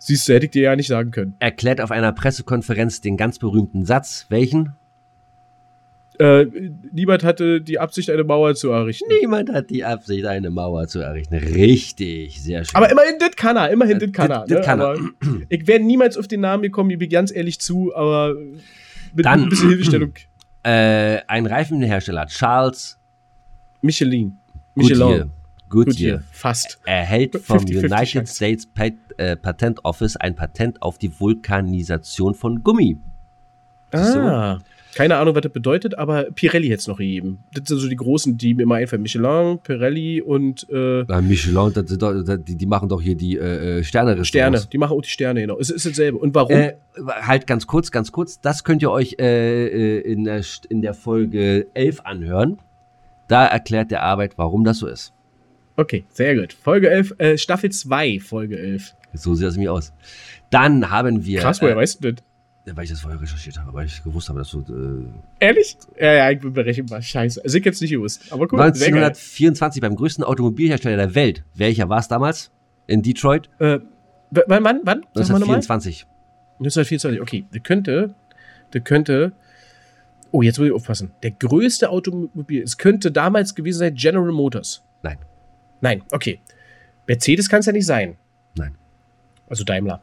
Siehst 0.00 0.28
du, 0.28 0.34
hätte 0.34 0.46
ich 0.46 0.50
dir 0.52 0.62
ja 0.62 0.76
nicht 0.76 0.88
sagen 0.88 1.10
können. 1.10 1.34
Erklärt 1.38 1.80
auf 1.80 1.90
einer 1.90 2.12
Pressekonferenz 2.12 3.00
den 3.00 3.16
ganz 3.16 3.38
berühmten 3.38 3.84
Satz. 3.84 4.26
Welchen? 4.30 4.72
Äh, 6.18 6.46
niemand 6.92 7.22
hatte 7.22 7.60
die 7.60 7.78
Absicht, 7.78 8.10
eine 8.10 8.24
Mauer 8.24 8.54
zu 8.56 8.70
errichten. 8.70 9.06
Niemand 9.20 9.52
hat 9.52 9.70
die 9.70 9.84
Absicht, 9.84 10.26
eine 10.26 10.50
Mauer 10.50 10.88
zu 10.88 10.98
errichten. 11.00 11.34
Richtig, 11.36 12.42
sehr 12.42 12.64
schön. 12.64 12.74
Aber 12.74 12.90
immerhin, 12.90 13.14
das 13.20 13.36
kann 13.36 13.56
er. 13.56 13.70
Immerhin, 13.70 13.98
Äh, 13.98 14.06
das 14.06 14.12
kann 14.12 14.30
er. 14.30 14.40
das 14.46 14.58
ne? 14.58 14.60
kann 14.64 14.80
er. 14.80 14.96
Ich 15.48 15.66
wäre 15.68 15.78
niemals 15.80 16.16
auf 16.16 16.26
den 16.26 16.40
Namen 16.40 16.64
gekommen, 16.64 16.90
ich 16.90 16.98
bin 16.98 17.08
ganz 17.08 17.32
ehrlich 17.32 17.60
zu, 17.60 17.94
aber 17.94 18.34
mit 19.14 19.24
Dann- 19.24 19.44
ein 19.44 19.48
bisschen 19.48 19.68
Hilfestellung. 19.68 20.12
äh, 20.64 21.18
ein 21.28 21.46
Reifenhersteller, 21.46 22.26
Charles 22.26 22.98
Michelin. 23.80 24.36
Michelin. 24.74 25.30
Goodyear. 25.68 26.22
Fast. 26.32 26.80
erhält 26.86 27.36
vom 27.42 27.58
50-50 27.58 27.78
United 27.78 28.08
Chance. 28.08 28.34
States 28.34 28.66
Pat, 28.66 28.94
äh, 29.18 29.36
Patent 29.36 29.84
Office 29.84 30.16
ein 30.16 30.34
Patent 30.34 30.80
auf 30.82 30.96
die 30.98 31.12
Vulkanisation 31.20 32.34
von 32.34 32.62
Gummi. 32.64 32.96
Siehst 33.92 34.14
du? 34.16 34.58
Keine 34.94 35.16
Ahnung, 35.16 35.34
was 35.34 35.42
das 35.42 35.52
bedeutet, 35.52 35.96
aber 35.96 36.24
Pirelli 36.24 36.72
es 36.72 36.86
noch 36.86 36.98
gegeben. 36.98 37.44
Das 37.52 37.68
sind 37.68 37.78
so 37.78 37.88
die 37.88 37.96
großen, 37.96 38.36
die 38.36 38.54
mir 38.54 38.62
immer 38.62 38.76
einfallen. 38.76 39.02
Michelin, 39.02 39.58
Pirelli 39.62 40.20
und 40.20 40.66
äh, 40.70 41.04
Ja, 41.04 41.20
Michelin, 41.20 41.72
das 41.72 41.88
sind 41.88 42.02
doch, 42.02 42.14
die, 42.38 42.56
die 42.56 42.66
machen 42.66 42.88
doch 42.88 43.00
hier 43.00 43.14
die 43.14 43.36
äh, 43.36 43.84
Sterne. 43.84 44.24
Sterne. 44.24 44.62
Die 44.72 44.78
machen 44.78 44.96
auch 44.96 45.02
die 45.02 45.10
Sterne, 45.10 45.42
genau. 45.42 45.58
Es 45.58 45.70
ist 45.70 45.86
dasselbe. 45.86 46.18
Und 46.18 46.34
warum? 46.34 46.56
Äh, 46.56 46.74
halt 47.06 47.46
ganz 47.46 47.66
kurz, 47.66 47.90
ganz 47.90 48.12
kurz. 48.12 48.40
Das 48.40 48.64
könnt 48.64 48.82
ihr 48.82 48.90
euch 48.90 49.16
äh, 49.18 49.66
äh, 49.66 50.00
in, 50.00 50.24
der, 50.24 50.42
in 50.68 50.82
der 50.82 50.94
Folge 50.94 51.66
11 51.74 52.00
anhören. 52.04 52.58
Da 53.28 53.46
erklärt 53.46 53.90
der 53.90 54.02
Arbeit, 54.02 54.32
warum 54.36 54.64
das 54.64 54.78
so 54.78 54.86
ist. 54.86 55.12
Okay, 55.76 56.04
sehr 56.10 56.34
gut. 56.34 56.52
Folge 56.52 56.90
11, 56.90 57.14
äh, 57.18 57.38
Staffel 57.38 57.70
2, 57.70 58.18
Folge 58.20 58.58
11. 58.58 58.94
So 59.14 59.34
sieht 59.34 59.46
das 59.46 59.54
nämlich 59.54 59.68
aus. 59.68 59.92
Dann 60.50 60.90
haben 60.90 61.24
wir. 61.24 61.40
Krass, 61.40 61.62
woher 61.62 61.74
äh, 61.74 61.76
weißt 61.76 62.04
du 62.04 62.12
das? 62.12 62.24
Weil 62.74 62.84
ich 62.84 62.90
das 62.90 63.00
vorher 63.00 63.20
recherchiert 63.20 63.58
habe, 63.58 63.72
weil 63.72 63.86
ich 63.86 64.02
gewusst 64.02 64.28
habe, 64.28 64.38
dass 64.38 64.50
du. 64.50 64.60
Äh, 64.60 65.44
Ehrlich? 65.46 65.76
Ja, 65.98 66.12
ja, 66.12 66.30
ich 66.30 66.40
bin 66.40 66.52
berechenbar. 66.52 67.00
Scheiße. 67.02 67.42
Also 67.42 67.58
ich 67.58 67.64
jetzt 67.64 67.80
nicht 67.80 67.90
gewusst. 67.90 68.30
Aber 68.30 68.46
geil. 68.46 68.60
1924 68.60 69.80
beim 69.80 69.96
größten 69.96 70.24
Automobilhersteller 70.24 70.96
der 70.96 71.14
Welt. 71.14 71.44
Welcher 71.54 71.88
war 71.88 71.98
es 71.98 72.08
damals? 72.08 72.50
In 72.86 73.02
Detroit? 73.02 73.48
Äh, 73.58 73.80
wann, 74.30 74.64
wann? 74.64 74.80
wann? 74.84 75.06
Sag 75.14 75.28
mal 75.30 75.38
nochmal. 75.38 75.56
1924. 75.56 76.06
1924, 76.60 77.20
okay. 77.20 77.46
Der 77.52 77.60
könnte, 77.60 78.14
der 78.72 78.80
könnte, 78.80 79.32
oh, 80.32 80.42
jetzt 80.42 80.58
muss 80.58 80.68
ich 80.68 80.74
aufpassen. 80.74 81.12
Der 81.22 81.30
größte 81.30 81.90
Automobil, 81.90 82.62
es 82.62 82.78
könnte 82.78 83.12
damals 83.12 83.54
gewesen 83.54 83.78
sein 83.78 83.94
General 83.94 84.32
Motors. 84.32 84.84
Nein. 85.02 85.18
Nein, 85.80 86.02
okay. 86.10 86.40
Mercedes 87.06 87.48
kann 87.48 87.60
es 87.60 87.66
ja 87.66 87.72
nicht 87.72 87.86
sein. 87.86 88.16
Nein. 88.56 88.76
Also 89.48 89.64
Daimler. 89.64 90.02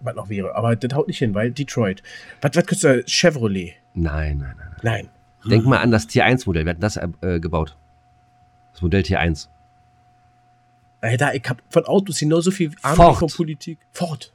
Was 0.00 0.14
noch 0.14 0.28
wäre. 0.28 0.54
Aber 0.54 0.76
das 0.76 0.94
haut 0.96 1.08
nicht 1.08 1.18
hin, 1.18 1.34
weil 1.34 1.50
Detroit. 1.50 2.02
Was, 2.40 2.52
was 2.54 2.66
könnte 2.66 3.04
Chevrolet? 3.06 3.74
Nein, 3.94 4.38
nein, 4.38 4.54
nein. 4.56 4.76
Nein. 4.82 5.08
nein. 5.42 5.50
Denk 5.50 5.66
mal 5.66 5.78
an 5.78 5.90
das 5.90 6.06
Tier 6.06 6.24
1 6.24 6.46
Modell. 6.46 6.64
Wir 6.64 6.70
hatten 6.70 6.80
das 6.80 6.96
äh, 6.96 7.40
gebaut. 7.40 7.76
Das 8.72 8.82
Modell 8.82 9.02
Tier 9.02 9.20
1. 9.20 9.50
Alter, 11.00 11.34
ich 11.34 11.48
habe 11.48 11.62
von 11.70 11.84
Autos 11.86 12.18
genauso 12.18 12.50
viel 12.50 12.72
Ahnung 12.82 12.96
Ford. 12.96 13.18
von 13.18 13.28
Politik. 13.28 13.78
Ford. 13.92 14.32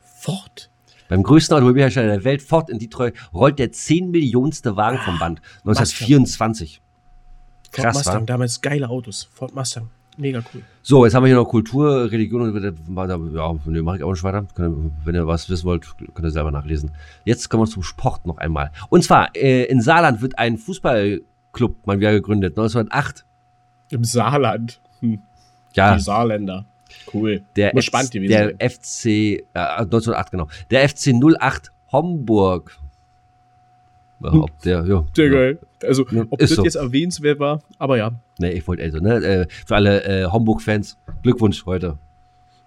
Ford. 0.00 0.70
Beim 1.08 1.22
größten 1.22 1.56
Automobilhersteller 1.56 2.08
der 2.08 2.24
Welt, 2.24 2.42
Ford 2.42 2.70
in 2.70 2.78
Detroit, 2.78 3.14
rollt 3.32 3.58
der 3.58 3.72
10 3.72 4.10
Millionste 4.10 4.76
Wagen 4.76 4.98
vom 4.98 5.18
Band. 5.18 5.40
1924. 5.60 6.80
Ford 7.70 7.84
Krass, 7.84 7.96
Mustang, 7.96 8.22
wa? 8.22 8.26
damals 8.26 8.60
geile 8.60 8.88
Autos. 8.88 9.28
Ford 9.32 9.54
Mustang. 9.54 9.90
Mega 10.16 10.42
cool. 10.52 10.62
So, 10.82 11.04
jetzt 11.04 11.14
haben 11.14 11.24
wir 11.24 11.28
hier 11.28 11.36
noch 11.36 11.46
Kultur, 11.46 12.10
Religion 12.10 12.42
und 12.42 12.62
ja, 13.34 13.54
nee, 13.66 13.82
mache 13.82 13.96
ich 13.96 14.04
auch 14.04 14.12
nicht 14.12 14.22
weiter. 14.22 14.46
Wenn 15.04 15.14
ihr 15.14 15.26
was 15.26 15.48
wissen 15.50 15.64
wollt, 15.64 15.86
könnt 16.14 16.26
ihr 16.26 16.30
selber 16.30 16.50
nachlesen. 16.50 16.92
Jetzt 17.24 17.48
kommen 17.48 17.64
wir 17.64 17.70
zum 17.70 17.82
Sport 17.82 18.26
noch 18.26 18.38
einmal. 18.38 18.70
Und 18.90 19.02
zwar, 19.02 19.34
äh, 19.34 19.64
in 19.64 19.80
Saarland 19.80 20.22
wird 20.22 20.38
ein 20.38 20.56
Fußballclub 20.56 21.86
mal 21.86 21.98
wieder 21.98 22.12
gegründet, 22.12 22.52
1908. 22.52 23.24
Im 23.90 24.04
Saarland. 24.04 24.80
Hm. 25.00 25.20
Ja, 25.74 25.96
Die 25.96 26.00
Saarländer. 26.00 26.64
Cool. 27.12 27.42
der, 27.56 27.74
Muss 27.74 27.86
spannend 27.86 28.12
gewesen 28.12 28.56
der. 28.58 28.70
FC, 28.70 29.06
äh, 29.06 29.38
1908, 29.54 30.30
genau. 30.30 30.48
Der 30.70 30.88
FC 30.88 31.12
08 31.12 31.72
Homburg. 31.90 32.78
Ja, 34.20 34.32
ob 34.32 34.58
der, 34.62 34.84
ja. 34.86 35.04
Sehr 35.14 35.26
ja. 35.26 35.32
geil. 35.32 35.58
Also, 35.84 36.06
Ja, 36.10 36.24
ob 36.30 36.38
das 36.38 36.50
so. 36.50 36.64
jetzt 36.64 36.74
erwähnenswert 36.76 37.38
war, 37.38 37.62
aber 37.78 37.96
ja, 37.98 38.12
Nee, 38.38 38.50
ich 38.50 38.66
wollte 38.66 38.82
also, 38.82 38.98
ne? 38.98 39.14
Äh, 39.16 39.46
für 39.66 39.74
alle 39.76 40.04
äh, 40.04 40.26
Homburg-Fans, 40.26 40.96
Glückwunsch 41.22 41.64
heute. 41.66 41.98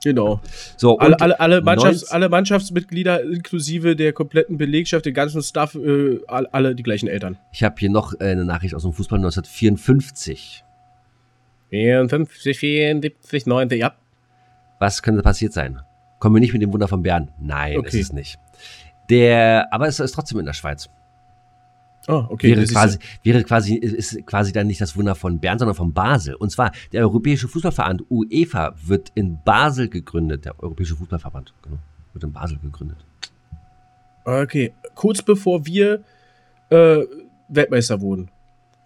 genau. 0.04 0.40
So, 0.78 0.98
Alle, 1.00 1.20
alle, 1.20 1.40
alle, 1.40 1.62
Mannschafts-, 1.62 2.02
19 2.04 2.16
alle 2.16 2.30
Mannschaftsmitglieder 2.30 3.24
inklusive 3.24 3.96
der 3.96 4.14
kompletten 4.14 4.58
Belegschaft, 4.58 5.06
den 5.06 5.14
ganzen 5.14 5.42
Staff, 5.44 5.76
äh, 5.76 6.20
alle, 6.28 6.54
alle 6.54 6.76
die 6.76 6.84
gleichen 6.84 7.08
Eltern. 7.08 7.38
Ich 7.52 7.64
habe 7.64 7.76
hier 7.80 7.90
noch 7.90 8.14
äh, 8.20 8.26
eine 8.26 8.46
Nachricht 8.46 8.74
aus 8.76 8.84
dem 8.84 8.94
Fußball 8.94 9.18
1954. 9.20 10.64
54, 11.70 12.58
74, 12.60 13.46
90, 13.46 13.80
ja. 13.80 13.94
Was 14.80 15.02
könnte 15.02 15.22
passiert 15.22 15.54
sein? 15.54 15.80
Kommen 16.20 16.36
wir 16.36 16.40
nicht 16.40 16.54
mit 16.54 16.62
dem 16.62 16.72
Wunder 16.72 16.88
von 16.88 17.04
Bern? 17.04 17.32
Nein, 17.40 17.78
Okay. 17.78 17.88
ist 17.88 17.96
es 18.08 18.14
nicht. 18.14 18.40
Der, 19.10 19.68
aber 19.72 19.88
es 19.88 20.00
ist 20.00 20.14
trotzdem 20.14 20.40
in 20.40 20.46
der 20.46 20.54
Schweiz. 20.54 20.90
Oh, 22.10 22.26
okay. 22.30 22.50
wäre 22.56 22.66
quasi, 22.66 22.98
wäre 23.24 23.44
quasi, 23.44 23.76
ist 23.76 24.26
quasi 24.26 24.54
dann 24.54 24.68
nicht 24.68 24.80
das 24.80 24.96
Wunder 24.96 25.14
von 25.14 25.40
Bern, 25.40 25.60
sondern 25.60 25.76
von 25.76 25.92
Basel. 25.94 26.36
Und 26.36 26.52
zwar 26.52 26.72
der 26.94 27.02
Europäische 27.02 27.48
Fußballverband 27.50 28.04
UEFA 28.10 28.74
wird 28.86 29.12
in 29.16 29.38
Basel 29.44 29.90
gegründet. 29.90 30.46
Der 30.46 30.58
Europäische 30.64 30.96
Fußballverband, 30.96 31.54
genau, 31.62 31.78
wird 32.14 32.24
in 32.24 32.32
Basel 32.32 32.60
gegründet. 32.60 32.98
ja- 34.26 34.42
Okay, 34.44 34.74
kurz 34.96 35.22
bevor 35.22 35.66
wir 35.66 36.04
äh, 36.70 37.00
Weltmeister 37.50 38.00
wurden. 38.02 38.30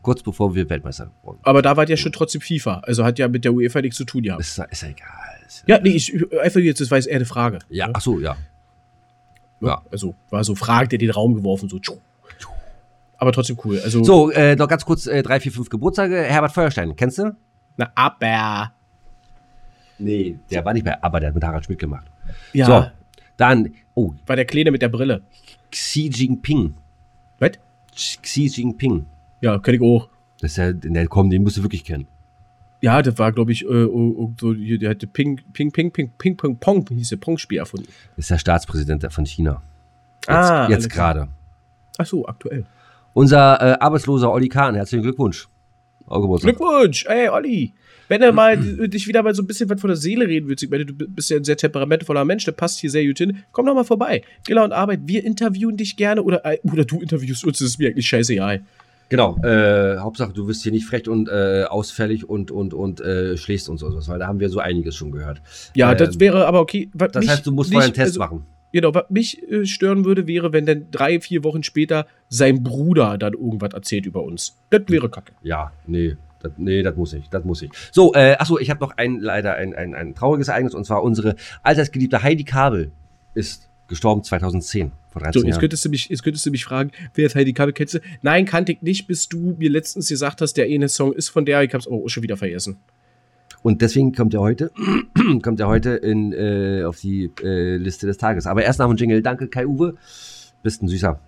Kurz 0.01 0.23
bevor 0.23 0.53
wir 0.55 0.67
Weltmeister 0.69 1.11
wurden. 1.23 1.39
Aber 1.43 1.61
da 1.61 1.77
war 1.77 1.87
ja 1.87 1.97
schon 1.97 2.11
trotzdem 2.11 2.41
FIFA. 2.41 2.79
Also 2.85 3.03
hat 3.05 3.19
ja 3.19 3.27
mit 3.27 3.45
der 3.45 3.53
UEFA 3.53 3.81
nichts 3.81 3.97
zu 3.97 4.05
tun 4.05 4.23
gehabt. 4.23 4.41
Ist, 4.41 4.57
ist 4.69 4.81
ja 4.81 4.89
egal. 4.89 5.07
Ist 5.45 5.63
Ja, 5.67 5.79
nee, 5.79 5.89
ich, 5.91 6.11
einfach 6.39 6.59
jetzt, 6.59 6.81
das 6.81 6.89
war 6.89 6.97
jetzt 6.97 7.07
eher 7.07 7.17
eine 7.17 7.25
Frage. 7.25 7.59
ja, 7.69 7.89
ach 7.93 8.01
so, 8.01 8.19
ja. 8.19 8.35
Ja. 9.61 9.83
Also 9.91 10.15
war 10.31 10.43
so 10.43 10.55
Frage, 10.55 10.89
der 10.89 10.97
den 10.97 11.11
Raum 11.11 11.35
geworfen, 11.35 11.69
so. 11.69 11.77
tschu. 11.77 11.97
Aber 13.21 13.31
trotzdem 13.31 13.55
cool. 13.63 13.79
Also, 13.83 14.03
So, 14.03 14.31
äh, 14.31 14.55
noch 14.55 14.67
ganz 14.67 14.83
kurz 14.83 15.05
äh, 15.05 15.21
drei, 15.21 15.39
vier, 15.39 15.51
fünf 15.51 15.69
Geburtstage. 15.69 16.23
Herbert 16.23 16.51
Feuerstein, 16.53 16.95
kennst 16.95 17.19
du? 17.19 17.35
na, 17.77 17.91
aber. 17.93 18.71
Nee, 19.99 20.39
der 20.49 20.65
war 20.65 20.73
nicht 20.73 20.83
bei, 20.83 21.01
aber 21.03 21.19
der 21.19 21.27
hat 21.29 21.35
mit 21.35 21.43
Harald 21.43 21.63
Schmidt 21.65 21.77
gemacht. 21.77 22.07
Ja, 22.53 22.65
So, 22.65 22.85
dann, 23.37 23.71
oh, 23.93 24.13
war 24.25 24.35
der 24.35 24.45
Kleine 24.45 24.71
mit 24.71 24.81
der 24.81 24.89
Brille. 24.89 25.21
Xi 25.69 26.09
Jinping. 26.11 26.73
Was? 27.37 27.51
Xi 27.93 28.47
Jinping. 28.47 29.05
Ja, 29.41 29.59
kenn 29.59 29.75
ich 29.75 29.81
auch. 29.81 30.09
Das 30.39 30.51
ist 30.51 30.57
ja, 30.57 30.73
der 30.73 31.07
komm, 31.07 31.29
den 31.29 31.43
musst 31.43 31.57
du 31.57 31.61
wirklich 31.61 31.83
kennen. 31.83 32.07
Ja, 32.81 33.03
das 33.03 33.19
war, 33.19 33.31
glaube 33.31 33.51
ich, 33.51 33.63
äh, 33.63 33.67
oh, 33.85 34.15
oh, 34.17 34.33
so, 34.41 34.55
hier, 34.55 34.79
der 34.79 34.89
hatte 34.89 35.05
Ping, 35.05 35.39
Ping, 35.53 35.71
Ping, 35.71 35.91
Ping, 35.91 36.11
Ping, 36.17 36.35
Pong, 36.35 36.57
Pong, 36.57 36.87
hieß 36.89 37.09
der 37.09 37.17
Pong-Spiel 37.17 37.59
erfunden. 37.59 37.85
Das 38.15 38.25
ist 38.25 38.31
der 38.31 38.39
Staatspräsident 38.39 39.05
von 39.13 39.25
China. 39.27 39.61
Jetzt, 40.21 40.29
Ah, 40.29 40.67
jetzt 40.67 40.89
gerade. 40.89 41.27
Ach 41.99 42.05
so, 42.07 42.25
aktuell. 42.27 42.65
Unser 43.13 43.61
äh, 43.61 43.77
arbeitsloser 43.79 44.31
Olli 44.31 44.49
Kahn, 44.49 44.75
herzlichen 44.75 45.03
Glückwunsch. 45.03 45.47
Glückwunsch, 46.07 47.05
ey, 47.07 47.29
Olli. 47.29 47.73
Wenn 48.09 48.19
du 48.21 48.33
mal 48.33 48.57
dich 48.57 49.07
wieder 49.07 49.23
mal 49.23 49.33
so 49.33 49.41
ein 49.41 49.47
bisschen 49.47 49.69
was 49.69 49.79
von 49.79 49.87
der 49.87 49.95
Seele 49.95 50.27
reden 50.27 50.49
willst, 50.49 50.63
ich 50.63 50.69
meine, 50.69 50.85
du 50.85 50.93
bist 50.93 51.29
ja 51.29 51.37
ein 51.37 51.45
sehr 51.45 51.55
temperamentvoller 51.55 52.25
Mensch, 52.25 52.43
der 52.43 52.51
passt 52.51 52.79
hier 52.79 52.89
sehr 52.89 53.05
gut 53.05 53.17
hin, 53.19 53.37
komm 53.53 53.65
doch 53.67 53.73
mal 53.75 53.85
vorbei. 53.85 54.21
Giller 54.45 54.65
und 54.65 54.73
Arbeit, 54.73 55.01
wir 55.05 55.23
interviewen 55.23 55.77
dich 55.77 55.95
gerne 55.95 56.21
oder, 56.21 56.45
äh, 56.45 56.57
oder 56.63 56.83
du 56.83 56.99
interviewst 56.99 57.45
uns, 57.45 57.59
das 57.59 57.69
ist 57.69 57.79
mir 57.79 57.87
eigentlich 57.89 58.07
scheißegal. 58.07 58.63
Genau. 59.07 59.37
Äh, 59.43 59.97
Hauptsache, 59.99 60.33
du 60.33 60.47
wirst 60.47 60.63
hier 60.63 60.73
nicht 60.73 60.85
frech 60.85 61.07
und 61.07 61.29
äh, 61.29 61.63
ausfällig 61.69 62.27
und, 62.27 62.51
und, 62.51 62.73
und 62.73 62.99
äh, 62.99 63.37
schlägst 63.37 63.69
uns 63.69 63.81
oder 63.83 63.91
sowas, 63.93 64.09
weil 64.09 64.19
da 64.19 64.27
haben 64.27 64.39
wir 64.41 64.49
so 64.49 64.59
einiges 64.59 64.95
schon 64.95 65.11
gehört. 65.11 65.41
Ja, 65.75 65.91
Ähm, 65.91 65.97
das 65.97 66.19
wäre 66.19 66.45
aber 66.47 66.59
okay. 66.59 66.89
Das 66.93 67.25
heißt, 67.27 67.45
du 67.45 67.51
musst 67.53 67.69
nicht- 67.69 67.75
vorher 67.75 67.87
einen 67.87 67.93
Test 67.93 68.07
also, 68.07 68.19
machen. 68.19 68.45
Genau, 68.71 68.93
was 68.93 69.09
mich 69.09 69.41
äh, 69.49 69.65
stören 69.65 70.05
würde, 70.05 70.27
wäre, 70.27 70.53
wenn 70.53 70.65
dann 70.65 70.87
drei, 70.91 71.19
vier 71.19 71.43
Wochen 71.43 71.63
später 71.63 72.07
sein 72.29 72.63
Bruder 72.63 73.17
dann 73.17 73.33
irgendwas 73.33 73.73
erzählt 73.73 74.05
über 74.05 74.23
uns. 74.23 74.57
Das 74.69 74.83
wäre 74.87 75.09
kacke. 75.09 75.33
Ja, 75.43 75.71
nee. 75.85 76.15
Das, 76.41 76.53
nee, 76.57 76.81
das 76.81 76.95
muss 76.95 77.13
ich, 77.13 77.29
das 77.29 77.43
muss 77.43 77.61
ich. 77.61 77.69
So, 77.91 78.13
äh, 78.13 78.35
achso, 78.39 78.57
ich 78.57 78.69
habe 78.71 78.79
noch 78.79 78.97
ein, 78.97 79.19
leider 79.19 79.55
ein, 79.55 79.75
ein, 79.75 79.93
ein 79.93 80.15
trauriges 80.15 80.47
Ereignis 80.47 80.73
und 80.73 80.85
zwar 80.85 81.03
unsere 81.03 81.35
allseits 81.61 81.91
Heidi 82.23 82.43
Kabel 82.43 82.91
ist 83.35 83.69
gestorben 83.87 84.23
2010, 84.23 84.91
vor 85.11 85.21
13 85.21 85.33
So, 85.33 85.45
jetzt 85.45 85.53
Jahren. 85.53 85.61
könntest, 85.61 85.85
du 85.85 85.89
mich, 85.89 86.09
jetzt 86.09 86.23
könntest 86.23 86.45
du 86.45 86.51
mich 86.51 86.63
fragen, 86.65 86.91
wer 87.13 87.27
ist 87.27 87.35
Heidi 87.35 87.53
Kabel? 87.53 87.73
Kennst 87.73 87.95
du? 87.95 87.99
Nein, 88.21 88.45
kannte 88.45 88.71
ich 88.71 88.81
nicht, 88.81 89.05
bis 89.05 89.27
du 89.29 89.55
mir 89.59 89.69
letztens 89.69 90.07
gesagt 90.09 90.41
hast, 90.41 90.53
der 90.53 90.65
eine 90.65 90.89
Song 90.89 91.13
ist 91.13 91.29
von 91.29 91.45
der. 91.45 91.61
Ich 91.61 91.73
hab's 91.73 91.87
auch 91.87 92.07
schon 92.07 92.23
wieder 92.23 92.37
vergessen. 92.37 92.77
Und 93.63 93.81
deswegen 93.81 94.13
kommt 94.13 94.33
er 94.33 94.41
heute, 94.41 94.71
kommt 95.43 95.59
er 95.59 95.67
heute 95.67 95.91
in, 95.91 96.33
äh, 96.33 96.83
auf 96.83 96.99
die 96.99 97.31
äh, 97.43 97.77
Liste 97.77 98.07
des 98.07 98.17
Tages. 98.17 98.47
Aber 98.47 98.63
erst 98.63 98.79
nach 98.79 98.87
dem 98.87 98.97
Jingle. 98.97 99.21
Danke, 99.21 99.47
Kai-Uwe. 99.47 99.95
Bist 100.63 100.81
ein 100.81 100.87
Süßer. 100.87 101.19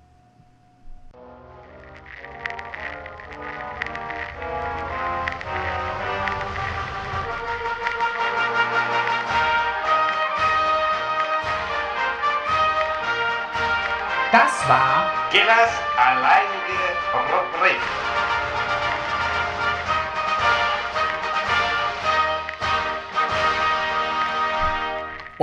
Das 14.32 14.68
war 14.68 15.12
Gillers 15.32 15.93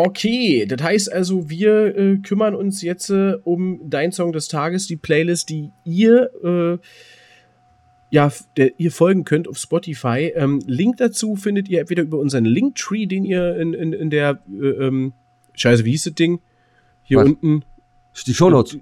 Okay, 0.03 0.65
das 0.67 0.83
heißt 0.83 1.13
also, 1.13 1.51
wir 1.51 1.95
äh, 1.95 2.17
kümmern 2.19 2.55
uns 2.55 2.81
jetzt 2.81 3.11
äh, 3.11 3.35
um 3.45 3.81
dein 3.91 4.13
Song 4.13 4.33
des 4.33 4.49
Tages, 4.49 4.87
die 4.87 4.97
Playlist, 4.97 5.51
die 5.51 5.73
ihr 5.85 6.31
äh, 6.43 6.79
ja, 8.09 8.33
der 8.57 8.81
ihr 8.81 8.93
folgen 8.93 9.25
könnt 9.25 9.47
auf 9.47 9.59
Spotify. 9.59 10.33
Ähm, 10.35 10.61
Link 10.67 10.97
dazu 10.97 11.37
findet 11.37 11.69
ihr 11.69 11.81
entweder 11.81 12.03
über 12.03 12.19
unseren 12.19 12.47
Linktree, 12.47 13.05
den 13.05 13.25
ihr 13.27 13.57
in, 13.59 13.75
in, 13.75 13.93
in 13.93 14.09
der 14.09 14.41
äh, 14.51 14.67
ähm, 14.87 15.13
Scheiße, 15.53 15.85
wie 15.85 15.91
hieß 15.91 16.05
das 16.05 16.15
Ding? 16.15 16.41
Hier 17.03 17.19
Was? 17.19 17.27
unten. 17.29 17.65
Die 18.27 18.33
Shownotes. 18.35 18.79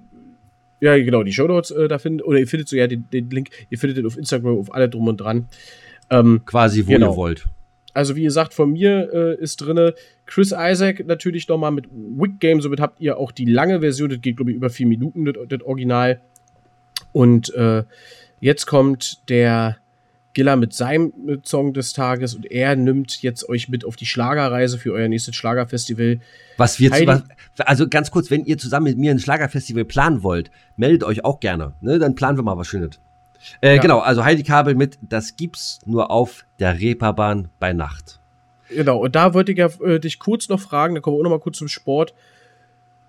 Ja, 0.79 0.97
genau, 0.97 1.23
die 1.23 1.33
Shownotes 1.33 1.71
äh, 1.71 1.89
da 1.89 1.99
findet, 1.99 2.25
oder 2.25 2.39
ihr 2.39 2.47
findet 2.47 2.69
so 2.69 2.77
ja 2.77 2.87
den, 2.87 3.05
den 3.11 3.29
Link, 3.29 3.49
ihr 3.69 3.77
findet 3.77 3.97
den 3.97 4.05
auf 4.05 4.17
Instagram, 4.17 4.57
auf 4.57 4.73
alle 4.73 4.87
drum 4.87 5.09
und 5.09 5.17
dran. 5.17 5.49
Ähm, 6.09 6.43
Quasi, 6.45 6.87
wo 6.87 6.91
Genau. 6.91 7.11
ihr 7.11 7.17
wollt. 7.17 7.45
Also 7.93 8.15
wie 8.15 8.23
gesagt, 8.23 8.53
von 8.53 8.71
mir 8.71 9.09
äh, 9.13 9.41
ist 9.41 9.57
drinne 9.57 9.93
Chris 10.25 10.53
Isaac 10.57 11.05
natürlich 11.05 11.47
nochmal 11.47 11.71
mit 11.71 11.87
Wick 11.91 12.39
Game, 12.39 12.61
somit 12.61 12.79
habt 12.79 12.99
ihr 13.01 13.17
auch 13.17 13.31
die 13.31 13.45
lange 13.45 13.79
Version, 13.79 14.09
das 14.09 14.21
geht 14.21 14.37
glaube 14.37 14.51
ich 14.51 14.57
über 14.57 14.69
vier 14.69 14.87
Minuten, 14.87 15.25
das, 15.25 15.35
das 15.47 15.61
Original. 15.61 16.21
Und 17.11 17.53
äh, 17.55 17.83
jetzt 18.39 18.65
kommt 18.67 19.29
der 19.29 19.77
Giller 20.33 20.55
mit 20.55 20.73
seinem 20.73 21.11
äh, 21.27 21.37
Song 21.43 21.73
des 21.73 21.93
Tages 21.93 22.35
und 22.35 22.49
er 22.49 22.75
nimmt 22.75 23.21
jetzt 23.21 23.49
euch 23.49 23.69
mit 23.69 23.83
auf 23.83 23.95
die 23.95 24.05
Schlagerreise 24.05 24.77
für 24.77 24.93
euer 24.93 25.07
nächstes 25.07 25.35
Schlagerfestival. 25.35 26.19
Was 26.57 26.79
wir, 26.79 26.91
was, 26.91 27.23
also 27.57 27.87
ganz 27.87 28.11
kurz, 28.11 28.29
wenn 28.29 28.45
ihr 28.45 28.57
zusammen 28.57 28.85
mit 28.85 28.97
mir 28.97 29.11
ein 29.11 29.19
Schlagerfestival 29.19 29.85
planen 29.85 30.23
wollt, 30.23 30.51
meldet 30.77 31.03
euch 31.03 31.25
auch 31.25 31.39
gerne. 31.39 31.73
Ne? 31.81 31.99
Dann 31.99 32.15
planen 32.15 32.37
wir 32.37 32.43
mal 32.43 32.57
was 32.57 32.67
Schönes. 32.67 32.99
Äh, 33.61 33.75
Ja. 33.75 33.81
Genau, 33.81 33.99
also 33.99 34.23
Heidi 34.23 34.43
Kabel 34.43 34.75
mit 34.75 34.97
Das 35.01 35.35
gibt's 35.35 35.79
nur 35.85 36.11
auf 36.11 36.45
der 36.59 36.79
Reeperbahn 36.79 37.49
bei 37.59 37.73
Nacht. 37.73 38.19
Genau, 38.69 38.97
und 38.99 39.15
da 39.15 39.33
wollte 39.33 39.51
ich 39.51 39.57
ja 39.57 39.69
äh, 39.83 39.99
dich 39.99 40.19
kurz 40.19 40.49
noch 40.49 40.59
fragen, 40.59 40.95
da 40.95 41.01
kommen 41.01 41.15
wir 41.15 41.19
auch 41.21 41.23
noch 41.23 41.31
mal 41.31 41.39
kurz 41.39 41.57
zum 41.57 41.67
Sport. 41.67 42.13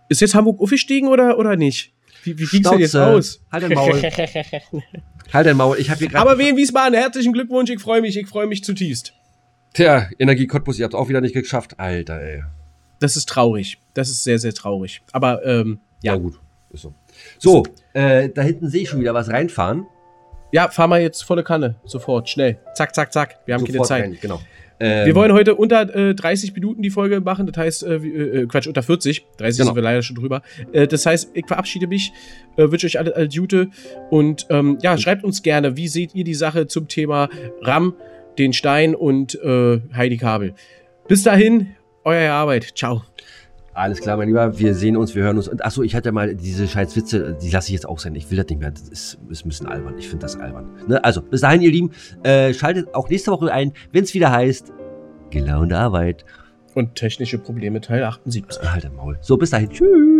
Ist 0.08 0.20
jetzt 0.20 0.34
Hamburg 0.34 0.60
aufgestiegen 0.60 1.08
oder, 1.08 1.38
oder 1.38 1.56
nicht? 1.56 1.92
Wie, 2.24 2.38
wie 2.38 2.44
ging's 2.46 2.68
denn 2.68 2.80
jetzt 2.80 2.96
aus? 2.96 3.40
Halt 3.52 3.64
dein 3.64 3.72
Maul. 3.72 4.02
halt 5.32 5.46
dein 5.46 5.56
Maul. 5.56 5.76
Ich 5.78 5.90
habe 5.90 5.98
hier 5.98 6.08
gerade. 6.08 6.28
Aber 6.28 6.38
wen 6.38 6.56
Wiesbaden, 6.56 6.94
herzlichen 6.94 7.32
Glückwunsch, 7.32 7.70
ich 7.70 7.80
freue 7.80 8.00
mich, 8.00 8.16
ich 8.16 8.26
freue 8.26 8.46
mich 8.46 8.64
zutiefst. 8.64 9.14
Tja, 9.72 10.08
Energie 10.18 10.46
Cottbus, 10.46 10.78
ihr 10.78 10.84
habt 10.84 10.94
auch 10.94 11.08
wieder 11.08 11.20
nicht 11.20 11.34
geschafft. 11.34 11.78
Alter, 11.78 12.20
ey. 12.20 12.42
Das 12.98 13.16
ist 13.16 13.28
traurig. 13.28 13.78
Das 13.94 14.10
ist 14.10 14.24
sehr, 14.24 14.38
sehr 14.38 14.52
traurig. 14.52 15.02
Aber 15.12 15.44
ähm, 15.46 15.78
Ja, 16.02 16.14
ja. 16.14 16.18
gut. 16.18 16.38
Ist 16.72 16.82
so. 16.82 16.94
So, 17.38 17.62
äh, 17.92 18.28
da 18.28 18.42
hinten 18.42 18.68
sehe 18.68 18.82
ich 18.82 18.88
schon 18.88 19.00
wieder 19.00 19.14
was 19.14 19.28
reinfahren. 19.28 19.86
Ja, 20.52 20.68
fahr 20.68 20.86
mal 20.88 21.00
jetzt 21.00 21.22
volle 21.24 21.42
Kanne. 21.44 21.76
Sofort, 21.84 22.28
schnell. 22.28 22.58
Zack, 22.74 22.94
zack, 22.94 23.12
zack. 23.12 23.36
Wir 23.46 23.54
haben 23.54 23.60
keine 23.64 23.72
Sofort 23.74 23.88
Zeit. 23.88 24.02
rein, 24.04 24.18
genau. 24.20 24.40
Ähm, 24.82 25.06
Wir 25.06 25.14
wollen 25.14 25.32
heute 25.32 25.54
unter 25.56 25.94
äh, 25.94 26.14
30 26.14 26.54
Minuten 26.54 26.80
die 26.82 26.90
Folge 26.90 27.20
machen. 27.20 27.46
Das 27.46 27.56
heißt, 27.56 27.82
äh, 27.84 28.02
wie- 28.02 28.12
äh, 28.14 28.46
Quatsch, 28.46 28.66
unter 28.66 28.82
40. 28.82 29.26
30 29.36 29.58
Genau. 29.58 29.68
sind 29.68 29.74
wir 29.76 29.82
leider 29.82 30.02
schon 30.02 30.16
drüber. 30.16 30.40
Äh, 30.72 30.86
das 30.88 31.04
heißt, 31.06 31.30
ich 31.34 31.46
verabschiede 31.46 31.86
mich, 31.86 32.12
äh, 32.56 32.70
wünsche 32.70 32.86
euch 32.86 32.98
alle, 32.98 33.14
alle 33.14 33.28
Gute 33.28 33.68
und 34.10 34.46
ähm, 34.50 34.78
ja, 34.82 34.96
schreibt 34.96 35.22
uns 35.22 35.42
gerne, 35.42 35.76
wie 35.76 35.86
seht 35.88 36.14
ihr 36.14 36.24
die 36.24 36.34
Sache 36.34 36.66
zum 36.66 36.88
Thema 36.88 37.28
RAM? 37.62 37.94
den 38.38 38.52
Stein 38.54 38.94
und 38.94 39.34
äh, 39.42 39.80
Heidi 39.94 40.16
Kabel. 40.16 40.54
Bis 41.08 41.24
dahin, 41.24 41.74
euer 42.04 42.32
Arbeit. 42.32 42.72
Ciao. 42.74 43.02
Alles 43.72 44.00
klar, 44.00 44.16
mein 44.16 44.28
Lieber. 44.28 44.58
Wir 44.58 44.74
sehen 44.74 44.96
uns, 44.96 45.14
wir 45.14 45.22
hören 45.22 45.36
uns. 45.36 45.48
Und 45.48 45.64
achso, 45.64 45.82
ich 45.82 45.94
hatte 45.94 46.10
mal 46.12 46.34
diese 46.34 46.66
scheiß 46.66 46.96
Witze, 46.96 47.36
die 47.40 47.50
lasse 47.50 47.68
ich 47.68 47.74
jetzt 47.74 47.86
auch 47.86 47.98
sein. 47.98 48.14
Ich 48.14 48.30
will 48.30 48.36
das 48.36 48.46
nicht 48.48 48.60
mehr. 48.60 48.72
Das 48.72 48.88
ist, 48.88 49.18
ist 49.28 49.44
ein 49.44 49.48
bisschen 49.48 49.66
albern. 49.66 49.96
Ich 49.98 50.08
finde 50.08 50.22
das 50.22 50.36
albern. 50.36 50.70
Ne? 50.88 51.02
Also, 51.04 51.22
bis 51.22 51.42
dahin, 51.42 51.62
ihr 51.62 51.70
Lieben, 51.70 51.90
äh, 52.24 52.52
schaltet 52.52 52.94
auch 52.94 53.08
nächste 53.08 53.30
Woche 53.30 53.52
ein, 53.52 53.72
wenn 53.92 54.04
es 54.04 54.12
wieder 54.12 54.32
heißt, 54.32 54.72
gelaunte 55.30 55.78
Arbeit. 55.78 56.24
Und 56.74 56.94
technische 56.94 57.38
Probleme 57.38 57.80
Teil 57.80 58.02
78. 58.04 58.72
Halt 58.72 58.84
im 58.84 58.96
Maul. 58.96 59.18
So, 59.20 59.36
bis 59.36 59.50
dahin. 59.50 59.70
Tschüss. 59.70 60.19